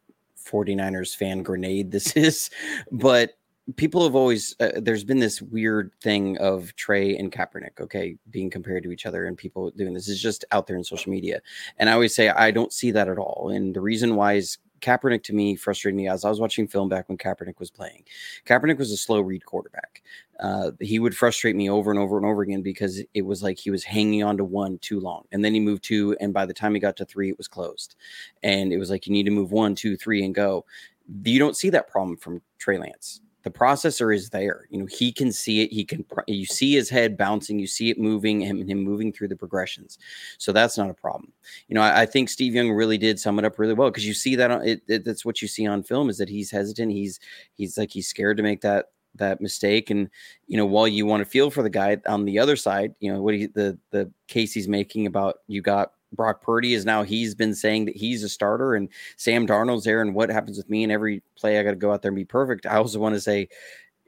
49ers 0.47 1.17
fan 1.17 1.43
grenade 1.43 1.91
this 1.93 2.17
is, 2.17 2.51
but 2.91 3.35
people 3.77 4.03
have 4.03 4.15
always 4.15 4.57
uh, 4.61 4.71
there's 4.77 5.05
been 5.05 5.19
this 5.19 5.43
weird 5.43 5.93
thing 6.01 6.39
of 6.39 6.75
Trey 6.77 7.17
and 7.17 7.31
Kaepernick, 7.31 7.81
okay, 7.81 8.17
being 8.31 8.51
compared 8.51 8.83
to 8.85 8.91
each 8.91 9.05
other, 9.05 9.27
and 9.27 9.37
people 9.37 9.71
doing 9.71 9.95
this 9.95 10.09
is 10.09 10.21
just 10.21 10.45
out 10.53 10.67
there 10.67 10.77
in 10.77 10.85
social 10.85 11.13
media. 11.13 11.41
And 11.79 11.91
I 11.91 11.93
always 11.93 12.15
say 12.15 12.31
I 12.31 12.51
don't 12.51 12.73
see 12.73 12.91
that 12.93 13.09
at 13.09 13.19
all. 13.19 13.51
And 13.53 13.75
the 13.75 13.81
reason 13.81 14.17
why 14.17 14.35
is 14.35 14.59
Kaepernick 14.81 15.23
to 15.25 15.33
me 15.33 15.57
frustrated 15.57 15.97
me 15.97 16.09
as 16.09 16.25
I 16.25 16.29
was 16.29 16.41
watching 16.41 16.69
film 16.69 16.89
back 16.89 17.09
when 17.09 17.19
Kaepernick 17.19 17.59
was 17.59 17.71
playing. 17.71 18.05
Kaepernick 18.47 18.79
was 18.79 18.93
a 18.93 18.97
slow 18.97 19.21
read 19.21 19.45
quarterback. 19.45 20.03
Uh, 20.41 20.71
he 20.81 20.99
would 20.99 21.17
frustrate 21.17 21.57
me 21.57 21.69
over 21.69 21.91
and 21.91 21.99
over 21.99 22.17
and 22.17 22.27
over 22.27 22.43
again 22.43 22.63
because 22.63 23.03
it 23.15 23.23
was 23.23 23.43
like 23.43 23.59
he 23.59 23.71
was 23.71 23.85
hanging 23.85 24.23
on 24.23 24.37
to 24.37 24.45
one 24.45 24.79
too 24.79 25.01
long, 25.01 25.25
and 25.33 25.45
then 25.45 25.55
he 25.55 25.61
moved 25.61 25.85
two, 25.85 26.17
and 26.21 26.33
by 26.33 26.47
the 26.47 26.55
time 26.55 26.75
he 26.75 26.81
got 26.81 26.97
to 26.97 27.05
three, 27.05 27.31
it 27.31 27.39
was 27.39 27.49
closed, 27.49 27.97
and 28.43 28.73
it 28.73 28.79
was 28.79 28.91
like 28.91 29.07
you 29.07 29.13
need 29.13 29.25
to 29.25 29.31
move 29.31 29.53
one, 29.53 29.75
two, 29.75 29.97
three, 29.97 30.25
and 30.25 30.35
go. 30.35 30.65
You 31.25 31.39
don't 31.39 31.57
see 31.57 31.71
that 31.71 31.89
problem 31.89 32.17
from 32.17 32.43
Trey 32.59 32.79
Lance 32.79 33.21
the 33.49 33.59
processor 33.59 34.15
is 34.15 34.29
there. 34.29 34.67
You 34.69 34.79
know, 34.79 34.87
he 34.87 35.11
can 35.11 35.33
see 35.33 35.63
it. 35.63 35.73
He 35.73 35.83
can, 35.83 36.05
you 36.27 36.45
see 36.45 36.75
his 36.75 36.91
head 36.91 37.17
bouncing, 37.17 37.59
you 37.59 37.67
see 37.67 37.89
it 37.89 37.99
moving, 37.99 38.41
him, 38.41 38.69
him 38.69 38.85
moving 38.85 39.11
through 39.11 39.29
the 39.29 39.37
progressions. 39.37 39.99
So 40.37 40.53
that's 40.53 40.77
not 40.77 40.91
a 40.91 40.95
problem. 40.95 41.33
You 41.69 41.75
know, 41.75 41.81
I, 41.81 42.03
I 42.03 42.07
think 42.07 42.29
Steve 42.29 42.55
Young 42.55 42.71
really 42.71 42.99
did 42.99 43.19
sum 43.19 43.39
it 43.39 43.47
up 43.47 43.59
really 43.59 43.73
well 43.73 43.89
because 43.89 44.07
you 44.07 44.13
see 44.13 44.37
that 44.37 44.51
on, 44.51 44.67
it, 44.67 44.83
it, 44.87 45.05
that's 45.05 45.25
what 45.25 45.41
you 45.41 45.49
see 45.49 45.67
on 45.67 45.83
film 45.83 46.11
is 46.11 46.19
that 46.19 46.29
he's 46.29 46.51
hesitant. 46.51 46.93
He's, 46.93 47.21
he's 47.55 47.79
like, 47.79 47.91
he's 47.91 48.07
scared 48.07 48.37
to 48.37 48.43
make 48.43 48.61
that, 48.61 48.91
that 49.15 49.41
mistake. 49.41 49.89
And, 49.89 50.11
you 50.47 50.59
know, 50.59 50.67
while 50.67 50.87
you 50.87 51.07
want 51.07 51.23
to 51.23 51.31
feel 51.31 51.51
for 51.51 51.63
the 51.63 51.71
guy 51.71 51.97
on 52.07 52.27
the 52.27 52.39
other 52.39 52.55
side, 52.55 52.95
you 53.01 53.11
know, 53.11 53.23
what 53.23 53.33
he, 53.33 53.47
the, 53.47 53.79
the 53.93 54.13
case 54.27 54.53
he's 54.53 54.69
making 54.69 55.07
about 55.07 55.39
you 55.47 55.63
got 55.63 55.93
Brock 56.13 56.43
Purdy 56.43 56.75
is 56.75 56.85
now 56.85 57.03
he's 57.03 57.35
been 57.35 57.55
saying 57.55 57.85
that 57.87 57.97
he's 57.97 58.23
a 58.23 58.29
starter 58.29 58.75
and 58.75 58.89
Sam 59.17 59.47
Darnold's 59.47 59.85
there 59.85 60.01
and 60.01 60.15
what 60.15 60.31
happens 60.31 60.57
with 60.57 60.71
me 60.71 60.83
and 60.83 60.93
every 60.93 61.23
play 61.37 61.59
I 61.59 61.63
got 61.63 61.71
to 61.71 61.77
go 61.77 61.93
out 61.93 62.03
there 62.03 62.11
and 62.11 62.17
be 62.17 62.25
perfect. 62.25 62.67
I 62.67 62.77
also 62.77 62.99
want 62.99 63.15
to 63.15 63.21
say, 63.21 63.49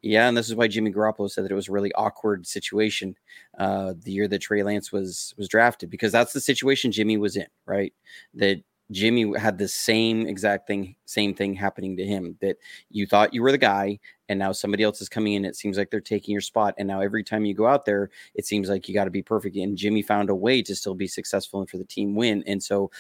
yeah, 0.03 0.29
and 0.29 0.37
this 0.37 0.49
is 0.49 0.55
why 0.55 0.67
Jimmy 0.67 0.93
Garoppolo 0.93 1.31
said 1.31 1.45
that 1.45 1.53
it 1.53 1.57
was 1.57 1.69
a 1.69 1.73
really 1.73 1.93
awkward 1.93 2.47
situation 2.47 3.17
uh, 3.59 3.95
the 4.03 4.13
year 4.13 4.29
that 4.29 4.39
Trey 4.39 4.63
Lance 4.63 4.91
was 4.91 5.35
was 5.37 5.49
drafted 5.49 5.91
because 5.91 6.13
that's 6.13 6.33
the 6.33 6.41
situation 6.41 6.93
Jimmy 6.93 7.19
was 7.19 7.37
in, 7.37 7.47
right? 7.67 7.93
That 8.35 8.63
Jimmy 8.91 9.39
had 9.39 9.59
the 9.59 9.69
same 9.69 10.27
exact 10.27 10.67
thing, 10.67 10.97
same 11.05 11.35
thing 11.35 11.55
happening 11.55 11.97
to 11.97 12.05
him 12.05 12.37
that 12.41 12.57
you 12.91 13.07
thought 13.07 13.33
you 13.33 13.43
were 13.43 13.53
the 13.53 13.59
guy, 13.59 13.99
and 14.29 14.39
now 14.39 14.53
somebody 14.53 14.83
else 14.83 15.01
is 15.01 15.09
coming 15.09 15.35
in. 15.35 15.45
It 15.45 15.57
seems 15.57 15.79
like 15.79 15.91
they're 15.91 16.01
taking 16.01 16.33
your 16.33 16.41
spot. 16.41 16.75
And 16.79 16.89
now 16.89 17.01
every 17.01 17.23
time 17.23 17.45
you 17.45 17.55
go 17.55 17.67
out 17.67 17.85
there, 17.85 18.11
it 18.35 18.47
seems 18.47 18.69
like 18.69 18.89
you 18.89 18.95
got 18.95 19.05
to 19.05 19.11
be 19.11 19.23
perfect. 19.23 19.57
And 19.57 19.77
Jimmy 19.77 20.03
found 20.03 20.31
a 20.31 20.35
way 20.35 20.63
to 20.63 20.75
still 20.75 20.95
be 20.95 21.07
successful 21.07 21.61
and 21.61 21.71
for 21.71 21.79
the 21.79 21.85
team 21.85 22.15
win. 22.15 22.43
And 22.47 22.63
so, 22.63 22.91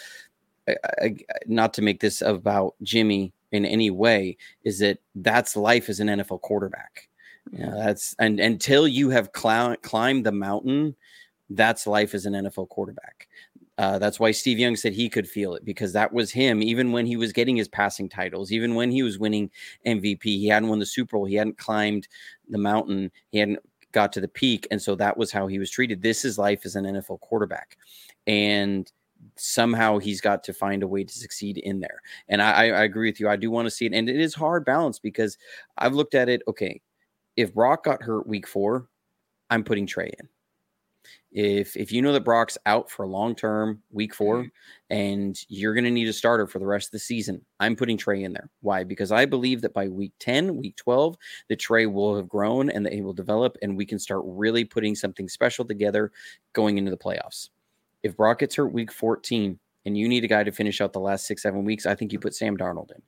I, 0.69 0.77
I, 1.01 1.17
not 1.47 1.75
to 1.75 1.83
make 1.83 2.01
this 2.01 2.23
about 2.23 2.75
Jimmy 2.83 3.33
in 3.51 3.65
any 3.65 3.91
way, 3.91 4.37
is 4.65 4.79
that 4.79 4.99
that's 5.15 5.57
life 5.57 5.89
as 5.89 6.01
an 6.01 6.09
NFL 6.09 6.41
quarterback. 6.43 7.09
Yeah, 7.53 7.67
mm-hmm. 7.67 7.79
that's 7.79 8.15
and 8.19 8.39
until 8.39 8.87
you 8.87 9.11
have 9.11 9.31
cl- 9.35 9.77
climbed 9.83 10.27
the 10.27 10.33
mountain, 10.33 10.95
that's 11.49 11.87
life 11.87 12.15
as 12.15 12.27
an 12.27 12.35
NFL 12.35 12.69
quarterback. 12.69 13.29
Uh, 13.79 13.99
that's 13.99 14.21
why 14.21 14.31
Steve 14.31 14.59
Young 14.59 14.77
said 14.77 14.93
he 14.93 15.09
could 15.09 15.29
feel 15.29 15.55
it 15.55 15.65
because 15.65 15.93
that 15.95 16.13
was 16.13 16.31
him. 16.31 16.63
Even 16.63 16.93
when 16.93 17.07
he 17.07 17.17
was 17.17 17.33
getting 17.33 17.57
his 17.57 17.69
passing 17.69 18.09
titles, 18.09 18.53
even 18.53 18.75
when 18.75 18.91
he 18.91 19.03
was 19.03 19.19
winning 19.19 19.51
MVP, 19.87 20.23
he 20.23 20.49
hadn't 20.49 20.69
won 20.69 20.79
the 20.79 20.87
Super 20.87 21.17
Bowl. 21.17 21.25
He 21.25 21.37
hadn't 21.37 21.57
climbed 21.57 22.07
the 22.49 22.59
mountain. 22.59 23.11
He 23.31 23.39
hadn't 23.39 23.61
got 23.93 24.13
to 24.13 24.21
the 24.21 24.29
peak, 24.29 24.67
and 24.71 24.81
so 24.81 24.95
that 24.97 25.17
was 25.17 25.33
how 25.33 25.47
he 25.47 25.59
was 25.59 25.71
treated. 25.71 26.03
This 26.03 26.25
is 26.25 26.39
life 26.39 26.67
as 26.67 26.77
an 26.77 26.85
NFL 26.85 27.21
quarterback, 27.21 27.79
and 28.27 28.91
somehow 29.37 29.99
he's 29.99 30.21
got 30.21 30.45
to 30.45 30.53
find 30.53 30.83
a 30.83 30.89
way 30.89 31.05
to 31.05 31.13
succeed 31.13 31.59
in 31.59 31.81
there. 31.81 32.03
And 32.29 32.43
I, 32.43 32.67
I 32.67 32.83
agree 32.85 33.09
with 33.09 33.21
you. 33.21 33.29
I 33.29 33.37
do 33.37 33.51
want 33.51 33.67
to 33.67 33.71
see 33.71 33.87
it, 33.87 33.95
and 33.95 34.09
it 34.09 34.21
is 34.21 34.35
hard 34.35 34.65
balance 34.65 34.99
because 34.99 35.39
I've 35.79 35.95
looked 35.95 36.15
at 36.15 36.29
it. 36.29 36.43
Okay, 36.47 36.81
if 37.37 37.55
Brock 37.55 37.85
got 37.85 38.03
hurt 38.03 38.27
week 38.27 38.47
four, 38.47 38.89
I'm 39.49 39.65
putting 39.65 39.87
Trey 39.87 40.13
in 40.19 40.29
if 41.33 41.77
if 41.77 41.93
you 41.93 42.03
know 42.03 42.13
that 42.13 42.25
Brock's 42.25 42.59
out 42.67 42.91
for 42.91 43.07
long 43.07 43.35
term, 43.35 43.83
week 43.91 44.15
4 44.15 44.39
mm-hmm. 44.39 44.49
and 44.91 45.39
you're 45.49 45.75
going 45.75 45.85
to 45.85 45.91
need 45.91 46.09
a 46.09 46.13
starter 46.13 46.47
for 46.47 46.59
the 46.59 46.67
rest 46.67 46.89
of 46.89 46.93
the 46.93 46.99
season, 46.99 47.45
I'm 47.61 47.77
putting 47.77 47.97
Trey 47.97 48.25
in 48.25 48.33
there. 48.33 48.51
Why? 48.61 48.85
Because 48.85 49.13
I 49.13 49.27
believe 49.27 49.63
that 49.63 49.75
by 49.75 49.89
week 49.89 50.13
10, 50.19 50.57
week 50.57 50.77
12, 50.77 51.17
the 51.49 51.57
Trey 51.57 51.87
will 51.87 52.17
have 52.17 52.29
grown 52.29 52.71
and 52.71 52.85
that 52.85 52.93
he 52.93 53.03
will 53.03 53.13
develop, 53.13 53.57
and 53.63 53.77
we 53.77 53.87
can 53.87 53.99
start 53.99 54.23
really 54.25 54.65
putting 54.65 54.95
something 54.95 55.29
special 55.29 55.65
together 55.65 56.11
going 56.53 56.79
into 56.79 56.91
the 56.91 56.97
playoffs. 56.97 57.51
If 58.03 58.17
Brock 58.17 58.41
gets 58.41 58.57
hurt 58.57 58.73
week 58.73 58.91
14 58.91 59.59
and 59.87 59.97
you 59.97 60.09
need 60.09 60.25
a 60.25 60.29
guy 60.29 60.43
to 60.43 60.53
finish 60.53 60.81
out 60.81 60.93
the 60.93 61.01
last 61.01 61.27
six, 61.27 61.43
seven 61.43 61.65
weeks, 61.65 61.87
I 61.87 61.95
think 61.95 62.13
you 62.13 62.19
put 62.19 62.35
Sam 62.35 62.57
Darnold 62.57 62.91
in 62.91 63.03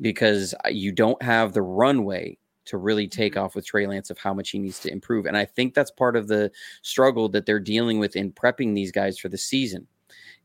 because 0.00 0.54
uh, 0.64 0.68
you 0.68 0.92
don't 0.92 1.22
have 1.22 1.52
the 1.52 1.62
runway 1.62 2.38
to 2.66 2.76
really 2.76 3.08
take 3.08 3.34
mm-hmm. 3.34 3.44
off 3.44 3.54
with 3.54 3.66
Trey 3.66 3.86
Lance 3.86 4.10
of 4.10 4.18
how 4.18 4.34
much 4.34 4.50
he 4.50 4.58
needs 4.58 4.80
to 4.80 4.92
improve. 4.92 5.26
And 5.26 5.36
I 5.36 5.44
think 5.44 5.74
that's 5.74 5.90
part 5.90 6.16
of 6.16 6.28
the 6.28 6.50
struggle 6.82 7.28
that 7.30 7.46
they're 7.46 7.60
dealing 7.60 7.98
with 7.98 8.16
in 8.16 8.32
prepping 8.32 8.74
these 8.74 8.92
guys 8.92 9.18
for 9.18 9.28
the 9.28 9.38
season 9.38 9.86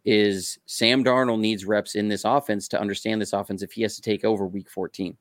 is 0.05 0.57
Sam 0.65 1.03
Darnold 1.03 1.41
needs 1.41 1.65
reps 1.65 1.95
in 1.95 2.07
this 2.07 2.23
offense 2.23 2.69
to 2.69 2.79
understand 2.79 3.21
this 3.21 3.33
offense 3.33 3.61
if 3.61 3.73
he 3.73 3.81
has 3.81 3.95
to 3.97 4.01
take 4.01 4.23
over 4.23 4.47
week 4.47 4.69
14. 4.69 5.17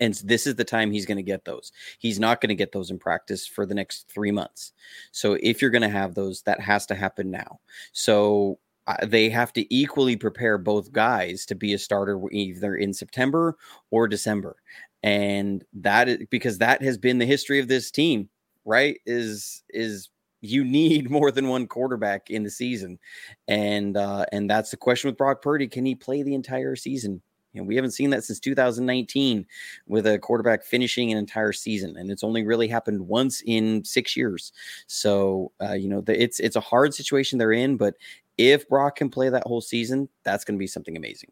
And 0.00 0.14
this 0.24 0.46
is 0.46 0.56
the 0.56 0.64
time 0.64 0.90
he's 0.90 1.06
going 1.06 1.18
to 1.18 1.22
get 1.22 1.44
those. 1.44 1.70
He's 1.98 2.18
not 2.18 2.40
going 2.40 2.48
to 2.48 2.54
get 2.54 2.72
those 2.72 2.90
in 2.90 2.98
practice 2.98 3.46
for 3.46 3.66
the 3.66 3.74
next 3.74 4.08
three 4.08 4.30
months. 4.30 4.72
So 5.12 5.36
if 5.40 5.60
you're 5.60 5.70
going 5.70 5.82
to 5.82 5.88
have 5.88 6.14
those, 6.14 6.42
that 6.42 6.60
has 6.60 6.86
to 6.86 6.94
happen 6.94 7.30
now. 7.30 7.60
So 7.92 8.58
uh, 8.86 8.96
they 9.06 9.28
have 9.28 9.52
to 9.52 9.74
equally 9.74 10.16
prepare 10.16 10.58
both 10.58 10.92
guys 10.92 11.46
to 11.46 11.54
be 11.54 11.74
a 11.74 11.78
starter 11.78 12.20
either 12.32 12.74
in 12.76 12.92
September 12.92 13.56
or 13.90 14.08
December 14.08 14.56
and 15.04 15.64
that 15.74 16.08
is 16.08 16.18
because 16.30 16.58
that 16.58 16.82
has 16.82 16.98
been 16.98 17.18
the 17.18 17.26
history 17.26 17.60
of 17.60 17.68
this 17.68 17.90
team 17.90 18.28
right 18.64 18.98
is 19.06 19.62
is 19.70 20.08
you 20.40 20.64
need 20.64 21.08
more 21.18 21.30
than 21.30 21.48
one 21.48 21.66
quarterback 21.66 22.30
in 22.30 22.42
the 22.42 22.50
season 22.50 22.98
and 23.46 23.96
uh 23.96 24.24
and 24.32 24.50
that's 24.50 24.72
the 24.72 24.76
question 24.76 25.08
with 25.08 25.16
Brock 25.16 25.42
Purdy 25.42 25.68
can 25.68 25.86
he 25.86 25.94
play 25.94 26.22
the 26.22 26.34
entire 26.34 26.74
season 26.74 27.22
know, 27.60 27.64
we 27.64 27.76
haven't 27.76 27.92
seen 27.92 28.10
that 28.10 28.24
since 28.24 28.40
2019 28.40 29.46
with 29.86 30.06
a 30.06 30.18
quarterback 30.18 30.64
finishing 30.64 31.12
an 31.12 31.18
entire 31.18 31.52
season, 31.52 31.96
and 31.96 32.10
it's 32.10 32.24
only 32.24 32.44
really 32.44 32.68
happened 32.68 33.06
once 33.06 33.42
in 33.46 33.84
six 33.84 34.16
years. 34.16 34.52
So, 34.86 35.52
uh, 35.62 35.74
you 35.74 35.88
know, 35.88 36.00
the, 36.00 36.20
it's 36.20 36.40
it's 36.40 36.56
a 36.56 36.60
hard 36.60 36.94
situation 36.94 37.38
they're 37.38 37.52
in, 37.52 37.76
but 37.76 37.94
if 38.38 38.68
Brock 38.68 38.96
can 38.96 39.08
play 39.08 39.28
that 39.28 39.46
whole 39.46 39.60
season, 39.60 40.08
that's 40.24 40.44
going 40.44 40.56
to 40.56 40.62
be 40.62 40.66
something 40.66 40.96
amazing. 40.96 41.30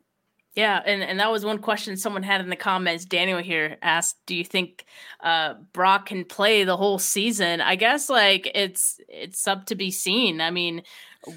Yeah, 0.54 0.82
and, 0.84 1.02
and 1.02 1.18
that 1.18 1.32
was 1.32 1.46
one 1.46 1.58
question 1.58 1.96
someone 1.96 2.22
had 2.22 2.42
in 2.42 2.50
the 2.50 2.56
comments. 2.56 3.06
Daniel 3.06 3.38
here 3.38 3.78
asked, 3.80 4.18
"Do 4.26 4.34
you 4.34 4.44
think 4.44 4.84
uh, 5.20 5.54
Brock 5.72 6.06
can 6.06 6.26
play 6.26 6.64
the 6.64 6.76
whole 6.76 6.98
season?" 6.98 7.62
I 7.62 7.74
guess 7.74 8.10
like 8.10 8.50
it's 8.54 9.00
it's 9.08 9.48
up 9.48 9.64
to 9.66 9.74
be 9.74 9.90
seen. 9.90 10.42
I 10.42 10.50
mean, 10.50 10.82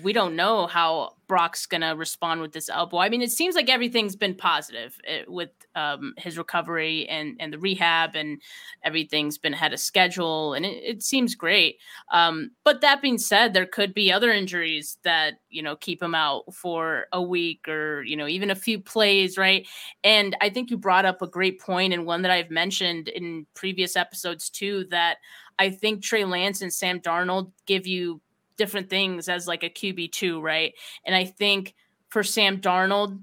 we 0.01 0.13
don't 0.13 0.35
know 0.35 0.65
how 0.65 1.13
Brock's 1.27 1.65
gonna 1.65 1.95
respond 1.95 2.41
with 2.41 2.53
this 2.53 2.69
elbow. 2.69 2.97
I 2.97 3.09
mean, 3.09 3.21
it 3.21 3.31
seems 3.31 3.55
like 3.55 3.69
everything's 3.69 4.15
been 4.15 4.35
positive 4.35 4.99
eh, 5.07 5.23
with 5.27 5.49
um, 5.75 6.13
his 6.17 6.37
recovery 6.37 7.07
and 7.07 7.35
and 7.39 7.53
the 7.53 7.59
rehab, 7.59 8.15
and 8.15 8.41
everything's 8.83 9.37
been 9.37 9.53
ahead 9.53 9.73
of 9.73 9.79
schedule, 9.79 10.53
and 10.53 10.65
it, 10.65 10.83
it 10.83 11.03
seems 11.03 11.35
great. 11.35 11.77
Um, 12.11 12.51
but 12.63 12.81
that 12.81 13.01
being 13.01 13.17
said, 13.17 13.53
there 13.53 13.65
could 13.65 13.93
be 13.93 14.11
other 14.11 14.31
injuries 14.31 14.97
that 15.03 15.35
you 15.49 15.61
know 15.61 15.75
keep 15.75 16.01
him 16.01 16.15
out 16.15 16.53
for 16.53 17.05
a 17.11 17.21
week 17.21 17.67
or 17.67 18.03
you 18.03 18.17
know 18.17 18.27
even 18.27 18.51
a 18.51 18.55
few 18.55 18.79
plays, 18.79 19.37
right? 19.37 19.67
And 20.03 20.35
I 20.41 20.49
think 20.49 20.71
you 20.71 20.77
brought 20.77 21.05
up 21.05 21.21
a 21.21 21.27
great 21.27 21.59
point 21.59 21.93
and 21.93 22.05
one 22.05 22.23
that 22.23 22.31
I've 22.31 22.51
mentioned 22.51 23.07
in 23.07 23.45
previous 23.53 23.95
episodes 23.95 24.49
too 24.49 24.85
that. 24.91 25.17
I 25.57 25.69
think 25.69 26.03
Trey 26.03 26.25
Lance 26.25 26.61
and 26.61 26.73
Sam 26.73 26.99
Darnold 26.99 27.53
give 27.65 27.87
you 27.87 28.19
different 28.57 28.89
things 28.89 29.29
as 29.29 29.47
like 29.47 29.63
a 29.63 29.69
QB2, 29.69 30.41
right? 30.41 30.73
And 31.05 31.15
I 31.15 31.25
think 31.25 31.75
for 32.09 32.23
Sam 32.23 32.59
Darnold, 32.59 33.19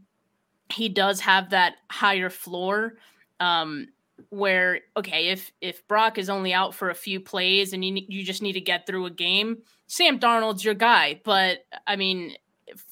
he 0.73 0.89
does 0.89 1.21
have 1.21 1.51
that 1.51 1.75
higher 1.91 2.31
floor 2.31 2.95
um 3.41 3.89
where 4.31 4.81
okay, 4.97 5.29
if 5.29 5.51
if 5.61 5.87
Brock 5.89 6.19
is 6.19 6.31
only 6.31 6.53
out 6.53 6.75
for 6.75 6.91
a 6.91 6.95
few 6.95 7.21
plays 7.21 7.73
and 7.73 7.85
you 7.85 8.03
you 8.09 8.25
just 8.25 8.43
need 8.43 8.53
to 8.53 8.61
get 8.61 8.87
through 8.87 9.07
a 9.07 9.11
game, 9.11 9.59
Sam 9.87 10.19
Darnold's 10.19 10.65
your 10.65 10.75
guy, 10.75 11.21
but 11.25 11.59
I 11.87 11.97
mean 11.97 12.37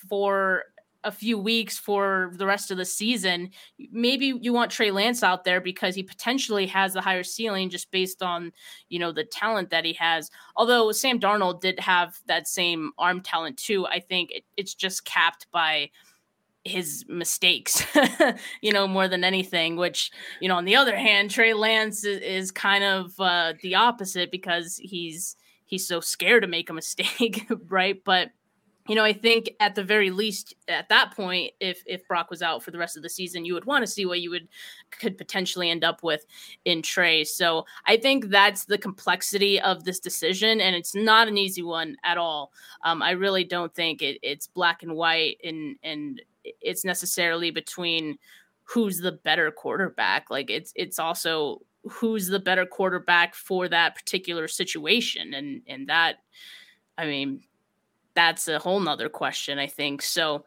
for 0.08 0.64
a 1.04 1.10
few 1.10 1.38
weeks 1.38 1.78
for 1.78 2.32
the 2.34 2.46
rest 2.46 2.70
of 2.70 2.76
the 2.76 2.84
season. 2.84 3.50
Maybe 3.90 4.34
you 4.40 4.52
want 4.52 4.70
Trey 4.70 4.90
Lance 4.90 5.22
out 5.22 5.44
there 5.44 5.60
because 5.60 5.94
he 5.94 6.02
potentially 6.02 6.66
has 6.66 6.92
the 6.92 7.00
higher 7.00 7.22
ceiling 7.22 7.70
just 7.70 7.90
based 7.90 8.22
on, 8.22 8.52
you 8.88 8.98
know, 8.98 9.12
the 9.12 9.24
talent 9.24 9.70
that 9.70 9.84
he 9.84 9.94
has. 9.94 10.30
Although 10.56 10.92
Sam 10.92 11.18
Darnold 11.18 11.60
did 11.60 11.80
have 11.80 12.18
that 12.26 12.48
same 12.48 12.92
arm 12.98 13.20
talent 13.22 13.56
too, 13.56 13.86
I 13.86 14.00
think 14.00 14.30
it, 14.30 14.44
it's 14.56 14.74
just 14.74 15.04
capped 15.04 15.46
by 15.50 15.90
his 16.64 17.04
mistakes, 17.08 17.84
you 18.60 18.72
know, 18.72 18.86
more 18.86 19.08
than 19.08 19.24
anything, 19.24 19.76
which, 19.76 20.10
you 20.40 20.48
know, 20.48 20.56
on 20.56 20.66
the 20.66 20.76
other 20.76 20.96
hand, 20.96 21.30
Trey 21.30 21.54
Lance 21.54 22.04
is, 22.04 22.20
is 22.20 22.50
kind 22.50 22.84
of 22.84 23.12
uh, 23.18 23.54
the 23.62 23.74
opposite 23.74 24.30
because 24.30 24.76
he's 24.76 25.36
he's 25.64 25.86
so 25.86 26.00
scared 26.00 26.42
to 26.42 26.48
make 26.48 26.68
a 26.68 26.74
mistake, 26.74 27.46
right? 27.68 28.02
But 28.04 28.30
you 28.90 28.96
know, 28.96 29.04
I 29.04 29.12
think 29.12 29.54
at 29.60 29.76
the 29.76 29.84
very 29.84 30.10
least 30.10 30.52
at 30.66 30.88
that 30.88 31.14
point, 31.14 31.52
if 31.60 31.80
if 31.86 32.08
Brock 32.08 32.28
was 32.28 32.42
out 32.42 32.60
for 32.60 32.72
the 32.72 32.78
rest 32.78 32.96
of 32.96 33.04
the 33.04 33.08
season, 33.08 33.44
you 33.44 33.54
would 33.54 33.64
want 33.64 33.84
to 33.84 33.86
see 33.86 34.04
what 34.04 34.20
you 34.20 34.30
would 34.30 34.48
could 34.90 35.16
potentially 35.16 35.70
end 35.70 35.84
up 35.84 36.02
with 36.02 36.26
in 36.64 36.82
Trey. 36.82 37.22
So 37.22 37.66
I 37.86 37.98
think 37.98 38.30
that's 38.30 38.64
the 38.64 38.76
complexity 38.76 39.60
of 39.60 39.84
this 39.84 40.00
decision, 40.00 40.60
and 40.60 40.74
it's 40.74 40.92
not 40.92 41.28
an 41.28 41.38
easy 41.38 41.62
one 41.62 41.98
at 42.02 42.18
all. 42.18 42.50
Um, 42.82 43.00
I 43.00 43.12
really 43.12 43.44
don't 43.44 43.72
think 43.72 44.02
it, 44.02 44.18
it's 44.24 44.48
black 44.48 44.82
and 44.82 44.96
white, 44.96 45.36
and 45.44 45.76
and 45.84 46.20
it's 46.42 46.84
necessarily 46.84 47.52
between 47.52 48.18
who's 48.64 48.98
the 48.98 49.12
better 49.12 49.52
quarterback. 49.52 50.30
Like 50.30 50.50
it's 50.50 50.72
it's 50.74 50.98
also 50.98 51.60
who's 51.88 52.26
the 52.26 52.40
better 52.40 52.66
quarterback 52.66 53.36
for 53.36 53.68
that 53.68 53.94
particular 53.94 54.48
situation, 54.48 55.32
and 55.32 55.62
and 55.68 55.88
that. 55.88 56.16
I 56.98 57.06
mean, 57.06 57.44
that's 58.14 58.48
a 58.48 58.58
whole 58.58 58.80
nother 58.80 59.08
question, 59.08 59.58
I 59.58 59.66
think. 59.66 60.02
So 60.02 60.44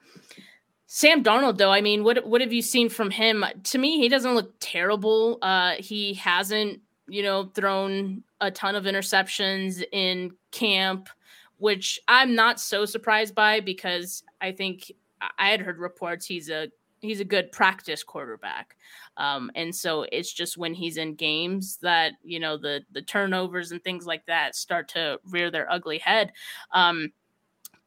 Sam 0.88 1.24
Darnold, 1.24 1.58
though, 1.58 1.72
I 1.72 1.82
mean, 1.82 2.04
what 2.04 2.26
what 2.28 2.42
have 2.42 2.54
you 2.54 2.62
seen 2.62 2.90
from 2.90 3.10
him? 3.10 3.44
To 3.64 3.78
me, 3.78 3.98
he 3.98 4.10
doesn't 4.10 4.36
look 4.36 4.54
terrible. 4.60 5.40
Uh, 5.42 5.74
he 5.80 6.14
hasn't, 6.14 6.82
you 7.08 7.24
know, 7.24 7.46
thrown 7.56 8.24
a 8.42 8.52
ton 8.52 8.76
of 8.76 8.84
interceptions 8.84 9.84
in 9.92 10.36
camp, 10.52 11.10
which 11.58 12.00
I'm 12.08 12.36
not 12.36 12.60
so 12.60 12.86
surprised 12.86 13.34
by 13.34 13.60
because 13.60 14.24
I 14.40 14.52
think 14.52 14.92
I 15.40 15.50
had 15.50 15.62
heard 15.62 15.80
reports 15.80 16.26
he's 16.26 16.50
a 16.50 16.68
he's 17.00 17.20
a 17.20 17.26
good 17.26 17.52
practice 17.52 18.04
quarterback. 18.04 18.78
Um, 19.18 19.52
and 19.56 19.76
so 19.76 20.06
it's 20.12 20.32
just 20.32 20.58
when 20.58 20.74
he's 20.74 20.98
in 20.98 21.16
games 21.16 21.78
that 21.82 22.14
you 22.24 22.40
know 22.40 22.58
the 22.58 22.82
the 22.92 23.02
turnovers 23.02 23.72
and 23.72 23.84
things 23.84 24.06
like 24.06 24.26
that 24.28 24.56
start 24.56 24.90
to 24.90 25.20
rear 25.26 25.50
their 25.50 25.72
ugly 25.72 25.98
head. 25.98 26.34
Um, 26.72 27.12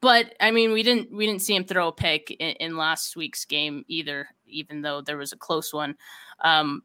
but 0.00 0.34
I 0.40 0.50
mean, 0.50 0.72
we 0.72 0.82
didn't 0.82 1.10
we 1.10 1.26
didn't 1.26 1.42
see 1.42 1.54
him 1.54 1.64
throw 1.64 1.88
a 1.88 1.92
pick 1.92 2.30
in, 2.30 2.50
in 2.56 2.76
last 2.76 3.16
week's 3.16 3.44
game 3.44 3.84
either, 3.88 4.28
even 4.46 4.82
though 4.82 5.00
there 5.00 5.16
was 5.16 5.32
a 5.32 5.36
close 5.36 5.72
one. 5.72 5.96
Um, 6.40 6.82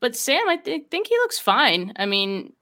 but 0.00 0.14
Sam, 0.14 0.48
I 0.48 0.56
th- 0.56 0.88
think 0.90 1.06
he 1.06 1.16
looks 1.16 1.38
fine. 1.38 1.92
I 1.96 2.06
mean, 2.06 2.52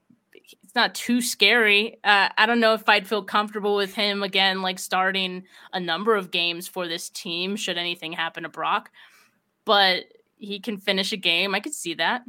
it's 0.62 0.74
not 0.74 0.94
too 0.94 1.20
scary. 1.20 1.98
Uh, 2.04 2.28
I 2.38 2.46
don't 2.46 2.60
know 2.60 2.74
if 2.74 2.88
I'd 2.88 3.08
feel 3.08 3.22
comfortable 3.22 3.74
with 3.76 3.94
him 3.94 4.22
again, 4.22 4.62
like 4.62 4.78
starting 4.78 5.44
a 5.72 5.80
number 5.80 6.14
of 6.14 6.30
games 6.30 6.68
for 6.68 6.86
this 6.86 7.08
team 7.10 7.56
should 7.56 7.78
anything 7.78 8.12
happen 8.12 8.44
to 8.44 8.48
Brock. 8.48 8.90
But 9.64 10.04
he 10.36 10.60
can 10.60 10.78
finish 10.78 11.12
a 11.12 11.16
game. 11.16 11.54
I 11.54 11.60
could 11.60 11.74
see 11.74 11.94
that. 11.94 12.22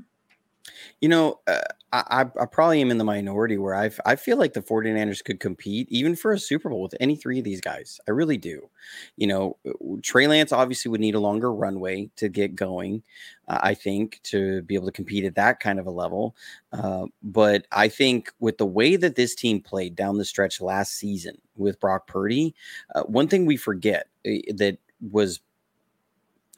You 1.01 1.09
know, 1.09 1.39
uh, 1.47 1.59
I, 1.91 2.25
I 2.39 2.45
probably 2.45 2.81
am 2.81 2.89
in 2.89 2.97
the 2.97 3.03
minority 3.03 3.57
where 3.57 3.75
I, 3.75 3.91
I 4.05 4.15
feel 4.15 4.37
like 4.37 4.53
the 4.53 4.61
49ers 4.61 5.23
could 5.23 5.39
compete 5.39 5.87
even 5.91 6.15
for 6.15 6.31
a 6.31 6.39
Super 6.39 6.69
Bowl 6.69 6.81
with 6.81 6.95
any 6.99 7.15
three 7.15 7.37
of 7.37 7.45
these 7.45 7.61
guys. 7.61 7.99
I 8.07 8.11
really 8.11 8.37
do. 8.37 8.69
You 9.15 9.27
know, 9.27 9.57
uh, 9.67 9.73
Trey 10.01 10.27
Lance 10.27 10.51
obviously 10.51 10.89
would 10.89 11.01
need 11.01 11.15
a 11.15 11.19
longer 11.19 11.53
runway 11.53 12.09
to 12.15 12.29
get 12.29 12.55
going, 12.55 13.03
uh, 13.47 13.59
I 13.61 13.73
think, 13.75 14.21
to 14.23 14.63
be 14.63 14.73
able 14.75 14.87
to 14.87 14.91
compete 14.91 15.25
at 15.25 15.35
that 15.35 15.59
kind 15.59 15.79
of 15.79 15.85
a 15.85 15.91
level. 15.91 16.35
Uh, 16.71 17.05
but 17.21 17.67
I 17.71 17.89
think 17.89 18.31
with 18.39 18.57
the 18.57 18.65
way 18.65 18.95
that 18.95 19.15
this 19.15 19.35
team 19.35 19.61
played 19.61 19.95
down 19.95 20.17
the 20.17 20.25
stretch 20.25 20.61
last 20.61 20.93
season 20.93 21.37
with 21.55 21.79
Brock 21.79 22.07
Purdy, 22.07 22.55
uh, 22.95 23.03
one 23.03 23.27
thing 23.27 23.45
we 23.45 23.57
forget 23.57 24.07
uh, 24.25 24.31
that 24.55 24.77
was 25.11 25.41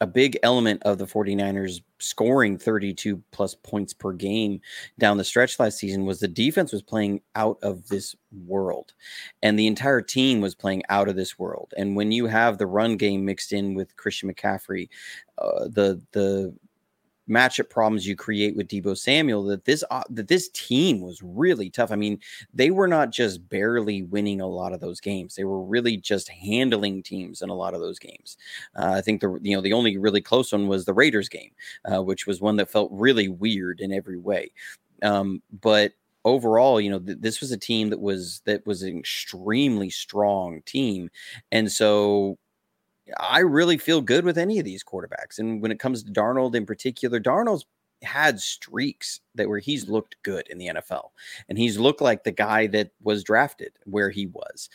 a 0.01 0.07
big 0.07 0.37
element 0.43 0.83
of 0.83 0.97
the 0.97 1.05
49ers 1.05 1.81
scoring 1.99 2.57
32 2.57 3.21
plus 3.31 3.55
points 3.55 3.93
per 3.93 4.11
game 4.11 4.59
down 4.99 5.17
the 5.17 5.23
stretch 5.23 5.57
last 5.59 5.77
season 5.77 6.05
was 6.05 6.19
the 6.19 6.27
defense 6.27 6.73
was 6.73 6.81
playing 6.81 7.21
out 7.35 7.57
of 7.63 7.87
this 7.87 8.15
world. 8.45 8.93
And 9.41 9.57
the 9.57 9.67
entire 9.67 10.01
team 10.01 10.41
was 10.41 10.53
playing 10.53 10.83
out 10.89 11.07
of 11.07 11.15
this 11.15 11.39
world. 11.39 11.73
And 11.77 11.95
when 11.95 12.11
you 12.11 12.25
have 12.27 12.57
the 12.57 12.67
run 12.67 12.97
game 12.97 13.23
mixed 13.23 13.53
in 13.53 13.73
with 13.73 13.95
Christian 13.95 14.33
McCaffrey 14.33 14.89
uh, 15.37 15.65
the 15.67 16.01
the 16.11 16.53
matchup 17.29 17.69
problems 17.69 18.07
you 18.07 18.15
create 18.15 18.55
with 18.55 18.67
Deebo 18.67 18.97
Samuel 18.97 19.43
that 19.45 19.65
this 19.65 19.83
uh, 19.91 20.03
that 20.09 20.27
this 20.27 20.49
team 20.49 21.01
was 21.01 21.21
really 21.23 21.69
tough. 21.69 21.91
I 21.91 21.95
mean, 21.95 22.19
they 22.53 22.71
were 22.71 22.87
not 22.87 23.11
just 23.11 23.47
barely 23.49 24.03
winning 24.03 24.41
a 24.41 24.47
lot 24.47 24.73
of 24.73 24.79
those 24.79 24.99
games; 24.99 25.35
they 25.35 25.43
were 25.43 25.61
really 25.63 25.97
just 25.97 26.29
handling 26.29 27.03
teams 27.03 27.41
in 27.41 27.49
a 27.49 27.55
lot 27.55 27.73
of 27.73 27.81
those 27.81 27.99
games. 27.99 28.37
Uh, 28.75 28.91
I 28.95 29.01
think 29.01 29.21
the 29.21 29.39
you 29.41 29.55
know 29.55 29.61
the 29.61 29.73
only 29.73 29.97
really 29.97 30.21
close 30.21 30.51
one 30.51 30.67
was 30.67 30.85
the 30.85 30.93
Raiders 30.93 31.29
game, 31.29 31.51
uh, 31.91 32.01
which 32.03 32.27
was 32.27 32.41
one 32.41 32.57
that 32.57 32.69
felt 32.69 32.89
really 32.91 33.27
weird 33.27 33.79
in 33.79 33.91
every 33.93 34.17
way. 34.17 34.51
Um, 35.03 35.41
but 35.61 35.93
overall, 36.23 36.79
you 36.81 36.89
know, 36.89 36.99
th- 36.99 37.19
this 37.21 37.41
was 37.41 37.51
a 37.51 37.57
team 37.57 37.89
that 37.89 37.99
was 37.99 38.41
that 38.45 38.65
was 38.65 38.83
an 38.83 38.97
extremely 38.97 39.89
strong 39.89 40.61
team, 40.65 41.09
and 41.51 41.71
so 41.71 42.37
I 43.19 43.39
really 43.39 43.77
feel 43.77 44.01
good 44.01 44.25
with 44.25 44.37
any 44.37 44.59
of 44.59 44.65
these 44.65 44.83
quarterbacks. 44.83 45.37
And 45.37 45.61
when 45.61 45.71
it 45.71 45.79
comes 45.79 46.03
to 46.03 46.11
Darnold 46.11 46.55
in 46.55 46.65
particular, 46.65 47.19
Darnold's 47.19 47.65
had 48.01 48.39
streaks 48.39 49.21
that 49.35 49.47
where 49.49 49.59
he's 49.59 49.89
looked 49.89 50.15
good 50.23 50.47
in 50.49 50.57
the 50.57 50.67
NFL. 50.67 51.09
And 51.49 51.57
he's 51.57 51.77
looked 51.77 52.01
like 52.01 52.23
the 52.23 52.31
guy 52.31 52.67
that 52.67 52.91
was 53.01 53.23
drafted 53.23 53.73
where 53.85 54.09
he 54.09 54.27
was. 54.27 54.69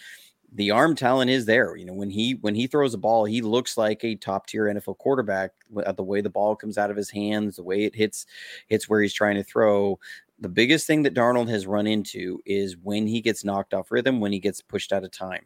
The 0.52 0.72
arm 0.72 0.96
talent 0.96 1.30
is 1.30 1.46
there. 1.46 1.76
You 1.76 1.84
know, 1.84 1.92
when 1.92 2.10
he 2.10 2.32
when 2.32 2.56
he 2.56 2.66
throws 2.66 2.92
a 2.92 2.98
ball, 2.98 3.24
he 3.24 3.40
looks 3.40 3.76
like 3.76 4.02
a 4.04 4.16
top 4.16 4.46
tier 4.46 4.64
NFL 4.64 4.98
quarterback. 4.98 5.52
Uh, 5.76 5.92
the 5.92 6.02
way 6.02 6.20
the 6.20 6.30
ball 6.30 6.56
comes 6.56 6.76
out 6.76 6.90
of 6.90 6.96
his 6.96 7.08
hands, 7.08 7.54
the 7.54 7.62
way 7.62 7.84
it 7.84 7.94
hits 7.94 8.26
hits 8.66 8.88
where 8.88 9.00
he's 9.00 9.14
trying 9.14 9.36
to 9.36 9.44
throw. 9.44 9.98
The 10.40 10.48
biggest 10.48 10.88
thing 10.88 11.04
that 11.04 11.14
Darnold 11.14 11.48
has 11.50 11.68
run 11.68 11.86
into 11.86 12.40
is 12.46 12.76
when 12.76 13.06
he 13.06 13.20
gets 13.20 13.44
knocked 13.44 13.74
off 13.74 13.92
rhythm, 13.92 14.18
when 14.18 14.32
he 14.32 14.40
gets 14.40 14.60
pushed 14.60 14.92
out 14.92 15.04
of 15.04 15.12
time, 15.12 15.44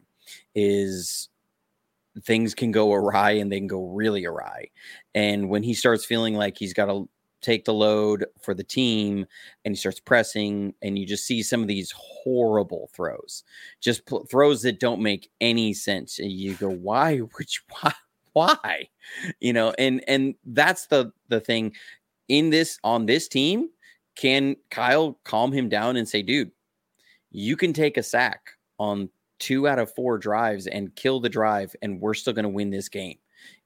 is 0.55 1.29
things 2.23 2.53
can 2.53 2.71
go 2.71 2.93
awry 2.93 3.31
and 3.31 3.51
they 3.51 3.59
can 3.59 3.67
go 3.67 3.85
really 3.87 4.25
awry. 4.25 4.69
And 5.13 5.49
when 5.49 5.63
he 5.63 5.73
starts 5.73 6.05
feeling 6.05 6.35
like 6.35 6.57
he's 6.57 6.73
got 6.73 6.85
to 6.85 7.09
take 7.41 7.65
the 7.65 7.73
load 7.73 8.25
for 8.41 8.53
the 8.53 8.63
team 8.63 9.25
and 9.63 9.73
he 9.73 9.75
starts 9.75 9.99
pressing 9.99 10.73
and 10.81 10.97
you 10.97 11.05
just 11.05 11.25
see 11.25 11.43
some 11.43 11.61
of 11.61 11.67
these 11.67 11.93
horrible 11.95 12.89
throws 12.91 13.43
just 13.81 14.03
pl- 14.07 14.25
throws 14.25 14.63
that 14.63 14.79
don't 14.79 14.99
make 14.99 15.29
any 15.41 15.71
sense 15.71 16.17
and 16.17 16.31
you 16.31 16.55
go 16.55 16.69
why 16.69 17.19
would 17.19 17.53
you 17.53 17.61
why 17.81 17.93
why? 18.35 18.89
You 19.39 19.53
know, 19.53 19.73
and 19.79 20.03
and 20.07 20.35
that's 20.45 20.87
the 20.87 21.11
the 21.29 21.39
thing 21.39 21.73
in 22.27 22.49
this 22.51 22.77
on 22.83 23.05
this 23.07 23.27
team. 23.27 23.69
Can 24.15 24.57
Kyle 24.69 25.17
calm 25.23 25.51
him 25.51 25.67
down 25.67 25.95
and 25.95 26.07
say, 26.07 26.21
dude, 26.21 26.51
you 27.31 27.57
can 27.57 27.73
take 27.73 27.97
a 27.97 28.03
sack 28.03 28.51
on 28.77 29.09
two 29.39 29.67
out 29.67 29.79
of 29.79 29.93
four 29.93 30.17
drives 30.17 30.67
and 30.67 30.95
kill 30.95 31.19
the 31.19 31.29
drive, 31.29 31.75
and 31.81 31.99
we're 31.99 32.13
still 32.13 32.33
going 32.33 32.43
to 32.43 32.49
win 32.49 32.69
this 32.69 32.89
game. 32.89 33.17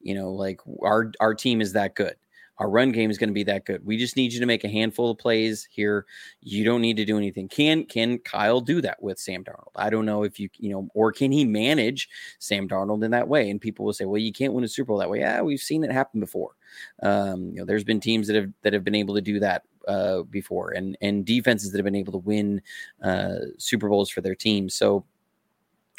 You 0.01 0.15
know, 0.15 0.31
like 0.31 0.59
our 0.83 1.11
our 1.19 1.33
team 1.33 1.61
is 1.61 1.73
that 1.73 1.95
good. 1.95 2.15
Our 2.59 2.69
run 2.69 2.91
game 2.91 3.09
is 3.09 3.17
going 3.17 3.29
to 3.29 3.33
be 3.33 3.45
that 3.45 3.65
good. 3.65 3.85
We 3.85 3.95
just 3.95 4.17
need 4.17 4.33
you 4.33 4.41
to 4.41 4.45
make 4.45 4.65
a 4.65 4.69
handful 4.69 5.11
of 5.11 5.17
plays 5.17 5.65
here. 5.71 6.05
You 6.41 6.65
don't 6.65 6.81
need 6.81 6.97
to 6.97 7.05
do 7.05 7.17
anything. 7.17 7.47
Can 7.47 7.85
can 7.85 8.19
Kyle 8.19 8.59
do 8.59 8.81
that 8.81 9.01
with 9.01 9.17
Sam 9.17 9.45
Darnold? 9.45 9.71
I 9.77 9.89
don't 9.89 10.05
know 10.05 10.23
if 10.23 10.39
you 10.39 10.49
you 10.57 10.71
know, 10.71 10.89
or 10.93 11.13
can 11.13 11.31
he 11.31 11.45
manage 11.45 12.09
Sam 12.39 12.67
Darnold 12.67 13.03
in 13.03 13.11
that 13.11 13.29
way? 13.29 13.49
And 13.49 13.61
people 13.61 13.85
will 13.85 13.93
say, 13.93 14.03
well, 14.05 14.17
you 14.19 14.33
can't 14.33 14.53
win 14.53 14.65
a 14.65 14.67
Super 14.67 14.87
Bowl 14.87 14.97
that 14.97 15.09
way. 15.09 15.19
Yeah, 15.19 15.41
we've 15.41 15.61
seen 15.61 15.85
it 15.85 15.91
happen 15.91 16.19
before. 16.19 16.51
Um, 17.01 17.51
you 17.51 17.55
know, 17.55 17.65
there's 17.65 17.85
been 17.85 18.01
teams 18.01 18.27
that 18.27 18.35
have 18.35 18.51
that 18.63 18.73
have 18.73 18.83
been 18.83 18.95
able 18.95 19.15
to 19.15 19.21
do 19.21 19.39
that 19.39 19.63
uh, 19.87 20.23
before, 20.23 20.71
and 20.71 20.97
and 20.99 21.25
defenses 21.25 21.71
that 21.71 21.77
have 21.77 21.85
been 21.85 21.95
able 21.95 22.11
to 22.11 22.19
win 22.19 22.61
uh, 23.01 23.35
Super 23.57 23.87
Bowls 23.87 24.09
for 24.09 24.19
their 24.19 24.35
teams. 24.35 24.75
So 24.75 25.05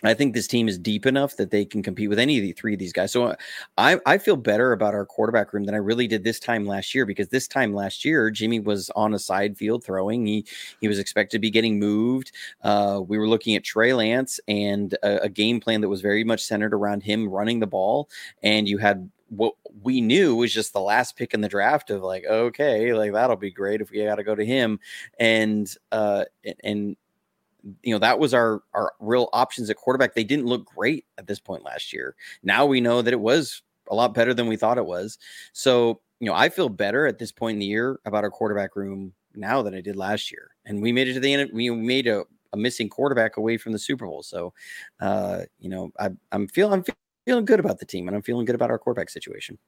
I 0.03 0.14
think 0.14 0.34
this 0.34 0.46
team 0.46 0.68
is 0.68 0.78
deep 0.78 1.07
enough 1.07 1.36
that 1.36 1.51
they 1.51 1.64
can 1.64 1.82
compete 1.82 2.09
with 2.09 2.18
any 2.18 2.38
of 2.38 2.42
the 2.42 2.53
three 2.53 2.72
of 2.72 2.78
these 2.78 2.92
guys. 2.92 3.12
So 3.12 3.26
uh, 3.26 3.36
I, 3.76 3.98
I 4.07 4.18
feel 4.18 4.36
better 4.36 4.72
about 4.72 4.94
our 4.94 5.05
quarterback 5.05 5.53
room 5.53 5.64
than 5.64 5.74
I 5.74 5.78
really 5.78 6.07
did 6.07 6.24
this 6.24 6.40
time 6.40 6.64
last 6.64 6.94
year 6.94 7.05
because 7.05 7.28
this 7.28 7.46
time 7.46 7.74
last 7.74 8.05
year 8.05 8.30
Jimmy 8.30 8.61
was 8.61 8.90
on 8.96 9.14
a 9.14 9.18
side 9.18 9.57
field 9.57 9.84
throwing. 9.84 10.26
He 10.26 10.46
he 10.80 10.88
was 10.88 10.98
expected 10.98 11.36
to 11.36 11.40
be 11.40 11.51
getting 11.51 11.78
moved. 11.78 12.32
Uh, 12.62 13.01
we 13.07 13.18
were 13.18 13.28
looking 13.28 13.57
at 13.57 13.64
Trey 13.64 13.92
Lance 13.92 14.40
and 14.48 14.94
a, 15.03 15.22
a 15.24 15.28
game 15.28 15.61
plan 15.61 15.80
that 15.80 15.88
was 15.88 16.01
very 16.01 16.24
much 16.24 16.42
centered 16.42 16.74
around 16.74 17.03
him 17.03 17.28
running 17.28 17.61
the 17.61 17.66
ball, 17.66 18.09
and 18.42 18.68
you 18.68 18.78
had 18.78 19.11
what 19.28 19.55
we 19.82 20.01
knew 20.01 20.34
was 20.34 20.53
just 20.53 20.72
the 20.72 20.80
last 20.80 21.16
pick 21.16 21.32
in 21.34 21.40
the 21.40 21.48
draft 21.48 21.90
of 21.90 22.03
like 22.03 22.24
okay 22.24 22.92
like 22.92 23.12
that'll 23.12 23.36
be 23.36 23.51
great 23.51 23.80
if 23.80 23.90
we 23.90 24.05
got 24.05 24.16
to 24.16 24.24
go 24.24 24.34
to 24.34 24.44
him 24.44 24.78
and 25.20 25.76
uh 25.92 26.24
and 26.64 26.96
you 27.82 27.94
know 27.94 27.98
that 27.98 28.18
was 28.18 28.34
our 28.34 28.62
our 28.74 28.92
real 29.00 29.28
options 29.32 29.70
at 29.70 29.76
quarterback. 29.76 30.14
They 30.14 30.24
didn't 30.24 30.46
look 30.46 30.64
great 30.64 31.04
at 31.18 31.26
this 31.26 31.40
point 31.40 31.64
last 31.64 31.92
year. 31.92 32.14
Now 32.42 32.66
we 32.66 32.80
know 32.80 33.02
that 33.02 33.12
it 33.12 33.20
was 33.20 33.62
a 33.90 33.94
lot 33.94 34.14
better 34.14 34.32
than 34.32 34.46
we 34.46 34.56
thought 34.56 34.78
it 34.78 34.86
was. 34.86 35.18
So 35.52 36.00
you 36.20 36.26
know 36.26 36.34
i 36.34 36.48
feel 36.48 36.68
better 36.68 37.06
at 37.06 37.18
this 37.18 37.32
point 37.32 37.56
in 37.56 37.58
the 37.61 37.66
year 37.66 37.98
about 38.04 38.24
our 38.24 38.30
quarterback 38.30 38.76
room 38.76 39.12
now 39.34 39.62
than 39.62 39.74
i 39.74 39.80
did 39.80 39.96
last 39.96 40.30
year. 40.30 40.50
And 40.66 40.80
we 40.82 40.92
made 40.92 41.08
it 41.08 41.14
to 41.14 41.20
the 41.20 41.32
end 41.32 41.50
we 41.52 41.70
made 41.70 42.06
a, 42.06 42.24
a 42.52 42.56
missing 42.56 42.88
quarterback 42.88 43.36
away 43.36 43.56
from 43.56 43.72
the 43.72 43.78
super 43.78 44.06
bowl. 44.06 44.22
So 44.22 44.52
uh 45.00 45.40
you 45.58 45.70
know 45.70 45.90
I, 45.98 46.11
i'm 46.32 46.46
feeling 46.46 46.74
i'm 46.74 46.94
feeling 47.26 47.44
good 47.44 47.61
about 47.61 47.78
the 47.78 47.86
team 47.86 48.06
and 48.06 48.16
i'm 48.16 48.22
feeling 48.22 48.44
good 48.44 48.54
about 48.54 48.70
our 48.70 48.78
quarterback 48.78 49.11
situation 49.11 49.58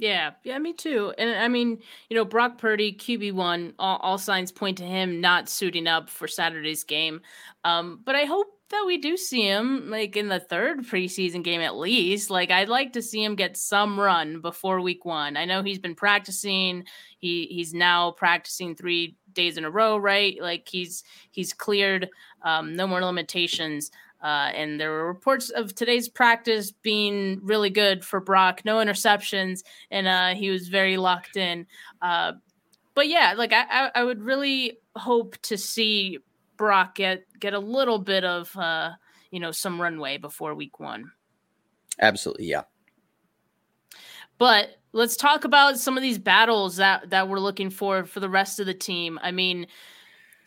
yeah, 0.00 0.30
yeah, 0.44 0.58
me 0.58 0.72
too. 0.72 1.12
And 1.18 1.38
I 1.38 1.46
mean, 1.48 1.78
you 2.08 2.16
know, 2.16 2.24
Brock 2.24 2.56
Purdy, 2.56 2.90
QB 2.92 3.34
one, 3.34 3.74
all, 3.78 3.98
all, 3.98 4.16
signs 4.16 4.50
point 4.50 4.78
to 4.78 4.84
him 4.84 5.20
not 5.20 5.48
suiting 5.50 5.86
up 5.86 6.08
for 6.08 6.26
Saturday's 6.26 6.84
game. 6.84 7.20
Um, 7.64 8.00
but 8.02 8.14
I 8.14 8.24
hope 8.24 8.46
that 8.70 8.84
we 8.86 8.96
do 8.96 9.16
see 9.18 9.42
him 9.42 9.90
like 9.90 10.16
in 10.16 10.28
the 10.28 10.40
third 10.40 10.86
preseason 10.86 11.44
game 11.44 11.60
at 11.60 11.76
least. 11.76 12.30
Like 12.30 12.50
I'd 12.50 12.70
like 12.70 12.94
to 12.94 13.02
see 13.02 13.22
him 13.22 13.34
get 13.34 13.58
some 13.58 14.00
run 14.00 14.40
before 14.40 14.80
week 14.80 15.04
one. 15.04 15.36
I 15.36 15.44
know 15.44 15.62
he's 15.62 15.78
been 15.78 15.94
practicing. 15.94 16.84
He 17.18 17.46
he's 17.50 17.74
now 17.74 18.12
practicing 18.12 18.74
three 18.74 19.18
days 19.34 19.58
in 19.58 19.64
a 19.66 19.70
row, 19.70 19.98
right? 19.98 20.40
Like 20.40 20.66
he's 20.66 21.04
he's 21.30 21.52
cleared 21.52 22.08
um, 22.42 22.74
no 22.74 22.86
more 22.86 23.04
limitations. 23.04 23.90
Uh, 24.22 24.50
and 24.54 24.78
there 24.78 24.90
were 24.90 25.06
reports 25.06 25.50
of 25.50 25.74
today's 25.74 26.08
practice 26.08 26.72
being 26.72 27.40
really 27.42 27.70
good 27.70 28.04
for 28.04 28.20
Brock, 28.20 28.62
no 28.64 28.76
interceptions, 28.76 29.62
and 29.90 30.06
uh, 30.06 30.34
he 30.34 30.50
was 30.50 30.68
very 30.68 30.96
locked 30.96 31.36
in. 31.36 31.66
Uh, 32.02 32.32
but 32.94 33.08
yeah, 33.08 33.34
like 33.36 33.52
I, 33.52 33.90
I 33.94 34.04
would 34.04 34.22
really 34.22 34.78
hope 34.96 35.38
to 35.42 35.56
see 35.56 36.18
Brock 36.56 36.96
get 36.96 37.24
get 37.38 37.54
a 37.54 37.58
little 37.58 37.98
bit 37.98 38.24
of 38.24 38.54
uh, 38.56 38.90
you 39.30 39.40
know 39.40 39.52
some 39.52 39.80
runway 39.80 40.18
before 40.18 40.54
week 40.54 40.78
one. 40.78 41.10
Absolutely, 41.98 42.46
yeah. 42.46 42.62
But 44.36 44.78
let's 44.92 45.16
talk 45.16 45.44
about 45.44 45.78
some 45.78 45.96
of 45.96 46.02
these 46.02 46.18
battles 46.18 46.76
that 46.76 47.08
that 47.10 47.28
we're 47.28 47.38
looking 47.38 47.70
for 47.70 48.04
for 48.04 48.20
the 48.20 48.28
rest 48.28 48.60
of 48.60 48.66
the 48.66 48.74
team. 48.74 49.18
I 49.22 49.30
mean 49.30 49.66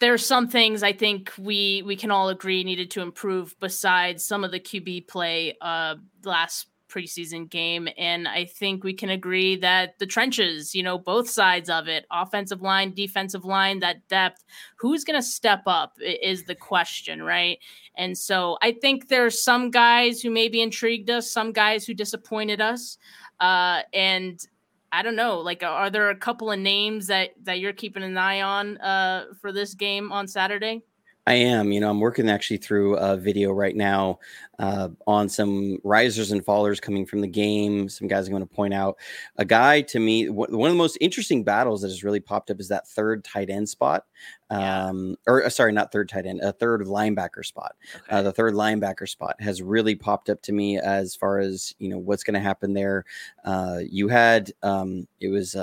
there's 0.04 0.26
some 0.26 0.50
things 0.50 0.84
I 0.84 0.92
think 0.92 1.32
we 1.40 1.82
we 1.86 1.96
can 1.96 2.12
all 2.12 2.28
agree 2.28 2.62
needed 2.66 2.92
to 2.92 3.02
improve 3.02 3.56
besides 3.62 4.22
some 4.22 4.44
of 4.44 4.52
the 4.52 4.60
QB 4.60 5.08
play 5.08 5.56
uh 5.62 5.96
last 6.26 6.68
preseason 6.90 7.50
game 7.50 7.88
and 7.98 8.28
I 8.28 8.44
think 8.44 8.84
we 8.84 8.94
can 8.94 9.10
agree 9.10 9.56
that 9.56 9.98
the 10.00 10.06
trenches, 10.06 10.76
you 10.76 10.84
know, 10.84 10.98
both 10.98 11.30
sides 11.30 11.70
of 11.70 11.88
it, 11.88 12.06
offensive 12.12 12.62
line, 12.62 12.94
defensive 12.94 13.46
line, 13.46 13.80
that 13.80 14.06
depth, 14.10 14.44
who's 14.76 15.06
going 15.06 15.20
to 15.20 15.26
step 15.26 15.64
up 15.66 15.94
is 16.00 16.44
the 16.44 16.54
question, 16.54 17.24
right? 17.24 17.58
And 17.96 18.16
so 18.16 18.58
I 18.62 18.74
think 18.74 19.08
there's 19.08 19.42
some 19.42 19.72
guys 19.72 20.22
who 20.22 20.30
maybe 20.30 20.62
intrigued 20.62 21.10
us, 21.10 21.32
some 21.32 21.52
guys 21.54 21.86
who 21.86 21.94
disappointed 21.94 22.62
us. 22.62 22.98
Uh, 23.40 23.82
and 23.94 24.46
I 24.94 25.02
don't 25.02 25.16
know. 25.16 25.40
Like, 25.40 25.64
are 25.64 25.90
there 25.90 26.12
a 26.12 26.16
couple 26.16 26.52
of 26.52 26.60
names 26.60 27.08
that 27.08 27.32
that 27.44 27.60
you're 27.60 27.74
keeping 27.74 28.04
an 28.04 28.18
eye 28.18 28.42
on 28.42 28.78
uh, 28.78 29.26
for 29.42 29.52
this 29.52 29.74
game 29.74 30.12
on 30.12 30.28
Saturday? 30.28 30.84
I 31.26 31.36
am. 31.36 31.72
You 31.72 31.80
know, 31.80 31.90
I'm 31.90 32.02
working 32.02 32.30
actually 32.30 32.58
through 32.58 32.98
a 32.98 33.16
video 33.16 33.52
right 33.52 33.76
now 33.76 34.20
uh, 34.60 34.90
on 35.08 35.30
some 35.30 35.78
risers 35.84 36.32
and 36.32 36.46
fallers 36.46 36.82
coming 36.82 37.06
from 37.06 37.22
the 37.22 37.28
game. 37.28 37.88
Some 37.88 38.10
guys 38.10 38.28
I'm 38.28 38.34
going 38.34 38.46
to 38.46 38.54
point 38.54 38.74
out. 38.74 38.98
A 39.38 39.46
guy 39.46 39.82
to 39.82 40.00
me, 40.00 40.30
one 40.30 40.50
of 40.50 40.74
the 40.74 40.74
most 40.74 40.98
interesting 41.00 41.46
battles 41.46 41.82
that 41.82 41.88
has 41.90 42.04
really 42.04 42.20
popped 42.20 42.52
up 42.52 42.60
is 42.60 42.68
that 42.68 42.88
third 42.90 43.24
tight 43.24 43.50
end 43.50 43.70
spot. 43.70 44.06
Um, 44.50 45.10
yeah. 45.10 45.16
Or 45.28 45.46
uh, 45.46 45.50
sorry, 45.50 45.72
not 45.72 45.94
third 45.94 46.10
tight 46.10 46.26
end, 46.26 46.42
a 46.42 46.52
third 46.52 46.82
linebacker 46.82 47.46
spot. 47.46 47.76
Uh, 47.94 47.98
okay. 47.98 48.16
Uh, 48.16 48.22
the 48.24 48.34
third 48.34 48.54
linebacker 48.54 49.08
spot 49.08 49.36
has 49.40 49.62
really 49.62 49.96
popped 49.96 50.30
up 50.30 50.42
to 50.42 50.52
me 50.52 50.78
as 50.78 51.16
far 51.16 51.40
as 51.40 51.74
you 51.80 51.88
know 51.88 51.98
what's 51.98 52.24
going 52.24 52.36
to 52.36 52.40
happen 52.42 52.74
there. 52.74 53.06
Uh, 53.46 53.80
you 53.90 54.10
had 54.10 54.52
um, 54.62 55.08
it 55.22 55.30
was. 55.30 55.56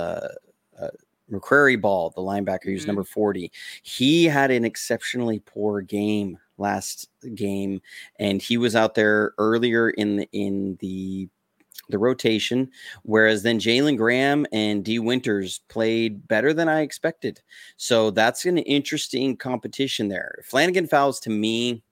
Uh 1.34 1.76
Ball, 1.76 2.10
the 2.10 2.22
linebacker, 2.22 2.64
who's 2.64 2.82
mm-hmm. 2.82 2.88
number 2.88 3.04
40. 3.04 3.50
He 3.82 4.24
had 4.24 4.50
an 4.50 4.64
exceptionally 4.64 5.40
poor 5.40 5.80
game 5.80 6.38
last 6.58 7.08
game, 7.34 7.80
and 8.18 8.40
he 8.40 8.56
was 8.56 8.76
out 8.76 8.94
there 8.94 9.32
earlier 9.38 9.90
in 9.90 10.16
the 10.16 10.28
in 10.32 10.76
the 10.80 11.28
the 11.88 11.98
rotation, 11.98 12.70
whereas 13.02 13.42
then 13.42 13.58
Jalen 13.58 13.96
Graham 13.96 14.46
and 14.52 14.84
Dee 14.84 14.98
Winters 14.98 15.60
played 15.68 16.26
better 16.28 16.52
than 16.52 16.68
I 16.68 16.82
expected. 16.82 17.40
So 17.76 18.10
that's 18.10 18.46
an 18.46 18.58
interesting 18.58 19.36
competition 19.36 20.08
there. 20.08 20.40
flanagan 20.44 20.86
fouls 20.86 21.18
to 21.20 21.30
me 21.30 21.82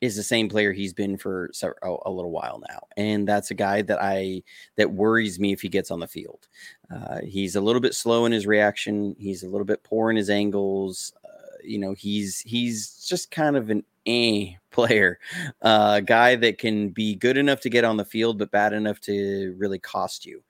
is 0.00 0.16
the 0.16 0.22
same 0.22 0.48
player 0.48 0.72
he's 0.72 0.94
been 0.94 1.16
for 1.16 1.50
a, 1.62 1.96
a, 2.06 2.10
little 2.10 2.30
while 2.30 2.62
now, 2.68 2.80
and 2.96 3.28
that's 3.28 3.50
a 3.50 3.54
guy 3.54 3.82
that 3.82 4.02
I 4.02 4.42
that 4.76 4.92
worries 4.92 5.38
me 5.38 5.52
if 5.52 5.60
he 5.60 5.68
gets 5.68 5.90
on 5.90 6.00
the 6.00 6.06
field. 6.06 6.48
Uh, 6.94 7.20
he's 7.22 7.56
a 7.56 7.60
little 7.60 7.80
bit 7.80 7.94
slow 7.94 8.24
in 8.24 8.32
his 8.32 8.46
reaction. 8.46 9.14
He's 9.18 9.42
a 9.42 9.48
little 9.48 9.66
bit 9.66 9.84
poor 9.84 10.10
in 10.10 10.16
his 10.16 10.30
angles. 10.30 11.12
Uh, 11.24 11.58
you 11.62 11.78
know, 11.78 11.92
he's 11.92 12.40
he's 12.40 13.06
just 13.06 13.30
kind 13.30 13.56
of 13.56 13.70
an 13.70 13.84
eh 14.06 14.54
player, 14.70 15.18
a 15.62 15.66
uh, 15.66 16.00
guy 16.00 16.36
that 16.36 16.58
can 16.58 16.90
be 16.90 17.14
good 17.16 17.36
enough 17.36 17.60
to 17.60 17.68
get 17.68 17.84
on 17.84 17.96
the 17.96 18.04
field, 18.04 18.38
but 18.38 18.50
bad 18.50 18.72
enough 18.72 19.00
to 19.00 19.54
really 19.58 19.78
cost 19.78 20.24
you. 20.24 20.42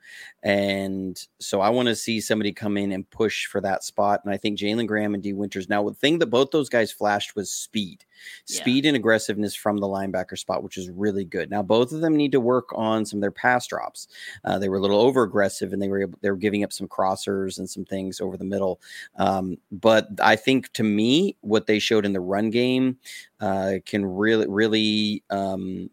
And 0.43 1.23
so 1.39 1.61
I 1.61 1.71
want 1.71 1.89
to 1.89 1.97
see 1.97 2.21
somebody 2.21 2.53
come 2.53 2.77
in 2.77 2.93
and 2.93 3.09
push 3.11 3.47
for 3.47 3.61
that 3.61 3.83
spot. 3.83 4.21
And 4.25 4.33
I 4.33 4.37
think 4.37 4.59
Jalen 4.59 4.87
Graham 4.87 5.15
and 5.15 5.23
Dee 5.23 5.33
Winters. 5.33 5.69
Now, 5.69 5.89
the 5.89 5.95
thing 5.95 6.19
that 6.19 6.27
both 6.27 6.51
those 6.51 6.69
guys 6.69 6.93
flashed 6.93 7.37
was 7.37 7.51
speed, 7.51 8.05
yeah. 8.47 8.61
speed 8.61 8.87
and 8.87 8.97
aggressiveness 8.97 9.55
from 9.55 9.79
the 9.79 9.87
linebacker 9.87 10.39
spot, 10.39 10.63
which 10.63 10.77
is 10.77 10.91
really 10.91 11.25
good. 11.25 11.51
Now, 11.51 11.63
both 11.63 11.93
of 11.93 12.01
them 12.01 12.17
need 12.17 12.33
to 12.33 12.41
work 12.41 12.71
on 12.75 13.05
some 13.05 13.19
of 13.19 13.23
their 13.23 13.31
pass 13.31 13.67
drops. 13.67 14.09
Uh, 14.45 14.59
they 14.59 14.69
were 14.69 14.77
a 14.77 14.81
little 14.81 15.01
over 15.01 15.23
aggressive 15.23 15.73
and 15.73 15.81
they 15.81 15.89
were 15.89 16.09
they 16.21 16.31
were 16.31 16.37
giving 16.37 16.65
up 16.65 16.73
some 16.73 16.89
crossers 16.89 17.59
and 17.59 17.69
some 17.69 17.85
things 17.85 18.21
over 18.21 18.37
the 18.37 18.45
middle. 18.45 18.81
Um, 19.17 19.59
but 19.71 20.09
I 20.23 20.37
think 20.37 20.73
to 20.75 20.83
me, 20.83 21.37
what 21.41 21.67
they 21.67 21.79
showed 21.79 22.07
in 22.07 22.13
the 22.13 22.21
run 22.21 22.51
game 22.51 22.99
uh, 23.41 23.74
can 23.86 24.05
really, 24.05 24.47
really, 24.49 25.24
um, 25.30 25.91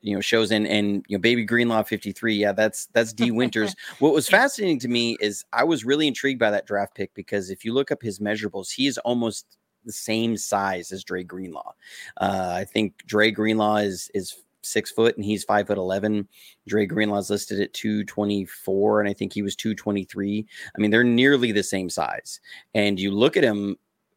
you 0.00 0.14
know, 0.14 0.20
shows 0.20 0.50
in 0.50 0.66
and 0.66 1.04
you 1.08 1.16
know, 1.16 1.20
baby 1.20 1.44
Greenlaw 1.44 1.82
53. 1.82 2.34
Yeah, 2.34 2.52
that's 2.52 2.86
that's 2.92 3.12
Dee 3.12 3.30
Winters. 3.30 3.74
what 3.98 4.12
was 4.12 4.28
fascinating 4.28 4.78
to 4.80 4.88
me 4.88 5.16
is 5.20 5.44
I 5.52 5.64
was 5.64 5.84
really 5.84 6.06
intrigued 6.06 6.38
by 6.38 6.50
that 6.50 6.66
draft 6.66 6.94
pick 6.94 7.12
because 7.14 7.50
if 7.50 7.64
you 7.64 7.72
look 7.72 7.90
up 7.90 8.02
his 8.02 8.20
measurables, 8.20 8.72
he 8.72 8.86
is 8.86 8.98
almost 8.98 9.58
the 9.84 9.92
same 9.92 10.36
size 10.36 10.92
as 10.92 11.04
Dre 11.04 11.22
Greenlaw. 11.22 11.72
Uh, 12.18 12.52
I 12.56 12.64
think 12.64 13.04
Dre 13.06 13.30
Greenlaw 13.30 13.76
is 13.76 14.10
is 14.14 14.36
six 14.62 14.90
foot 14.90 15.16
and 15.16 15.24
he's 15.24 15.44
five 15.44 15.66
foot 15.66 15.78
eleven. 15.78 16.28
Dre 16.66 16.86
Greenlaw's 16.86 17.30
listed 17.30 17.60
at 17.60 17.72
two 17.72 18.04
twenty 18.04 18.44
four, 18.44 19.00
and 19.00 19.08
I 19.08 19.12
think 19.12 19.32
he 19.32 19.42
was 19.42 19.56
two 19.56 19.74
twenty 19.74 20.04
three. 20.04 20.46
I 20.76 20.80
mean, 20.80 20.90
they're 20.90 21.04
nearly 21.04 21.52
the 21.52 21.62
same 21.62 21.90
size. 21.90 22.40
And 22.74 23.00
you 23.00 23.10
look 23.10 23.36
at 23.36 23.44
him 23.44 23.76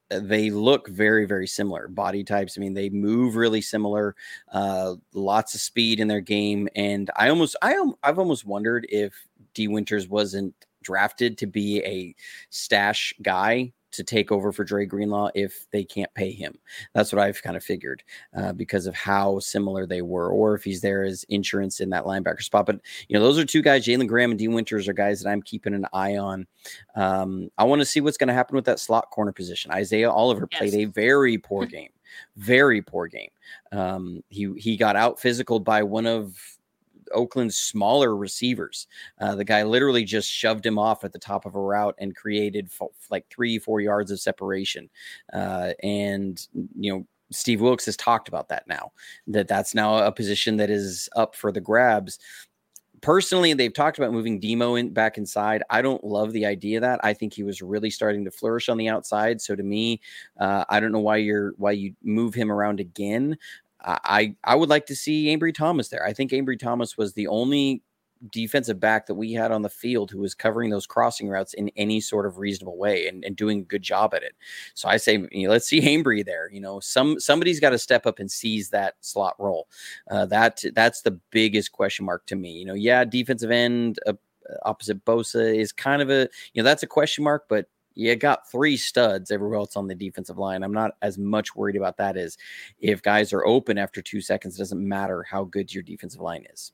they 0.09 0.49
look 0.49 0.87
very 0.87 1.25
very 1.25 1.47
similar 1.47 1.87
body 1.87 2.23
types 2.23 2.57
i 2.57 2.61
mean 2.61 2.73
they 2.73 2.89
move 2.89 3.35
really 3.35 3.61
similar 3.61 4.15
uh 4.53 4.95
lots 5.13 5.53
of 5.53 5.61
speed 5.61 5.99
in 5.99 6.07
their 6.07 6.21
game 6.21 6.67
and 6.75 7.11
i 7.15 7.29
almost 7.29 7.55
i 7.61 7.91
i've 8.03 8.19
almost 8.19 8.45
wondered 8.45 8.87
if 8.89 9.13
Dee 9.53 9.67
Winters 9.67 10.07
wasn't 10.07 10.53
drafted 10.83 11.37
to 11.39 11.47
be 11.47 11.83
a 11.83 12.15
stash 12.49 13.13
guy 13.21 13.71
to 13.91 14.03
take 14.03 14.31
over 14.31 14.51
for 14.51 14.63
Dre 14.63 14.85
Greenlaw 14.85 15.29
if 15.35 15.65
they 15.71 15.83
can't 15.83 16.13
pay 16.13 16.31
him. 16.31 16.57
That's 16.93 17.11
what 17.11 17.21
I've 17.21 17.41
kind 17.41 17.57
of 17.57 17.63
figured 17.63 18.03
uh, 18.35 18.53
because 18.53 18.85
of 18.87 18.95
how 18.95 19.39
similar 19.39 19.85
they 19.85 20.01
were, 20.01 20.29
or 20.29 20.55
if 20.55 20.63
he's 20.63 20.81
there 20.81 21.03
as 21.03 21.23
insurance 21.25 21.79
in 21.79 21.89
that 21.89 22.05
linebacker 22.05 22.41
spot. 22.41 22.65
But 22.65 22.79
you 23.07 23.17
know, 23.17 23.23
those 23.23 23.37
are 23.37 23.45
two 23.45 23.61
guys. 23.61 23.85
Jalen 23.85 24.07
Graham 24.07 24.31
and 24.31 24.39
Dee 24.39 24.47
Winters 24.47 24.87
are 24.87 24.93
guys 24.93 25.21
that 25.21 25.29
I'm 25.29 25.41
keeping 25.41 25.73
an 25.73 25.85
eye 25.93 26.17
on. 26.17 26.47
Um, 26.95 27.49
I 27.57 27.63
want 27.63 27.81
to 27.81 27.85
see 27.85 28.01
what's 28.01 28.17
going 28.17 28.27
to 28.27 28.33
happen 28.33 28.55
with 28.55 28.65
that 28.65 28.79
slot 28.79 29.09
corner 29.11 29.31
position. 29.31 29.71
Isaiah 29.71 30.11
Oliver 30.11 30.47
yes. 30.51 30.59
played 30.59 30.75
a 30.75 30.85
very 30.85 31.37
poor 31.49 31.65
game, 31.65 31.91
very 32.37 32.81
poor 32.81 33.07
game. 33.07 33.31
Um, 33.71 34.23
he 34.29 34.53
he 34.57 34.77
got 34.77 34.95
out 34.95 35.19
physical 35.19 35.59
by 35.59 35.83
one 35.83 36.05
of 36.05 36.37
Oakland's 37.13 37.57
smaller 37.57 38.15
receivers. 38.15 38.87
Uh, 39.19 39.35
the 39.35 39.45
guy 39.45 39.63
literally 39.63 40.03
just 40.03 40.29
shoved 40.29 40.65
him 40.65 40.77
off 40.77 41.03
at 41.03 41.13
the 41.13 41.19
top 41.19 41.45
of 41.45 41.55
a 41.55 41.59
route 41.59 41.95
and 41.99 42.15
created 42.15 42.71
fo- 42.71 42.93
like 43.09 43.25
three, 43.29 43.59
four 43.59 43.81
yards 43.81 44.11
of 44.11 44.19
separation. 44.19 44.89
Uh, 45.33 45.71
and, 45.83 46.47
you 46.77 46.93
know, 46.93 47.05
Steve 47.31 47.61
Wilks 47.61 47.85
has 47.85 47.95
talked 47.95 48.27
about 48.27 48.49
that 48.49 48.67
now, 48.67 48.91
that 49.27 49.47
that's 49.47 49.75
now 49.75 49.97
a 49.97 50.11
position 50.11 50.57
that 50.57 50.69
is 50.69 51.09
up 51.15 51.35
for 51.35 51.51
the 51.51 51.61
grabs. 51.61 52.17
Personally, 53.01 53.53
they've 53.53 53.73
talked 53.73 53.97
about 53.97 54.11
moving 54.11 54.39
Demo 54.39 54.75
in 54.75 54.89
back 54.89 55.17
inside. 55.17 55.63
I 55.69 55.81
don't 55.81 56.03
love 56.03 56.33
the 56.33 56.45
idea 56.45 56.81
that. 56.81 56.99
I 57.01 57.13
think 57.13 57.33
he 57.33 57.43
was 57.43 57.61
really 57.61 57.89
starting 57.89 58.25
to 58.25 58.31
flourish 58.31 58.67
on 58.67 58.77
the 58.77 58.89
outside. 58.89 59.39
So 59.39 59.55
to 59.55 59.63
me, 59.63 60.01
uh, 60.37 60.65
I 60.67 60.79
don't 60.79 60.91
know 60.91 60.99
why 60.99 61.17
you're 61.17 61.53
why 61.57 61.71
you 61.71 61.93
move 62.03 62.33
him 62.33 62.51
around 62.51 62.79
again. 62.81 63.37
I 63.81 64.35
I 64.43 64.55
would 64.55 64.69
like 64.69 64.85
to 64.87 64.95
see 64.95 65.35
Ambry 65.35 65.53
Thomas 65.53 65.89
there. 65.89 66.05
I 66.05 66.13
think 66.13 66.31
Ambry 66.31 66.59
Thomas 66.59 66.97
was 66.97 67.13
the 67.13 67.27
only 67.27 67.81
defensive 68.31 68.79
back 68.79 69.05
that 69.05 69.15
we 69.15 69.31
had 69.31 69.51
on 69.51 69.61
the 69.61 69.69
field 69.69 70.11
who 70.11 70.19
was 70.19 70.35
covering 70.35 70.69
those 70.69 70.85
crossing 70.85 71.29
routes 71.29 71.53
in 71.53 71.69
any 71.77 72.01
sort 72.01 72.25
of 72.25 72.37
reasonable 72.37 72.77
way 72.77 73.07
and, 73.07 73.23
and 73.23 73.35
doing 73.35 73.59
a 73.59 73.63
good 73.63 73.81
job 73.81 74.13
at 74.13 74.23
it. 74.23 74.35
So 74.73 74.89
I 74.89 74.97
say, 74.97 75.25
you 75.31 75.47
know, 75.47 75.51
let's 75.51 75.67
see 75.67 75.81
Ambry 75.81 76.25
there. 76.25 76.49
You 76.51 76.59
know, 76.61 76.79
some 76.79 77.19
somebody's 77.19 77.59
got 77.59 77.69
to 77.69 77.77
step 77.77 78.05
up 78.05 78.19
and 78.19 78.29
seize 78.29 78.69
that 78.69 78.95
slot 79.01 79.35
role. 79.39 79.67
Uh, 80.09 80.25
that 80.27 80.63
that's 80.73 81.01
the 81.01 81.17
biggest 81.31 81.71
question 81.71 82.05
mark 82.05 82.25
to 82.27 82.35
me. 82.35 82.51
You 82.51 82.65
know, 82.65 82.73
yeah, 82.73 83.05
defensive 83.05 83.51
end 83.51 83.99
uh, 84.05 84.13
opposite 84.63 85.03
Bosa 85.05 85.55
is 85.55 85.71
kind 85.71 86.01
of 86.01 86.09
a 86.09 86.27
you 86.53 86.61
know 86.61 86.63
that's 86.63 86.83
a 86.83 86.87
question 86.87 87.23
mark, 87.23 87.45
but 87.47 87.67
you 87.99 88.15
got 88.15 88.49
three 88.49 88.77
studs 88.77 89.29
everywhere 89.29 89.59
else 89.59 89.75
on 89.75 89.87
the 89.87 89.95
defensive 89.95 90.37
line. 90.37 90.63
I'm 90.63 90.73
not 90.73 90.91
as 91.01 91.17
much 91.17 91.53
worried 91.53 91.75
about 91.75 91.97
that 91.97 92.15
as 92.15 92.37
if 92.79 93.01
guys 93.01 93.33
are 93.33 93.45
open 93.45 93.77
after 93.77 94.01
two 94.01 94.21
seconds, 94.21 94.55
it 94.55 94.59
doesn't 94.59 94.87
matter 94.87 95.23
how 95.23 95.43
good 95.43 95.73
your 95.73 95.83
defensive 95.83 96.21
line 96.21 96.45
is. 96.51 96.71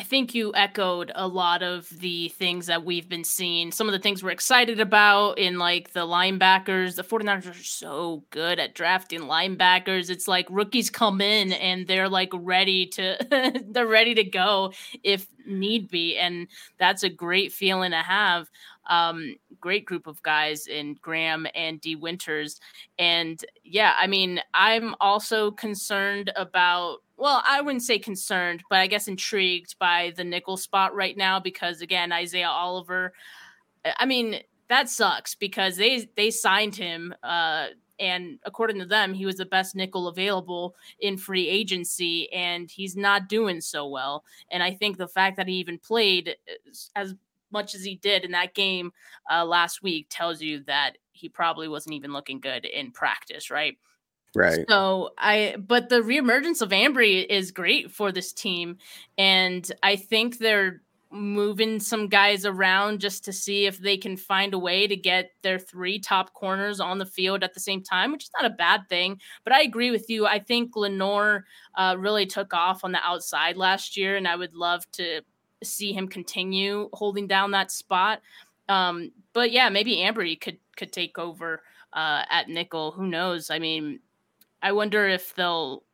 I 0.00 0.02
think 0.02 0.34
you 0.34 0.50
echoed 0.54 1.12
a 1.14 1.28
lot 1.28 1.62
of 1.62 1.86
the 1.90 2.30
things 2.30 2.68
that 2.68 2.86
we've 2.86 3.06
been 3.06 3.22
seeing. 3.22 3.70
Some 3.70 3.86
of 3.86 3.92
the 3.92 3.98
things 3.98 4.22
we're 4.22 4.30
excited 4.30 4.80
about 4.80 5.38
in 5.38 5.58
like 5.58 5.92
the 5.92 6.06
linebackers. 6.06 6.96
The 6.96 7.04
49ers 7.04 7.50
are 7.50 7.62
so 7.62 8.24
good 8.30 8.58
at 8.58 8.74
drafting 8.74 9.20
linebackers. 9.20 10.08
It's 10.08 10.26
like 10.26 10.46
rookies 10.48 10.88
come 10.88 11.20
in 11.20 11.52
and 11.52 11.86
they're 11.86 12.08
like 12.08 12.30
ready 12.32 12.86
to 12.86 13.62
they're 13.68 13.86
ready 13.86 14.14
to 14.14 14.24
go 14.24 14.72
if 15.02 15.26
need 15.46 15.90
be 15.90 16.16
and 16.16 16.48
that's 16.78 17.02
a 17.02 17.10
great 17.10 17.52
feeling 17.52 17.90
to 17.90 17.98
have. 17.98 18.48
Um, 18.88 19.36
great 19.60 19.84
group 19.84 20.06
of 20.06 20.22
guys 20.22 20.66
in 20.66 20.96
Graham 21.02 21.46
and 21.54 21.78
Dee 21.78 21.94
Winters. 21.94 22.58
And 22.98 23.44
yeah, 23.62 23.92
I 23.98 24.06
mean, 24.06 24.40
I'm 24.54 24.94
also 24.98 25.50
concerned 25.50 26.32
about 26.36 27.00
well, 27.20 27.42
I 27.46 27.60
wouldn't 27.60 27.82
say 27.82 27.98
concerned, 27.98 28.62
but 28.70 28.78
I 28.78 28.86
guess 28.86 29.06
intrigued 29.06 29.78
by 29.78 30.12
the 30.16 30.24
nickel 30.24 30.56
spot 30.56 30.94
right 30.94 31.16
now 31.16 31.38
because 31.38 31.82
again, 31.82 32.12
Isaiah 32.12 32.48
Oliver. 32.48 33.12
I 33.84 34.06
mean, 34.06 34.40
that 34.68 34.88
sucks 34.88 35.34
because 35.34 35.76
they 35.76 36.08
they 36.16 36.30
signed 36.30 36.74
him, 36.76 37.14
uh, 37.22 37.66
and 37.98 38.38
according 38.44 38.78
to 38.78 38.86
them, 38.86 39.12
he 39.12 39.26
was 39.26 39.36
the 39.36 39.44
best 39.44 39.76
nickel 39.76 40.08
available 40.08 40.74
in 41.00 41.18
free 41.18 41.46
agency, 41.46 42.32
and 42.32 42.70
he's 42.70 42.96
not 42.96 43.28
doing 43.28 43.60
so 43.60 43.86
well. 43.86 44.24
And 44.50 44.62
I 44.62 44.72
think 44.72 44.96
the 44.96 45.08
fact 45.08 45.36
that 45.36 45.46
he 45.48 45.54
even 45.54 45.78
played 45.78 46.36
as 46.96 47.14
much 47.52 47.74
as 47.74 47.84
he 47.84 47.96
did 47.96 48.24
in 48.24 48.30
that 48.30 48.54
game 48.54 48.92
uh, 49.30 49.44
last 49.44 49.82
week 49.82 50.06
tells 50.08 50.40
you 50.40 50.62
that 50.64 50.96
he 51.12 51.28
probably 51.28 51.68
wasn't 51.68 51.94
even 51.94 52.12
looking 52.12 52.40
good 52.40 52.64
in 52.64 52.92
practice, 52.92 53.50
right? 53.50 53.76
Right. 54.34 54.64
So 54.68 55.10
I, 55.18 55.56
but 55.58 55.88
the 55.88 56.02
reemergence 56.02 56.62
of 56.62 56.70
Ambry 56.70 57.26
is 57.28 57.50
great 57.50 57.90
for 57.90 58.12
this 58.12 58.32
team, 58.32 58.78
and 59.18 59.70
I 59.82 59.96
think 59.96 60.38
they're 60.38 60.82
moving 61.12 61.80
some 61.80 62.06
guys 62.06 62.46
around 62.46 63.00
just 63.00 63.24
to 63.24 63.32
see 63.32 63.66
if 63.66 63.78
they 63.78 63.96
can 63.96 64.16
find 64.16 64.54
a 64.54 64.58
way 64.58 64.86
to 64.86 64.94
get 64.94 65.32
their 65.42 65.58
three 65.58 65.98
top 65.98 66.32
corners 66.34 66.78
on 66.78 66.98
the 66.98 67.06
field 67.06 67.42
at 67.42 67.52
the 67.52 67.60
same 67.60 67.82
time, 67.82 68.12
which 68.12 68.24
is 68.24 68.30
not 68.40 68.50
a 68.50 68.54
bad 68.54 68.88
thing. 68.88 69.20
But 69.42 69.52
I 69.52 69.62
agree 69.62 69.90
with 69.90 70.08
you. 70.08 70.26
I 70.26 70.38
think 70.38 70.76
Lenoir 70.76 71.44
uh, 71.74 71.96
really 71.98 72.26
took 72.26 72.54
off 72.54 72.84
on 72.84 72.92
the 72.92 73.04
outside 73.04 73.56
last 73.56 73.96
year, 73.96 74.16
and 74.16 74.28
I 74.28 74.36
would 74.36 74.54
love 74.54 74.88
to 74.92 75.22
see 75.62 75.92
him 75.92 76.06
continue 76.06 76.88
holding 76.92 77.26
down 77.26 77.50
that 77.50 77.72
spot. 77.72 78.20
Um, 78.68 79.10
but 79.32 79.50
yeah, 79.50 79.68
maybe 79.68 79.96
Ambry 79.96 80.40
could 80.40 80.58
could 80.76 80.92
take 80.92 81.18
over 81.18 81.62
uh, 81.92 82.22
at 82.30 82.48
nickel. 82.48 82.92
Who 82.92 83.08
knows? 83.08 83.50
I 83.50 83.58
mean, 83.58 83.98
I 84.62 84.72
wonder 84.72 85.06
if 85.08 85.34
they'll 85.34 85.84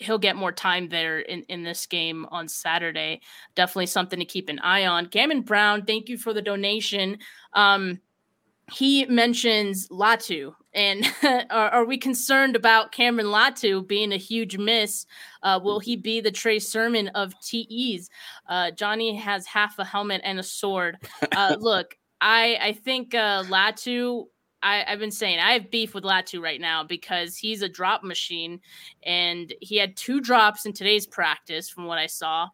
he'll 0.00 0.18
get 0.18 0.36
more 0.36 0.52
time 0.52 0.88
there 0.88 1.20
in, 1.20 1.42
in 1.44 1.62
this 1.62 1.86
game 1.86 2.26
on 2.30 2.48
Saturday. 2.48 3.20
Definitely 3.54 3.86
something 3.86 4.18
to 4.18 4.24
keep 4.24 4.48
an 4.48 4.58
eye 4.58 4.86
on. 4.86 5.06
Gammon 5.06 5.42
Brown, 5.42 5.84
thank 5.84 6.08
you 6.08 6.18
for 6.18 6.32
the 6.32 6.42
donation. 6.42 7.18
Um, 7.52 8.00
he 8.72 9.06
mentions 9.06 9.88
Latu. 9.88 10.54
And 10.74 11.06
are, 11.50 11.70
are, 11.70 11.84
we 11.84 11.98
concerned 11.98 12.56
about 12.56 12.92
Cameron 12.92 13.26
Latu 13.26 13.86
being 13.86 14.12
a 14.12 14.18
huge 14.18 14.58
miss? 14.58 15.06
Uh, 15.42 15.60
will 15.62 15.78
he 15.78 15.96
be 15.96 16.20
the 16.20 16.30
Trey 16.30 16.58
Sermon 16.58 17.08
of 17.08 17.34
TEs? 17.40 18.10
Uh, 18.48 18.72
Jonny 18.72 19.14
has 19.14 19.46
half 19.46 19.78
a 19.78 19.84
helmet 19.84 20.20
and 20.24 20.38
a 20.38 20.42
sword. 20.42 20.98
Uh, 21.34 21.56
look, 21.60 21.96
I 22.20 22.58
I 22.60 22.72
think 22.72 23.14
uh, 23.14 23.44
Latu 23.44 24.24
I, 24.66 24.84
have 24.90 24.98
been 24.98 25.12
saying 25.12 25.38
I 25.38 25.52
have 25.52 25.70
beef 25.70 25.94
with 25.94 26.02
Latu 26.02 26.42
right 26.42 26.60
now 26.60 26.82
because 26.82 27.36
he's 27.36 27.62
a 27.62 27.68
drop 27.68 28.02
machine, 28.02 28.60
and 29.04 29.54
he 29.60 29.76
had 29.76 29.96
two 29.96 30.20
drops 30.20 30.66
in 30.66 30.72
today's 30.72 31.06
practice, 31.06 31.70
from 31.70 31.84
what 31.84 31.98
I 31.98 32.06
saw, 32.06 32.48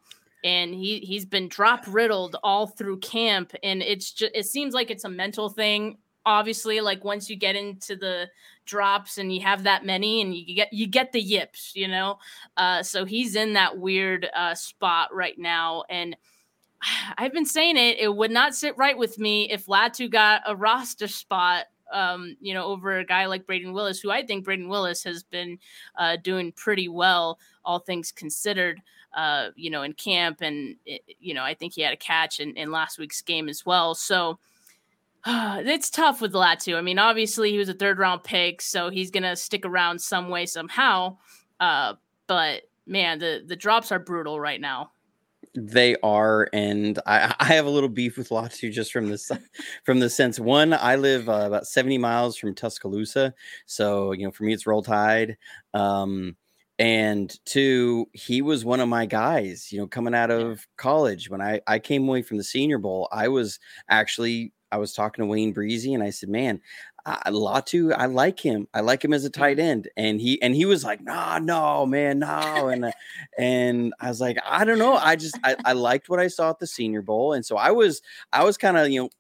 and 0.45 0.75
he 0.75 0.99
he's 0.99 1.25
been 1.25 1.49
drop 1.49 1.85
riddled 1.89 2.37
all 2.43 2.67
through 2.67 2.99
camp, 2.99 3.55
and 3.63 3.83
it's 3.83 4.13
just 4.13 4.33
it 4.35 4.45
seems 4.45 4.75
like 4.75 4.91
it's 4.91 5.05
a 5.05 5.09
mental 5.09 5.49
thing. 5.49 5.97
Obviously, 6.27 6.83
like 6.83 7.03
once 7.03 7.31
you 7.31 7.37
get 7.37 7.57
into 7.57 7.97
the 7.97 8.29
drops 8.67 9.19
and 9.19 9.35
you 9.35 9.41
have 9.41 9.63
that 9.63 9.87
many, 9.87 10.21
and 10.21 10.35
you 10.35 10.55
get 10.55 10.71
you 10.71 10.87
get 10.87 11.13
the 11.13 11.21
yips, 11.21 11.73
you 11.75 11.89
know. 11.89 12.19
Uh, 12.59 12.83
so 12.83 13.07
he's 13.07 13.37
in 13.37 13.55
that 13.55 13.79
weird 13.79 14.29
uh, 14.35 14.55
spot 14.55 15.15
right 15.15 15.39
now, 15.39 15.85
and. 15.89 16.17
I've 17.17 17.33
been 17.33 17.47
saying 17.47 17.77
it. 17.77 18.01
It 18.01 18.13
would 18.13 18.33
not 18.33 18.57
sit 18.57 18.77
right 18.77 18.99
with 18.99 19.17
me 19.17 19.49
if 19.53 19.67
Latu 19.67 20.11
got 20.11 20.43
a 20.47 20.57
roster 20.57 21.07
spot 21.07 21.67
um, 21.93 22.37
you 22.41 22.55
know, 22.55 22.65
over 22.65 22.99
a 22.99 23.05
guy 23.05 23.27
like 23.27 23.47
Brayden 23.47 23.73
Willis, 23.73 24.01
who 24.01 24.11
I 24.11 24.25
think 24.25 24.47
Brayden 24.47 24.69
Willis 24.69 25.05
has 25.05 25.23
been 25.23 25.59
uh, 25.97 26.17
doing 26.17 26.53
pretty 26.53 26.89
well, 26.89 27.39
all 27.65 27.79
things 27.79 28.11
considered, 28.11 28.81
uh, 29.15 29.49
you 29.55 29.71
know, 29.71 29.83
in 29.83 29.93
camp. 29.93 30.39
And, 30.41 30.77
it, 30.87 31.03
you 31.21 31.35
know, 31.35 31.45
I 31.45 31.55
think 31.55 31.75
he 31.75 31.83
had 31.83 31.93
a 31.93 31.97
catch 31.97 32.41
in, 32.41 32.57
in 32.57 32.73
last 32.73 32.99
week's 32.99 33.21
game 33.23 33.49
as 33.49 33.65
well. 33.65 33.95
So 33.95 34.39
it's 35.27 35.91
tough 35.91 36.21
with 36.21 36.33
Latu. 36.33 36.77
I 36.77 36.81
mean, 36.81 36.99
obviously, 36.99 37.51
he 37.51 37.59
was 37.59 37.69
a 37.69 37.75
third 37.75 37.99
round 37.99 38.25
pick, 38.25 38.61
so 38.61 38.91
he's 38.91 39.11
going 39.11 39.23
to 39.23 39.37
stick 39.37 39.65
around 39.65 40.01
some 40.01 40.29
way, 40.29 40.47
somehow. 40.47 41.19
Uh, 41.61 41.95
but 42.27 42.63
man, 42.87 43.19
the, 43.19 43.43
the 43.47 43.57
drops 43.57 43.93
are 43.93 43.99
brutal 43.99 44.41
right 44.41 44.61
now. 44.61 44.91
They 45.55 45.97
are, 46.03 46.49
and 46.55 46.99
I, 47.05 47.35
I 47.39 47.45
have 47.45 47.67
a 47.67 47.71
little 47.71 47.91
beef 47.91 48.17
with 48.17 48.31
Latu 48.31 48.73
just 48.73 48.91
from 48.91 49.09
this 49.11 49.31
from 49.85 50.01
the 50.01 50.09
sense. 50.09 50.41
One, 50.41 50.73
I 50.73 50.97
live 50.97 51.29
uh, 51.29 51.45
about 51.47 51.67
seventy 51.67 51.99
miles 51.99 52.39
from 52.39 52.55
Tuscaloosa, 52.55 53.35
so 53.67 54.13
you 54.13 54.25
know 54.25 54.31
for 54.31 54.45
me 54.45 54.55
it's 54.55 54.67
Roll 54.67 54.83
Tide. 54.83 55.37
Um, 55.75 56.37
and 56.79 57.39
two, 57.45 58.07
he 58.15 58.41
was 58.41 58.65
one 58.65 58.81
of 58.81 58.89
my 58.89 59.05
guys. 59.05 59.71
You 59.71 59.81
know, 59.81 59.87
coming 59.87 60.15
out 60.15 60.31
of 60.31 60.67
college 60.79 61.29
when 61.29 61.43
I 61.43 61.61
I 61.67 61.79
came 61.79 62.09
away 62.09 62.23
from 62.23 62.39
the 62.39 62.45
Senior 62.45 62.79
Bowl, 62.79 63.07
I 63.13 63.29
was 63.29 63.59
actually 63.91 64.55
I 64.71 64.79
was 64.79 64.95
talking 64.95 65.23
to 65.23 65.27
Wayne 65.29 65.53
Breezy, 65.53 65.93
and 65.93 66.03
I 66.03 66.09
said, 66.11 66.31
"Man, 66.31 66.63
I, 67.05 67.31
Latu, 67.31 67.93
I 67.97 68.07
like 68.07 68.39
him. 68.39 68.69
I 68.73 68.81
like 68.81 69.05
him 69.05 69.13
as 69.13 69.25
a 69.25 69.31
tight 69.31 69.57
mm-hmm. 69.57 69.67
end. 69.67 69.89
And 69.97 70.21
he 70.21 70.41
and 70.41 70.55
he 70.55 70.65
was 70.65 70.85
like, 70.85 71.03
nah, 71.03 71.39
no, 71.39 71.85
man, 71.85 72.21
no. 72.21 72.69
And 72.69 72.85
uh, 72.85 72.93
and 73.39 73.93
I 74.01 74.09
was 74.09 74.21
like, 74.21 74.39
I 74.45 74.65
don't 74.65 74.79
know. 74.79 74.95
I 74.95 75.17
just 75.17 75.39
I, 75.43 75.57
I 75.65 75.73
liked 75.73 76.09
what 76.09 76.21
I 76.21 76.29
saw 76.29 76.51
at 76.51 76.59
the 76.59 76.67
senior 76.67 77.03
bowl. 77.03 77.33
And 77.33 77.45
so 77.45 77.57
I 77.57 77.71
was 77.71 78.03
I 78.33 78.45
was 78.45 78.57
kind 78.57 78.77
of, 78.77 78.89
you 78.89 79.03
know, 79.03 79.11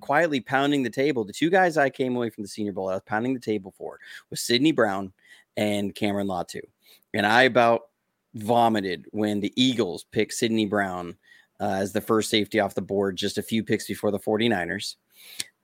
quietly 0.00 0.40
pounding 0.40 0.82
the 0.82 0.90
table. 0.90 1.24
The 1.24 1.32
two 1.32 1.50
guys 1.50 1.76
I 1.76 1.90
came 1.90 2.16
away 2.16 2.30
from 2.30 2.42
the 2.42 2.48
Senior 2.48 2.72
Bowl, 2.72 2.88
I 2.88 2.94
was 2.94 3.02
pounding 3.06 3.34
the 3.34 3.40
table 3.40 3.72
for 3.76 3.98
was 4.28 4.40
Sydney 4.40 4.72
Brown 4.72 5.12
and 5.56 5.94
Cameron 5.94 6.26
Latu. 6.26 6.60
And 7.14 7.26
I 7.26 7.42
about 7.42 7.82
vomited 8.34 9.06
when 9.10 9.40
the 9.40 9.52
Eagles 9.56 10.04
picked 10.12 10.34
Sydney 10.34 10.66
Brown 10.66 11.16
uh, 11.60 11.74
as 11.74 11.92
the 11.92 12.00
first 12.00 12.30
safety 12.30 12.60
off 12.60 12.74
the 12.74 12.82
board 12.82 13.16
just 13.16 13.38
a 13.38 13.42
few 13.42 13.62
picks 13.62 13.86
before 13.86 14.10
the 14.10 14.18
49ers. 14.18 14.96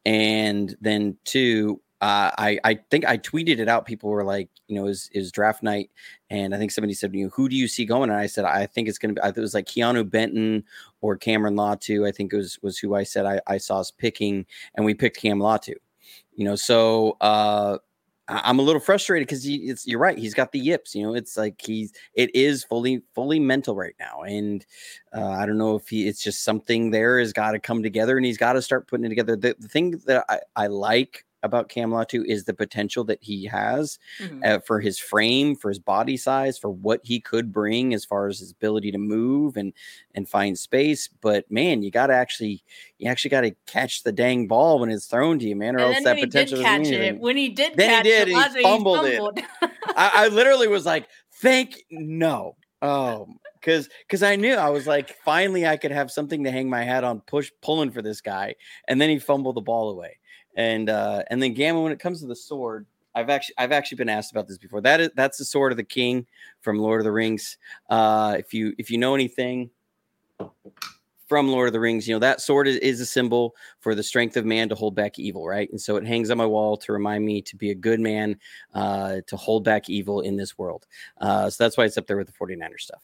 And 0.07 0.77
then 0.81 1.17
two, 1.25 1.83
uh, 2.01 2.31
I 2.39 2.59
I 2.63 2.79
think 2.91 3.05
I 3.05 3.19
tweeted 3.19 3.59
it 3.59 3.69
out. 3.69 3.87
People 3.87 4.09
were 4.09 4.23
like, 4.23 4.49
you 4.69 4.77
know, 4.77 4.87
is 4.87 5.11
is 5.13 5.33
draft 5.33 5.65
night, 5.65 5.91
and 6.31 6.55
I 6.55 6.59
think 6.59 6.71
somebody 6.71 6.95
said, 6.95 7.13
you 7.13 7.25
know, 7.25 7.31
who 7.35 7.49
do 7.49 7.57
you 7.57 7.67
see 7.67 7.85
going? 7.85 8.09
And 8.11 8.19
I 8.19 8.27
said, 8.27 8.45
I 8.45 8.67
think 8.67 8.87
it's 8.89 8.99
going 8.99 9.15
to 9.15 9.21
be. 9.21 9.29
it 9.29 9.37
was 9.37 9.55
like 9.55 9.67
Keanu 9.67 10.09
Benton 10.09 10.63
or 11.01 11.17
Cameron 11.17 11.57
Latu. 11.57 12.07
I 12.07 12.13
think 12.13 12.33
it 12.33 12.37
was 12.37 12.59
was 12.63 12.79
who 12.79 12.95
I 12.95 13.03
said 13.03 13.27
I, 13.27 13.41
I 13.49 13.59
saw 13.59 13.81
us 13.81 13.91
picking, 13.91 14.47
and 14.77 14.87
we 14.87 14.95
picked 14.95 15.17
Cam 15.17 15.41
Latu. 15.41 15.75
You 16.35 16.45
know, 16.45 16.55
so 16.55 17.17
uh, 17.21 17.79
I'm 18.29 18.59
a 18.59 18.63
little 18.63 18.81
frustrated 18.81 19.29
because 19.29 19.87
you're 19.87 20.01
right. 20.01 20.19
He's 20.19 20.35
got 20.35 20.51
the 20.51 20.59
yips. 20.59 20.95
You 20.95 21.05
know, 21.05 21.15
it's 21.15 21.37
like 21.37 21.61
he's 21.65 21.93
it 22.15 22.35
is 22.35 22.65
fully 22.65 23.03
fully 23.15 23.39
mental 23.39 23.77
right 23.77 23.95
now, 24.01 24.23
and 24.23 24.67
uh, 25.15 25.29
I 25.31 25.47
don't 25.47 25.59
know 25.59 25.77
if 25.77 25.89
he 25.89 26.09
it's 26.09 26.23
just 26.23 26.43
something 26.43 26.91
there 26.91 27.21
has 27.21 27.33
got 27.33 27.53
to 27.53 27.61
come 27.61 27.83
together, 27.83 28.17
and 28.17 28.27
he's 28.27 28.39
got 28.39 28.55
to 28.55 28.63
start 28.63 28.89
putting 28.89 29.07
it 29.07 29.11
together. 29.11 29.37
The, 29.37 29.55
the 29.59 29.69
thing 29.69 30.01
that 30.07 30.25
I, 30.29 30.41
I 30.57 30.67
like 30.67 31.25
about 31.47 31.71
Cam 31.71 31.91
Latu 31.91 32.25
is 32.25 32.45
the 32.45 32.53
potential 32.53 33.05
that 33.05 33.19
he 33.23 33.47
has 33.47 33.99
mm-hmm. 34.21 34.41
uh, 34.45 34.59
for 34.59 34.81
his 34.81 34.99
frame, 34.99 35.57
for 35.57 35.69
his 35.69 35.79
body 35.79 36.17
size, 36.17 36.59
for 36.59 36.69
what 36.69 37.01
he 37.05 37.21
could 37.21 37.53
bring 37.53 37.95
as 37.95 38.05
far 38.05 38.29
as 38.29 38.39
his 38.39 38.51
ability 38.51 38.93
to 38.93 38.99
move 38.99 39.57
and 39.57 39.73
and 40.15 40.29
find 40.29 40.59
space. 40.59 41.09
But 41.09 41.51
man, 41.51 41.83
you 41.83 41.91
got 41.91 42.09
to 42.09 42.15
actually 42.15 42.63
you 42.99 43.09
actually 43.11 43.31
got 43.31 43.43
to 43.43 43.53
catch 43.67 44.03
the 44.03 44.13
dang 44.13 44.47
ball 44.47 44.79
when 44.79 44.91
it's 44.91 45.07
thrown 45.07 45.39
to 45.39 45.47
you, 45.47 45.57
man, 45.57 45.77
or 45.77 45.79
and 45.79 45.95
else 45.95 46.05
that 46.05 46.19
potential. 46.19 46.61
Catch 46.61 46.89
it. 46.89 47.19
When 47.19 47.37
he 47.37 47.49
did, 47.49 47.77
then 47.77 48.05
he 48.05 48.11
did. 48.11 48.29
It, 48.29 48.35
he, 48.35 48.63
fumbled 48.63 49.07
he 49.07 49.17
fumbled, 49.17 49.39
it. 49.39 49.45
I, 49.97 50.11
I 50.15 50.29
literally 50.29 50.69
was 50.69 50.85
like, 50.85 51.09
"Thank 51.41 51.85
no." 51.91 52.57
Oh, 52.83 53.29
because 53.67 53.89
because 54.07 54.23
I 54.23 54.37
knew 54.37 54.55
I 54.55 54.71
was 54.71 54.87
like, 54.87 55.17
finally, 55.25 55.67
I 55.67 55.77
could 55.77 55.91
have 55.91 56.11
something 56.11 56.45
to 56.45 56.51
hang 56.51 56.71
my 56.71 56.85
hat 56.85 57.05
on, 57.05 57.21
push 57.21 57.51
pulling 57.63 57.91
for 57.91 58.01
this 58.01 58.21
guy, 58.21 58.55
and 58.87 59.01
then 59.01 59.11
he 59.11 59.19
fumbled 59.19 59.57
the 59.57 59.61
ball 59.61 59.91
away. 59.91 60.19
And 60.57 60.91
uh, 60.91 61.23
and 61.31 61.43
then 61.43 61.55
Gamma, 61.55 61.81
when 61.81 61.93
it 61.93 62.01
comes 62.01 62.21
to 62.21 62.27
the 62.27 62.35
sword, 62.35 62.87
I've 63.15 63.31
actually 63.31 63.55
I've 63.59 63.73
actually 63.73 63.97
been 63.97 64.09
asked 64.09 64.31
about 64.33 64.49
this 64.49 64.59
before. 64.59 64.81
That 64.81 65.01
is 65.01 65.11
that's 65.15 65.39
the 65.39 65.45
sword 65.45 65.73
of 65.73 65.77
the 65.77 65.85
king 65.85 66.27
from 66.61 66.79
Lord 66.79 67.01
of 67.01 67.05
the 67.05 67.13
Rings. 67.13 67.59
Uh, 67.89 68.37
if 68.39 68.53
you 68.53 68.75
if 68.79 68.91
you 68.91 68.99
know 68.99 69.15
anything 69.15 69.71
from 71.27 71.49
Lord 71.49 71.67
of 71.67 71.73
the 71.73 71.81
Rings, 71.81 72.07
you 72.07 72.15
know 72.15 72.19
that 72.21 72.41
sword 72.41 72.69
is, 72.69 72.77
is 72.77 73.01
a 73.01 73.07
symbol 73.07 73.57
for 73.81 73.95
the 73.95 74.03
strength 74.03 74.37
of 74.37 74.45
man 74.45 74.69
to 74.69 74.75
hold 74.75 74.95
back 74.95 75.19
evil, 75.19 75.47
right? 75.47 75.71
And 75.71 75.81
so 75.81 75.97
it 75.97 76.07
hangs 76.07 76.31
on 76.31 76.39
my 76.39 76.47
wall 76.47 76.77
to 76.77 76.93
remind 76.93 77.25
me 77.25 77.43
to 77.43 77.57
be 77.57 77.71
a 77.71 77.75
good 77.75 78.01
man, 78.01 78.39
uh, 78.75 79.17
to 79.27 79.37
hold 79.37 79.65
back 79.65 79.89
evil 79.89 80.21
in 80.21 80.37
this 80.37 80.57
world. 80.59 80.87
Uh, 81.21 81.51
so 81.51 81.65
that's 81.65 81.77
why 81.77 81.85
it's 81.85 81.99
up 81.99 82.07
there 82.07 82.17
with 82.17 82.29
the 82.29 82.33
49er 82.33 82.79
stuff. 82.79 83.03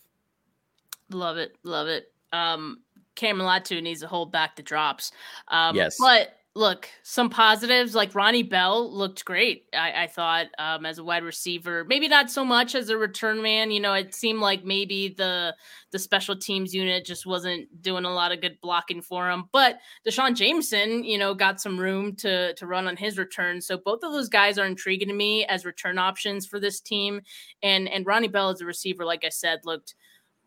Love 1.10 1.36
it, 1.36 1.56
love 1.62 1.88
it. 1.88 2.12
Um, 2.32 2.82
Cameron 3.14 3.46
Latu 3.46 3.82
needs 3.82 4.00
to 4.00 4.06
hold 4.06 4.30
back 4.30 4.56
the 4.56 4.62
drops. 4.62 5.10
Um, 5.48 5.74
yes, 5.74 5.96
but 5.98 6.36
look, 6.54 6.88
some 7.02 7.30
positives 7.30 7.94
like 7.94 8.14
Ronnie 8.14 8.42
Bell 8.42 8.92
looked 8.92 9.24
great. 9.24 9.64
I, 9.72 10.02
I 10.02 10.06
thought 10.06 10.48
um, 10.58 10.84
as 10.84 10.98
a 10.98 11.04
wide 11.04 11.22
receiver, 11.22 11.84
maybe 11.88 12.08
not 12.08 12.30
so 12.30 12.44
much 12.44 12.74
as 12.74 12.90
a 12.90 12.96
return 12.96 13.40
man. 13.40 13.70
You 13.70 13.80
know, 13.80 13.94
it 13.94 14.14
seemed 14.14 14.40
like 14.40 14.62
maybe 14.64 15.08
the 15.08 15.54
the 15.92 15.98
special 15.98 16.36
teams 16.36 16.74
unit 16.74 17.06
just 17.06 17.24
wasn't 17.24 17.82
doing 17.82 18.04
a 18.04 18.12
lot 18.12 18.32
of 18.32 18.42
good 18.42 18.58
blocking 18.60 19.00
for 19.00 19.30
him. 19.30 19.44
But 19.50 19.78
Deshaun 20.06 20.34
Jameson, 20.34 21.04
you 21.04 21.16
know, 21.16 21.34
got 21.34 21.60
some 21.60 21.78
room 21.78 22.16
to 22.16 22.54
to 22.54 22.66
run 22.66 22.86
on 22.86 22.96
his 22.96 23.16
return. 23.16 23.62
So 23.62 23.78
both 23.78 24.02
of 24.02 24.12
those 24.12 24.28
guys 24.28 24.58
are 24.58 24.66
intriguing 24.66 25.08
to 25.08 25.14
me 25.14 25.46
as 25.46 25.64
return 25.64 25.96
options 25.98 26.46
for 26.46 26.60
this 26.60 26.80
team. 26.80 27.22
And 27.62 27.88
and 27.88 28.04
Ronnie 28.06 28.28
Bell 28.28 28.50
as 28.50 28.60
a 28.60 28.66
receiver, 28.66 29.06
like 29.06 29.24
I 29.24 29.30
said, 29.30 29.60
looked 29.64 29.94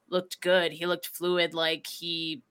looked 0.10 0.40
good. 0.42 0.72
He 0.72 0.86
looked 0.86 1.08
fluid, 1.08 1.56
like 1.56 1.88
he 1.88 2.44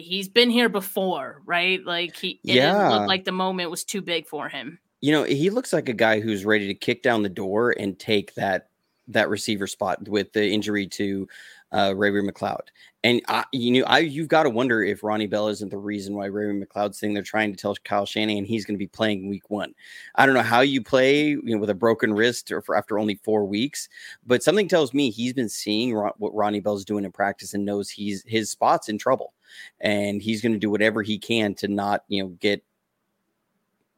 he's 0.00 0.28
been 0.28 0.50
here 0.50 0.68
before, 0.68 1.42
right? 1.44 1.84
Like 1.84 2.16
he 2.16 2.40
it 2.44 2.54
yeah. 2.54 2.72
didn't 2.72 2.90
look 2.90 3.08
like 3.08 3.24
the 3.24 3.32
moment 3.32 3.70
was 3.70 3.84
too 3.84 4.02
big 4.02 4.26
for 4.26 4.48
him. 4.48 4.78
You 5.00 5.12
know, 5.12 5.24
he 5.24 5.50
looks 5.50 5.72
like 5.72 5.88
a 5.88 5.94
guy 5.94 6.20
who's 6.20 6.44
ready 6.44 6.66
to 6.68 6.74
kick 6.74 7.02
down 7.02 7.22
the 7.22 7.28
door 7.28 7.74
and 7.78 7.98
take 7.98 8.34
that 8.34 8.68
that 9.08 9.28
receiver 9.28 9.66
spot 9.66 10.08
with 10.08 10.32
the 10.32 10.48
injury 10.48 10.86
to 10.86 11.28
uh, 11.74 11.92
Ray 11.94 12.10
McCloud. 12.10 12.68
And 13.02 13.20
I, 13.28 13.44
you 13.52 13.72
know, 13.72 13.86
I 13.86 13.98
you've 13.98 14.28
got 14.28 14.44
to 14.44 14.50
wonder 14.50 14.82
if 14.82 15.02
Ronnie 15.02 15.26
Bell 15.26 15.48
isn't 15.48 15.70
the 15.70 15.76
reason 15.76 16.14
why 16.14 16.26
Ray 16.26 16.46
McCloud's 16.46 16.98
thing. 16.98 17.12
They're 17.12 17.22
trying 17.22 17.52
to 17.52 17.58
tell 17.58 17.74
Kyle 17.84 18.06
Shanahan 18.06 18.44
he's 18.44 18.64
going 18.64 18.76
to 18.76 18.78
be 18.78 18.86
playing 18.86 19.28
week 19.28 19.50
one. 19.50 19.74
I 20.14 20.24
don't 20.24 20.34
know 20.34 20.42
how 20.42 20.60
you 20.60 20.82
play 20.82 21.26
you 21.30 21.42
know, 21.42 21.58
with 21.58 21.68
a 21.68 21.74
broken 21.74 22.14
wrist 22.14 22.50
or 22.50 22.62
for 22.62 22.76
after 22.76 22.98
only 22.98 23.16
four 23.16 23.44
weeks, 23.44 23.88
but 24.24 24.42
something 24.42 24.68
tells 24.68 24.94
me 24.94 25.10
he's 25.10 25.34
been 25.34 25.48
seeing 25.50 25.92
Ron, 25.92 26.12
what 26.16 26.34
Ronnie 26.34 26.60
Bell's 26.60 26.84
doing 26.84 27.04
in 27.04 27.12
practice 27.12 27.52
and 27.52 27.64
knows 27.64 27.90
he's 27.90 28.24
his 28.26 28.50
spot's 28.50 28.88
in 28.88 28.96
trouble, 28.96 29.33
and 29.80 30.22
he's 30.22 30.40
going 30.40 30.52
to 30.52 30.58
do 30.58 30.70
whatever 30.70 31.02
he 31.02 31.18
can 31.18 31.54
to 31.56 31.68
not 31.68 32.04
you 32.08 32.22
know 32.22 32.28
get 32.40 32.62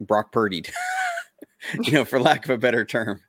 Brock 0.01 0.33
Purdy'd, 0.33 0.71
you 1.83 1.93
know, 1.93 2.05
for 2.05 2.21
lack 2.21 2.45
of 2.45 2.51
a 2.51 2.59
better 2.59 2.85
term. 2.85 3.21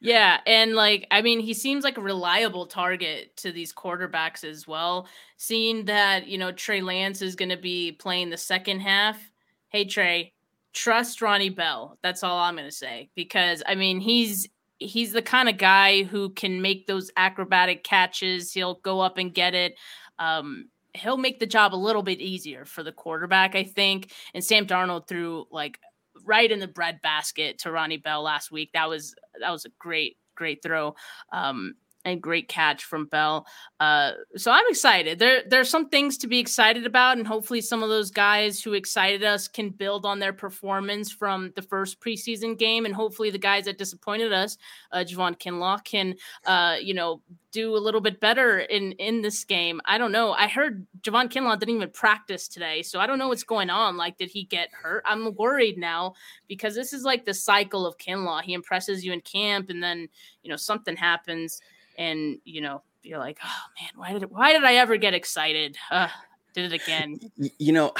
Yeah, 0.00 0.40
and 0.46 0.74
like 0.74 1.06
I 1.10 1.22
mean, 1.22 1.40
he 1.40 1.54
seems 1.54 1.84
like 1.84 1.98
a 1.98 2.02
reliable 2.02 2.66
target 2.66 3.36
to 3.38 3.52
these 3.52 3.72
quarterbacks 3.72 4.44
as 4.44 4.66
well. 4.66 5.08
Seeing 5.36 5.84
that 5.86 6.26
you 6.26 6.38
know 6.38 6.52
Trey 6.52 6.80
Lance 6.80 7.22
is 7.22 7.36
going 7.36 7.50
to 7.50 7.56
be 7.56 7.92
playing 7.92 8.30
the 8.30 8.36
second 8.36 8.80
half. 8.80 9.18
Hey 9.68 9.84
Trey, 9.84 10.32
trust 10.72 11.22
Ronnie 11.22 11.50
Bell. 11.50 11.98
That's 12.02 12.22
all 12.22 12.38
I'm 12.38 12.56
going 12.56 12.68
to 12.68 12.74
say 12.74 13.10
because 13.14 13.62
I 13.66 13.74
mean 13.74 14.00
he's 14.00 14.48
he's 14.78 15.12
the 15.12 15.22
kind 15.22 15.48
of 15.48 15.58
guy 15.58 16.02
who 16.02 16.30
can 16.30 16.60
make 16.60 16.86
those 16.86 17.10
acrobatic 17.16 17.84
catches. 17.84 18.52
He'll 18.52 18.80
go 18.82 19.00
up 19.00 19.18
and 19.18 19.32
get 19.32 19.54
it. 19.54 19.74
Um, 20.22 20.68
he'll 20.94 21.16
make 21.16 21.38
the 21.40 21.46
job 21.46 21.74
a 21.74 21.76
little 21.76 22.02
bit 22.02 22.20
easier 22.20 22.64
for 22.64 22.82
the 22.82 22.92
quarterback, 22.92 23.54
I 23.54 23.64
think. 23.64 24.12
And 24.34 24.44
Sam 24.44 24.66
Darnold 24.66 25.08
threw 25.08 25.46
like 25.50 25.78
right 26.24 26.50
in 26.50 26.60
the 26.60 26.68
bread 26.68 27.00
basket 27.02 27.58
to 27.60 27.72
Ronnie 27.72 27.96
Bell 27.96 28.22
last 28.22 28.52
week. 28.52 28.70
That 28.74 28.88
was 28.88 29.14
that 29.40 29.50
was 29.50 29.64
a 29.64 29.70
great 29.78 30.16
great 30.34 30.62
throw. 30.62 30.94
Um, 31.32 31.74
and 32.04 32.20
great 32.20 32.48
catch 32.48 32.84
from 32.84 33.06
Bell. 33.06 33.46
Uh, 33.80 34.12
so 34.36 34.50
I'm 34.50 34.64
excited. 34.68 35.18
There 35.18 35.42
there's 35.46 35.70
some 35.70 35.88
things 35.88 36.18
to 36.18 36.26
be 36.26 36.38
excited 36.38 36.86
about, 36.86 37.18
and 37.18 37.26
hopefully 37.26 37.60
some 37.60 37.82
of 37.82 37.88
those 37.88 38.10
guys 38.10 38.62
who 38.62 38.72
excited 38.72 39.22
us 39.22 39.48
can 39.48 39.70
build 39.70 40.04
on 40.06 40.18
their 40.18 40.32
performance 40.32 41.10
from 41.12 41.52
the 41.54 41.62
first 41.62 42.00
preseason 42.00 42.58
game, 42.58 42.84
and 42.84 42.94
hopefully 42.94 43.30
the 43.30 43.38
guys 43.38 43.64
that 43.64 43.78
disappointed 43.78 44.32
us, 44.32 44.56
uh, 44.92 44.98
Javon 44.98 45.38
Kinlaw, 45.38 45.82
can 45.84 46.14
uh, 46.46 46.76
you 46.80 46.94
know 46.94 47.22
do 47.52 47.76
a 47.76 47.78
little 47.78 48.00
bit 48.00 48.18
better 48.18 48.60
in 48.60 48.92
in 48.92 49.22
this 49.22 49.44
game. 49.44 49.80
I 49.84 49.98
don't 49.98 50.12
know. 50.12 50.32
I 50.32 50.48
heard 50.48 50.86
Javon 51.02 51.30
Kinlaw 51.30 51.58
didn't 51.58 51.76
even 51.76 51.90
practice 51.90 52.48
today, 52.48 52.82
so 52.82 52.98
I 52.98 53.06
don't 53.06 53.18
know 53.18 53.28
what's 53.28 53.44
going 53.44 53.70
on. 53.70 53.96
Like, 53.96 54.16
did 54.16 54.30
he 54.30 54.44
get 54.44 54.70
hurt? 54.72 55.02
I'm 55.06 55.34
worried 55.34 55.78
now 55.78 56.14
because 56.48 56.74
this 56.74 56.92
is 56.92 57.04
like 57.04 57.24
the 57.24 57.34
cycle 57.34 57.86
of 57.86 57.98
Kinlaw. 57.98 58.42
He 58.42 58.54
impresses 58.54 59.04
you 59.04 59.12
in 59.12 59.20
camp, 59.20 59.70
and 59.70 59.82
then 59.82 60.08
you 60.42 60.50
know 60.50 60.56
something 60.56 60.96
happens 60.96 61.60
and 61.98 62.38
you 62.44 62.60
know 62.60 62.82
you're 63.02 63.18
like 63.18 63.38
oh 63.44 63.62
man 63.80 63.90
why 63.96 64.12
did 64.12 64.30
why 64.30 64.52
did 64.52 64.64
i 64.64 64.74
ever 64.74 64.96
get 64.96 65.14
excited? 65.14 65.76
Uh, 65.90 66.08
did 66.54 66.70
it 66.70 66.82
again. 66.82 67.18
You 67.58 67.72
know 67.72 67.92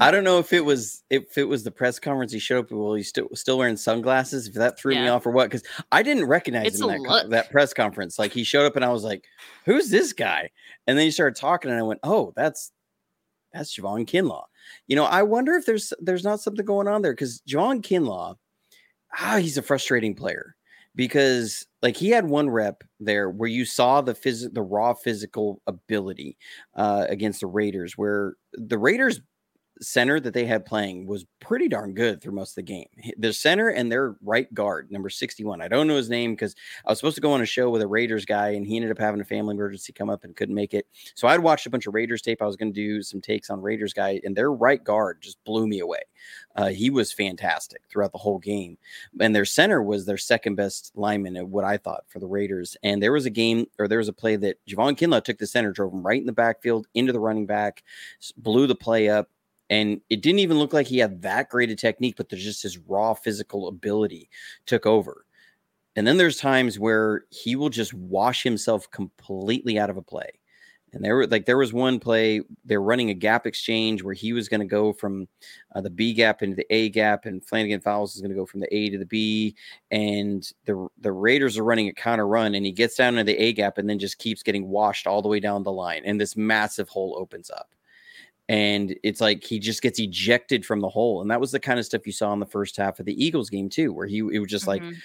i 0.00 0.10
don't 0.10 0.24
know 0.24 0.38
if 0.38 0.52
it 0.52 0.64
was 0.64 1.04
if 1.10 1.36
it 1.36 1.44
was 1.44 1.62
the 1.62 1.70
press 1.70 1.98
conference 1.98 2.32
he 2.32 2.38
showed 2.38 2.64
up 2.64 2.70
well 2.70 2.94
he's 2.94 3.08
still 3.08 3.28
still 3.34 3.58
wearing 3.58 3.76
sunglasses 3.76 4.48
if 4.48 4.54
that 4.54 4.78
threw 4.78 4.94
yeah. 4.94 5.02
me 5.02 5.08
off 5.08 5.26
or 5.26 5.30
what 5.30 5.50
because 5.50 5.62
i 5.92 6.02
didn't 6.02 6.24
recognize 6.24 6.66
it's 6.68 6.80
him 6.80 6.90
in 6.90 7.02
that, 7.02 7.30
that 7.30 7.50
press 7.50 7.74
conference. 7.74 8.18
Like 8.18 8.32
he 8.32 8.44
showed 8.44 8.64
up 8.66 8.76
and 8.76 8.84
i 8.84 8.88
was 8.88 9.04
like 9.04 9.24
who's 9.66 9.90
this 9.90 10.12
guy? 10.12 10.50
And 10.86 10.96
then 10.96 11.04
he 11.04 11.10
started 11.10 11.38
talking 11.38 11.70
and 11.70 11.78
i 11.78 11.82
went 11.82 12.00
oh 12.02 12.32
that's 12.34 12.72
that's 13.52 13.76
Javon 13.76 14.06
Kinlaw. 14.06 14.44
You 14.86 14.96
know, 14.96 15.04
I 15.04 15.22
wonder 15.22 15.54
if 15.54 15.66
there's 15.66 15.92
there's 16.00 16.24
not 16.24 16.40
something 16.40 16.64
going 16.64 16.88
on 16.88 17.02
there 17.02 17.12
because 17.12 17.42
Javon 17.48 17.82
Kinlaw, 17.82 18.36
ah, 19.20 19.36
he's 19.36 19.58
a 19.58 19.62
frustrating 19.62 20.14
player 20.14 20.56
because 20.94 21.66
like 21.82 21.96
he 21.96 22.10
had 22.10 22.28
one 22.28 22.48
rep 22.50 22.84
there 23.00 23.28
where 23.30 23.48
you 23.48 23.64
saw 23.64 24.00
the 24.00 24.14
phys- 24.14 24.52
the 24.52 24.62
raw 24.62 24.94
physical 24.94 25.60
ability 25.66 26.36
uh, 26.76 27.06
against 27.08 27.40
the 27.40 27.46
Raiders, 27.46 27.94
where 27.96 28.34
the 28.52 28.78
Raiders 28.78 29.20
center 29.80 30.20
that 30.20 30.34
they 30.34 30.44
had 30.44 30.64
playing 30.64 31.06
was 31.06 31.24
pretty 31.40 31.68
darn 31.68 31.94
good 31.94 32.20
through 32.20 32.32
most 32.32 32.50
of 32.50 32.54
the 32.56 32.62
game. 32.62 32.86
The 33.18 33.32
center 33.32 33.68
and 33.68 33.90
their 33.90 34.16
right 34.22 34.52
guard, 34.54 34.90
number 34.90 35.08
61. 35.08 35.60
I 35.60 35.68
don't 35.68 35.86
know 35.86 35.96
his 35.96 36.10
name 36.10 36.32
because 36.32 36.54
I 36.86 36.90
was 36.90 36.98
supposed 36.98 37.16
to 37.16 37.20
go 37.20 37.32
on 37.32 37.40
a 37.40 37.46
show 37.46 37.70
with 37.70 37.82
a 37.82 37.86
Raiders 37.86 38.24
guy 38.24 38.50
and 38.50 38.66
he 38.66 38.76
ended 38.76 38.90
up 38.90 38.98
having 38.98 39.20
a 39.20 39.24
family 39.24 39.54
emergency 39.54 39.92
come 39.92 40.10
up 40.10 40.24
and 40.24 40.36
couldn't 40.36 40.54
make 40.54 40.74
it. 40.74 40.86
So 41.14 41.28
I'd 41.28 41.40
watched 41.40 41.66
a 41.66 41.70
bunch 41.70 41.86
of 41.86 41.94
Raiders 41.94 42.22
tape. 42.22 42.42
I 42.42 42.46
was 42.46 42.56
going 42.56 42.72
to 42.72 42.80
do 42.80 43.02
some 43.02 43.20
takes 43.20 43.50
on 43.50 43.62
Raiders 43.62 43.92
guy 43.92 44.20
and 44.24 44.36
their 44.36 44.52
right 44.52 44.82
guard 44.82 45.18
just 45.20 45.42
blew 45.44 45.66
me 45.66 45.80
away. 45.80 46.00
Uh, 46.56 46.68
he 46.68 46.90
was 46.90 47.12
fantastic 47.12 47.82
throughout 47.90 48.12
the 48.12 48.18
whole 48.18 48.38
game. 48.38 48.76
And 49.20 49.34
their 49.34 49.44
center 49.44 49.82
was 49.82 50.04
their 50.04 50.18
second 50.18 50.54
best 50.54 50.92
lineman, 50.94 51.36
at 51.36 51.48
what 51.48 51.64
I 51.64 51.76
thought 51.76 52.04
for 52.08 52.18
the 52.18 52.26
Raiders. 52.26 52.76
And 52.82 53.02
there 53.02 53.12
was 53.12 53.26
a 53.26 53.30
game 53.30 53.66
or 53.78 53.88
there 53.88 53.98
was 53.98 54.08
a 54.08 54.12
play 54.12 54.36
that 54.36 54.58
Javon 54.66 54.96
Kinlaw 54.96 55.24
took 55.24 55.38
the 55.38 55.46
center, 55.46 55.72
drove 55.72 55.92
him 55.92 56.06
right 56.06 56.20
in 56.20 56.26
the 56.26 56.32
backfield 56.32 56.86
into 56.94 57.12
the 57.12 57.20
running 57.20 57.46
back, 57.46 57.82
blew 58.36 58.66
the 58.66 58.74
play 58.74 59.08
up 59.08 59.28
And 59.72 60.02
it 60.10 60.20
didn't 60.20 60.40
even 60.40 60.58
look 60.58 60.74
like 60.74 60.86
he 60.86 60.98
had 60.98 61.22
that 61.22 61.48
great 61.48 61.70
a 61.70 61.74
technique, 61.74 62.16
but 62.18 62.28
there's 62.28 62.44
just 62.44 62.62
his 62.62 62.76
raw 62.76 63.14
physical 63.14 63.68
ability 63.68 64.28
took 64.66 64.84
over. 64.84 65.24
And 65.96 66.06
then 66.06 66.18
there's 66.18 66.36
times 66.36 66.78
where 66.78 67.24
he 67.30 67.56
will 67.56 67.70
just 67.70 67.94
wash 67.94 68.42
himself 68.42 68.90
completely 68.90 69.78
out 69.78 69.88
of 69.88 69.96
a 69.96 70.02
play. 70.02 70.28
And 70.92 71.02
there 71.02 71.16
were 71.16 71.26
like 71.26 71.46
there 71.46 71.56
was 71.56 71.72
one 71.72 71.98
play 71.98 72.42
they're 72.66 72.82
running 72.82 73.08
a 73.08 73.14
gap 73.14 73.46
exchange 73.46 74.02
where 74.02 74.12
he 74.12 74.34
was 74.34 74.46
going 74.46 74.60
to 74.60 74.66
go 74.66 74.92
from 74.92 75.26
uh, 75.74 75.80
the 75.80 75.88
B 75.88 76.12
gap 76.12 76.42
into 76.42 76.54
the 76.54 76.66
A 76.68 76.90
gap, 76.90 77.24
and 77.24 77.42
Flanagan 77.42 77.80
Fowles 77.80 78.14
is 78.14 78.20
going 78.20 78.30
to 78.30 78.36
go 78.36 78.44
from 78.44 78.60
the 78.60 78.76
A 78.76 78.90
to 78.90 78.98
the 78.98 79.06
B, 79.06 79.54
and 79.90 80.46
the 80.66 80.86
the 81.00 81.12
Raiders 81.12 81.56
are 81.56 81.64
running 81.64 81.88
a 81.88 81.94
counter 81.94 82.28
run, 82.28 82.54
and 82.54 82.66
he 82.66 82.72
gets 82.72 82.96
down 82.96 83.16
into 83.16 83.24
the 83.24 83.42
A 83.42 83.54
gap 83.54 83.78
and 83.78 83.88
then 83.88 83.98
just 83.98 84.18
keeps 84.18 84.42
getting 84.42 84.68
washed 84.68 85.06
all 85.06 85.22
the 85.22 85.30
way 85.30 85.40
down 85.40 85.62
the 85.62 85.72
line, 85.72 86.02
and 86.04 86.20
this 86.20 86.36
massive 86.36 86.90
hole 86.90 87.16
opens 87.18 87.50
up, 87.50 87.74
and 88.52 88.94
it's 89.02 89.22
like 89.22 89.42
he 89.42 89.58
just 89.58 89.80
gets 89.80 89.98
ejected 89.98 90.66
from 90.66 90.80
the 90.80 90.88
hole, 90.88 91.22
and 91.22 91.30
that 91.30 91.40
was 91.40 91.52
the 91.52 91.58
kind 91.58 91.78
of 91.78 91.86
stuff 91.86 92.06
you 92.06 92.12
saw 92.12 92.34
in 92.34 92.38
the 92.38 92.44
first 92.44 92.76
half 92.76 93.00
of 93.00 93.06
the 93.06 93.24
Eagles 93.24 93.48
game 93.48 93.70
too, 93.70 93.94
where 93.94 94.06
he 94.06 94.18
it 94.18 94.40
was 94.40 94.50
just 94.50 94.66
mm-hmm. 94.66 94.88
like 94.88 94.96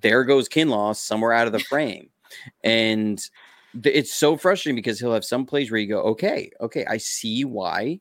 there 0.00 0.24
goes 0.24 0.48
Kinlaw 0.48 0.96
somewhere 0.96 1.34
out 1.34 1.46
of 1.46 1.52
the 1.52 1.60
frame, 1.60 2.08
and 2.62 3.20
it's 3.82 4.14
so 4.14 4.38
frustrating 4.38 4.76
because 4.76 4.98
he'll 4.98 5.12
have 5.12 5.24
some 5.24 5.44
plays 5.44 5.70
where 5.70 5.78
you 5.78 5.86
go, 5.86 6.00
okay, 6.00 6.50
okay, 6.62 6.86
I 6.86 6.96
see 6.96 7.44
why, 7.44 8.00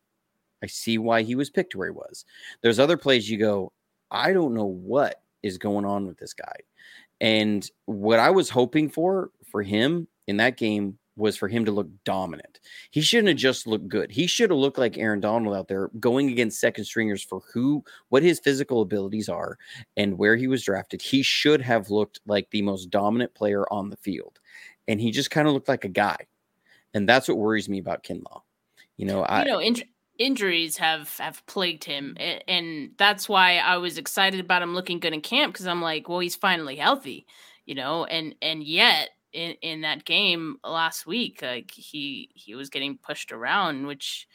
I 0.64 0.68
see 0.68 0.98
why 0.98 1.24
he 1.24 1.36
was 1.36 1.50
picked 1.50 1.76
where 1.76 1.88
he 1.88 1.92
was. 1.92 2.24
There's 2.62 2.80
other 2.80 2.96
plays 2.96 3.30
you 3.30 3.38
go, 3.38 3.74
I 4.10 4.32
don't 4.32 4.54
know 4.54 4.68
what 4.68 5.22
is 5.42 5.58
going 5.58 5.84
on 5.84 6.08
with 6.08 6.18
this 6.18 6.34
guy. 6.34 6.56
And 7.20 7.70
what 7.88 8.20
I 8.20 8.30
was 8.30 8.50
hoping 8.50 8.88
for 8.88 9.32
for 9.52 9.64
him 9.64 10.08
in 10.28 10.38
that 10.38 10.56
game 10.56 10.98
was 11.16 11.38
for 11.38 11.48
him 11.48 11.66
to 11.66 11.72
look 11.72 11.88
dominant. 12.06 12.60
He 12.92 13.02
shouldn't 13.02 13.28
have 13.28 13.38
just 13.38 13.68
looked 13.68 13.88
good. 13.88 14.12
He 14.12 14.28
should 14.28 14.50
have 14.50 14.60
looked 14.60 14.78
like 14.78 14.98
Aaron 14.98 15.20
Donald 15.20 15.56
out 15.56 15.68
there 15.68 15.90
going 16.00 16.30
against 16.30 16.60
second 16.60 16.86
stringers 16.86 17.24
for 17.24 17.42
who, 17.54 17.84
what 18.10 18.24
his 18.24 18.40
physical 18.40 18.82
abilities 18.82 19.30
are 19.30 19.58
and 19.96 20.18
where 20.18 20.36
he 20.36 20.48
was 20.48 20.64
drafted. 20.64 21.02
He 21.02 21.22
should 21.22 21.62
have 21.62 21.90
looked 21.90 22.20
like 22.26 22.50
the 22.50 22.64
most 22.64 22.90
dominant 22.90 23.34
player 23.36 23.72
on 23.72 23.90
the 23.90 23.98
field 23.98 24.40
and 24.88 25.00
he 25.00 25.12
just 25.12 25.32
kind 25.32 25.48
of 25.48 25.54
looked 25.54 25.70
like 25.70 25.86
a 25.86 25.90
guy. 25.90 26.18
And 26.94 27.08
that's 27.08 27.28
what 27.28 27.38
worries 27.38 27.70
me 27.70 27.80
about 27.80 28.04
Kinlaw. 28.04 28.42
You 28.98 29.08
know, 29.08 29.24
I 29.24 29.44
you 29.44 29.52
know 29.52 29.60
in- 29.60 29.84
injuries 30.20 30.78
have 30.78 31.18
have 31.18 31.46
plagued 31.48 31.84
him, 31.84 32.16
and 32.48 32.92
that's 32.98 33.28
why 33.28 33.58
I 33.58 33.78
was 33.78 33.98
excited 33.98 34.40
about 34.40 34.62
him 34.62 34.76
looking 34.76 35.00
good 35.00 35.14
in 35.14 35.22
camp 35.22 35.54
because 35.54 35.66
I'm 35.66 35.82
like, 35.82 36.08
well, 36.08 36.20
he's 36.20 36.36
finally 36.36 36.76
healthy, 36.76 37.26
you 37.66 37.74
know, 37.74 38.06
and 38.06 38.36
and 38.42 38.64
yet 38.64 39.10
in 39.34 39.56
in 39.62 39.82
that 39.82 40.06
game 40.06 40.58
last 40.64 41.06
week, 41.06 41.42
like 41.42 41.72
he 41.72 42.30
he 42.34 42.56
was 42.56 42.70
getting 42.70 42.98
pushed 42.98 43.32
around, 43.32 43.88
which 43.88 44.28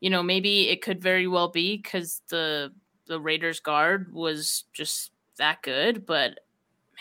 you 0.00 0.10
know 0.10 0.22
maybe 0.22 0.68
it 0.68 0.82
could 0.82 1.02
very 1.02 1.26
well 1.26 1.48
be 1.48 1.76
because 1.76 2.22
the 2.28 2.72
the 3.06 3.20
Raiders 3.20 3.60
guard 3.60 4.12
was 4.12 4.64
just 4.72 5.10
that 5.38 5.62
good, 5.62 6.06
but 6.06 6.40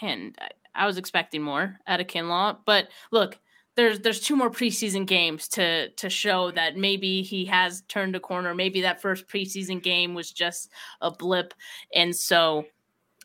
man, 0.02 0.34
I 0.76 0.86
was 0.86 0.98
expecting 0.98 1.42
more 1.42 1.80
out 1.88 2.02
of 2.02 2.08
Kinlaw. 2.08 2.58
But 2.66 2.90
look, 3.12 3.40
there's 3.76 4.00
there's 4.00 4.20
two 4.20 4.36
more 4.36 4.52
preseason 4.52 5.06
games 5.06 5.48
to 5.50 5.90
to 5.90 6.10
show 6.10 6.52
that 6.52 6.78
maybe 6.78 7.22
he 7.22 7.46
has 7.46 7.82
turned 7.88 8.16
a 8.16 8.20
corner. 8.20 8.54
Maybe 8.54 8.82
that 8.82 9.02
first 9.02 9.28
preseason 9.28 9.82
game 9.82 10.14
was 10.14 10.32
just 10.32 10.70
a 11.02 11.12
blip, 11.12 11.54
and 11.94 12.16
so 12.16 12.66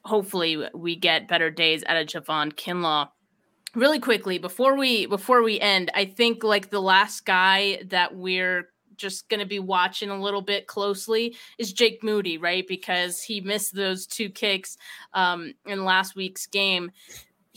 hopefully 0.05 0.63
we 0.75 0.97
get 0.97 1.29
better 1.29 1.51
days 1.51 1.85
out 1.87 1.97
of 1.97 2.07
Javon 2.07 2.53
Kinlaw. 2.53 3.09
Really 3.75 4.01
quickly 4.01 4.39
before 4.39 4.77
we 4.77 5.07
before 5.07 5.43
we 5.43 5.61
end, 5.61 5.91
I 5.95 6.07
think 6.07 6.43
like 6.43 6.71
the 6.71 6.81
last 6.81 7.27
guy 7.27 7.83
that 7.87 8.17
we're 8.17 8.71
just 8.97 9.29
going 9.29 9.41
to 9.41 9.47
be 9.47 9.61
watching 9.61 10.11
a 10.11 10.21
little 10.21 10.43
bit 10.43 10.67
closely 10.67 11.37
is 11.59 11.73
Jake 11.73 12.03
Moody, 12.03 12.39
right? 12.39 12.67
Because 12.67 13.23
he 13.23 13.41
missed 13.41 13.75
those 13.75 14.07
two 14.07 14.29
kicks 14.29 14.77
um, 15.13 15.55
in 15.67 15.85
last 15.85 16.17
week's 16.17 16.47
game 16.47 16.91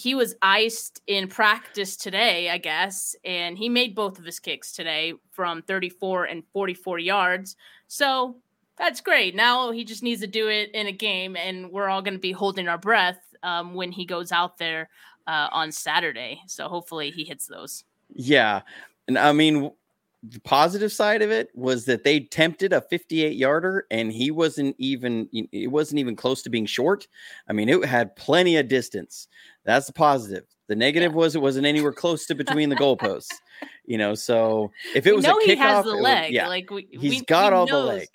he 0.01 0.15
was 0.15 0.35
iced 0.41 0.99
in 1.05 1.27
practice 1.27 1.95
today, 1.95 2.49
I 2.49 2.57
guess, 2.57 3.15
and 3.23 3.55
he 3.55 3.69
made 3.69 3.93
both 3.93 4.17
of 4.17 4.25
his 4.25 4.39
kicks 4.39 4.71
today 4.71 5.13
from 5.29 5.61
34 5.61 6.25
and 6.25 6.43
44 6.53 6.97
yards. 6.97 7.55
So 7.87 8.37
that's 8.77 8.99
great. 8.99 9.35
Now 9.35 9.69
he 9.69 9.83
just 9.83 10.01
needs 10.01 10.21
to 10.21 10.27
do 10.27 10.47
it 10.47 10.71
in 10.73 10.87
a 10.87 10.91
game, 10.91 11.35
and 11.35 11.71
we're 11.71 11.87
all 11.87 12.01
going 12.01 12.15
to 12.15 12.19
be 12.19 12.31
holding 12.31 12.67
our 12.67 12.79
breath 12.79 13.19
um, 13.43 13.75
when 13.75 13.91
he 13.91 14.05
goes 14.05 14.31
out 14.31 14.57
there 14.57 14.89
uh, 15.27 15.49
on 15.51 15.71
Saturday. 15.71 16.41
So 16.47 16.67
hopefully 16.67 17.11
he 17.11 17.23
hits 17.23 17.47
those. 17.47 17.83
Yeah. 18.13 18.61
And 19.07 19.17
I 19.17 19.31
mean, 19.31 19.71
the 20.23 20.39
positive 20.41 20.91
side 20.91 21.21
of 21.21 21.31
it 21.31 21.49
was 21.55 21.85
that 21.85 22.03
they 22.03 22.19
tempted 22.19 22.73
a 22.73 22.81
58 22.81 23.35
yarder 23.35 23.87
and 23.89 24.11
he 24.11 24.29
wasn't 24.29 24.75
even 24.77 25.27
it 25.31 25.71
wasn't 25.71 25.97
even 25.97 26.15
close 26.15 26.43
to 26.43 26.49
being 26.49 26.67
short 26.67 27.07
i 27.47 27.53
mean 27.53 27.67
it 27.67 27.83
had 27.85 28.15
plenty 28.15 28.55
of 28.57 28.67
distance 28.67 29.27
that's 29.63 29.87
the 29.87 29.93
positive 29.93 30.43
the 30.67 30.75
negative 30.75 31.11
yeah. 31.11 31.17
was 31.17 31.35
it 31.35 31.41
wasn't 31.41 31.65
anywhere 31.65 31.91
close 31.91 32.27
to 32.27 32.35
between 32.35 32.69
the 32.69 32.75
goalposts 32.75 33.33
you 33.85 33.97
know 33.97 34.13
so 34.13 34.71
if 34.93 35.07
it 35.07 35.15
was 35.15 35.25
a 35.25 35.29
kickoff, 35.29 35.41
he 35.41 35.55
has 35.55 35.85
the 35.85 35.91
leg 35.91 36.25
was, 36.25 36.31
yeah 36.31 36.47
like 36.47 36.69
we, 36.69 36.87
he's 36.91 37.11
we, 37.11 37.21
got 37.21 37.51
all 37.51 37.65
knows. 37.65 37.81
the 37.81 37.85
leg 37.87 38.07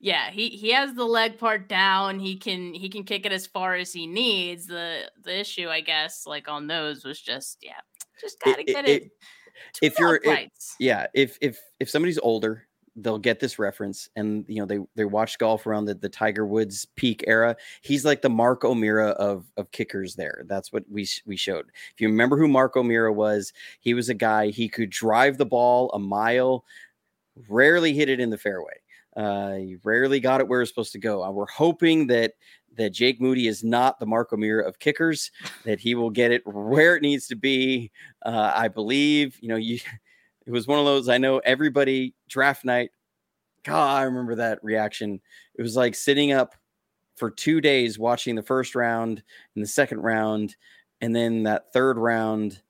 yeah 0.00 0.30
he 0.30 0.48
he 0.48 0.72
has 0.72 0.94
the 0.94 1.04
leg 1.04 1.38
part 1.38 1.68
down. 1.68 2.18
He 2.18 2.36
can 2.36 2.74
he 2.74 2.88
can 2.88 3.04
kick 3.04 3.26
it 3.26 3.32
as 3.32 3.46
far 3.46 3.74
as 3.76 3.92
he 3.92 4.06
needs. 4.06 4.66
The 4.66 5.10
the 5.22 5.38
issue 5.40 5.68
i 5.68 5.80
guess 5.80 6.26
like 6.26 6.48
on 6.48 6.66
those 6.66 7.04
was 7.04 7.20
just 7.20 7.58
yeah 7.62 7.80
just 8.20 8.40
gotta 8.40 8.60
it, 8.60 8.66
get 8.66 8.88
it, 8.88 9.02
it 9.02 9.12
if 9.82 9.98
you're 9.98 10.20
if, 10.24 10.48
yeah 10.78 11.06
if 11.14 11.38
if 11.40 11.60
if 11.78 11.88
somebody's 11.88 12.18
older 12.18 12.66
they'll 12.96 13.18
get 13.18 13.40
this 13.40 13.58
reference 13.58 14.08
and 14.16 14.44
you 14.48 14.58
know 14.58 14.66
they 14.66 14.78
they 14.96 15.04
watch 15.04 15.38
golf 15.38 15.66
around 15.66 15.84
the, 15.84 15.94
the 15.94 16.08
tiger 16.08 16.46
woods 16.46 16.86
peak 16.96 17.24
era. 17.26 17.56
He's 17.82 18.04
like 18.04 18.22
the 18.22 18.30
mark 18.30 18.64
o'meara 18.64 19.10
of 19.10 19.46
of 19.56 19.70
kickers 19.70 20.16
there. 20.16 20.44
That's 20.46 20.72
what 20.72 20.84
we 20.90 21.08
we 21.24 21.36
showed. 21.36 21.66
If 21.92 22.00
you 22.00 22.08
remember 22.08 22.36
who 22.36 22.48
mark 22.48 22.76
o'meara 22.76 23.12
was 23.12 23.52
he 23.80 23.94
was 23.94 24.08
a 24.08 24.14
guy 24.14 24.48
he 24.48 24.68
could 24.68 24.90
drive 24.90 25.38
the 25.38 25.46
ball 25.46 25.90
a 25.92 25.98
mile 25.98 26.64
rarely 27.48 27.94
hit 27.94 28.08
it 28.08 28.20
in 28.20 28.30
the 28.30 28.38
fairway 28.38 28.74
uh, 29.16 29.52
he 29.54 29.76
rarely 29.82 30.20
got 30.20 30.40
it 30.40 30.48
where 30.48 30.62
it's 30.62 30.70
supposed 30.70 30.92
to 30.92 30.98
go. 30.98 31.22
Uh, 31.22 31.30
we're 31.30 31.46
hoping 31.46 32.06
that 32.08 32.34
that 32.76 32.90
Jake 32.90 33.20
Moody 33.20 33.48
is 33.48 33.64
not 33.64 33.98
the 33.98 34.06
Mark 34.06 34.32
O'Meara 34.32 34.66
of 34.66 34.78
kickers, 34.78 35.30
that 35.64 35.80
he 35.80 35.94
will 35.94 36.10
get 36.10 36.30
it 36.30 36.46
where 36.46 36.96
it 36.96 37.02
needs 37.02 37.26
to 37.26 37.36
be. 37.36 37.90
Uh, 38.24 38.52
I 38.54 38.68
believe, 38.68 39.36
you 39.40 39.48
know, 39.48 39.56
you 39.56 39.80
it 40.46 40.50
was 40.50 40.66
one 40.66 40.78
of 40.78 40.84
those. 40.84 41.08
I 41.08 41.18
know 41.18 41.38
everybody 41.38 42.14
draft 42.28 42.64
night. 42.64 42.90
God, 43.64 43.96
I 43.96 44.02
remember 44.02 44.36
that 44.36 44.62
reaction. 44.62 45.20
It 45.54 45.62
was 45.62 45.76
like 45.76 45.94
sitting 45.94 46.32
up 46.32 46.54
for 47.16 47.30
two 47.30 47.60
days 47.60 47.98
watching 47.98 48.34
the 48.34 48.42
first 48.42 48.74
round 48.74 49.22
and 49.54 49.62
the 49.62 49.68
second 49.68 50.00
round, 50.00 50.56
and 51.00 51.14
then 51.14 51.42
that 51.42 51.72
third 51.72 51.98
round, 51.98 52.62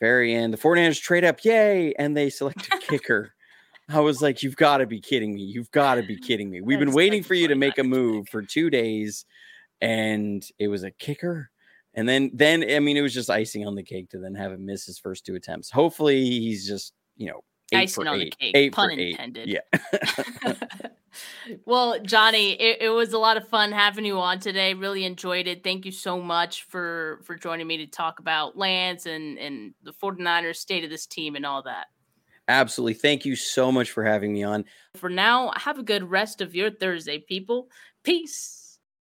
very 0.00 0.34
end, 0.34 0.52
the 0.52 0.58
49ers 0.58 1.00
trade 1.00 1.24
up, 1.24 1.44
yay, 1.44 1.92
and 1.94 2.16
they 2.16 2.30
select 2.30 2.68
a 2.72 2.78
kicker. 2.88 3.34
I 3.88 4.00
was 4.00 4.20
like, 4.20 4.42
you've 4.42 4.56
got 4.56 4.78
to 4.78 4.86
be 4.86 5.00
kidding 5.00 5.34
me. 5.34 5.42
You've 5.42 5.70
got 5.70 5.96
to 5.96 6.02
be 6.02 6.16
kidding 6.20 6.50
me. 6.50 6.60
We've 6.60 6.78
been 6.78 6.92
waiting 6.92 7.22
for 7.22 7.34
you 7.34 7.48
to 7.48 7.54
make 7.54 7.78
a 7.78 7.84
move 7.84 8.28
for 8.28 8.42
two 8.42 8.70
days, 8.70 9.24
and 9.80 10.44
it 10.58 10.68
was 10.68 10.82
a 10.82 10.90
kicker. 10.90 11.50
And 11.94 12.08
then, 12.08 12.30
then 12.34 12.64
I 12.70 12.80
mean, 12.80 12.96
it 12.96 13.02
was 13.02 13.14
just 13.14 13.30
icing 13.30 13.66
on 13.66 13.74
the 13.74 13.82
cake 13.82 14.10
to 14.10 14.18
then 14.18 14.34
have 14.34 14.52
him 14.52 14.66
miss 14.66 14.84
his 14.84 14.98
first 14.98 15.24
two 15.24 15.34
attempts. 15.34 15.70
Hopefully, 15.70 16.24
he's 16.24 16.66
just 16.66 16.92
you 17.16 17.28
know 17.28 17.40
eight 17.72 17.78
icing 17.78 18.06
on 18.06 18.20
eight, 18.20 18.36
the 18.38 18.44
cake, 18.44 18.56
eight 18.56 18.72
pun 18.72 18.90
intended. 18.90 19.48
Yeah. 19.48 20.54
well, 21.64 21.98
Jonny, 22.00 22.52
it, 22.52 22.82
it, 22.82 22.88
was 22.90 23.12
a 23.12 23.18
lot 23.18 23.36
of 23.36 23.48
fun 23.48 23.72
having 23.72 24.04
you 24.04 24.18
on 24.18 24.38
today. 24.38 24.74
Really 24.74 25.04
enjoyed 25.04 25.46
it. 25.46 25.64
Thank 25.64 25.84
you 25.84 25.92
so 25.92 26.20
much 26.20 26.64
for 26.64 27.20
for 27.24 27.36
joining 27.36 27.66
me 27.66 27.78
to 27.78 27.86
talk 27.86 28.20
about 28.20 28.56
Lance 28.56 29.06
and 29.06 29.38
and 29.38 29.74
the 29.82 29.92
49ers 29.92 30.56
state 30.56 30.84
of 30.84 30.90
this 30.90 31.06
team 31.06 31.36
and 31.36 31.46
all 31.46 31.62
that. 31.62 31.86
Absolutely. 32.48 32.94
Thank 32.94 33.24
you 33.24 33.36
so 33.36 33.70
much 33.70 33.90
for 33.90 34.04
having 34.04 34.32
me 34.32 34.42
on. 34.42 34.64
For 34.94 35.08
now, 35.10 35.52
have 35.56 35.78
a 35.78 35.82
good 35.82 36.10
rest 36.10 36.40
of 36.40 36.54
your 36.54 36.70
Thursday, 36.70 37.18
people. 37.18 37.68
Peace. 38.02 38.67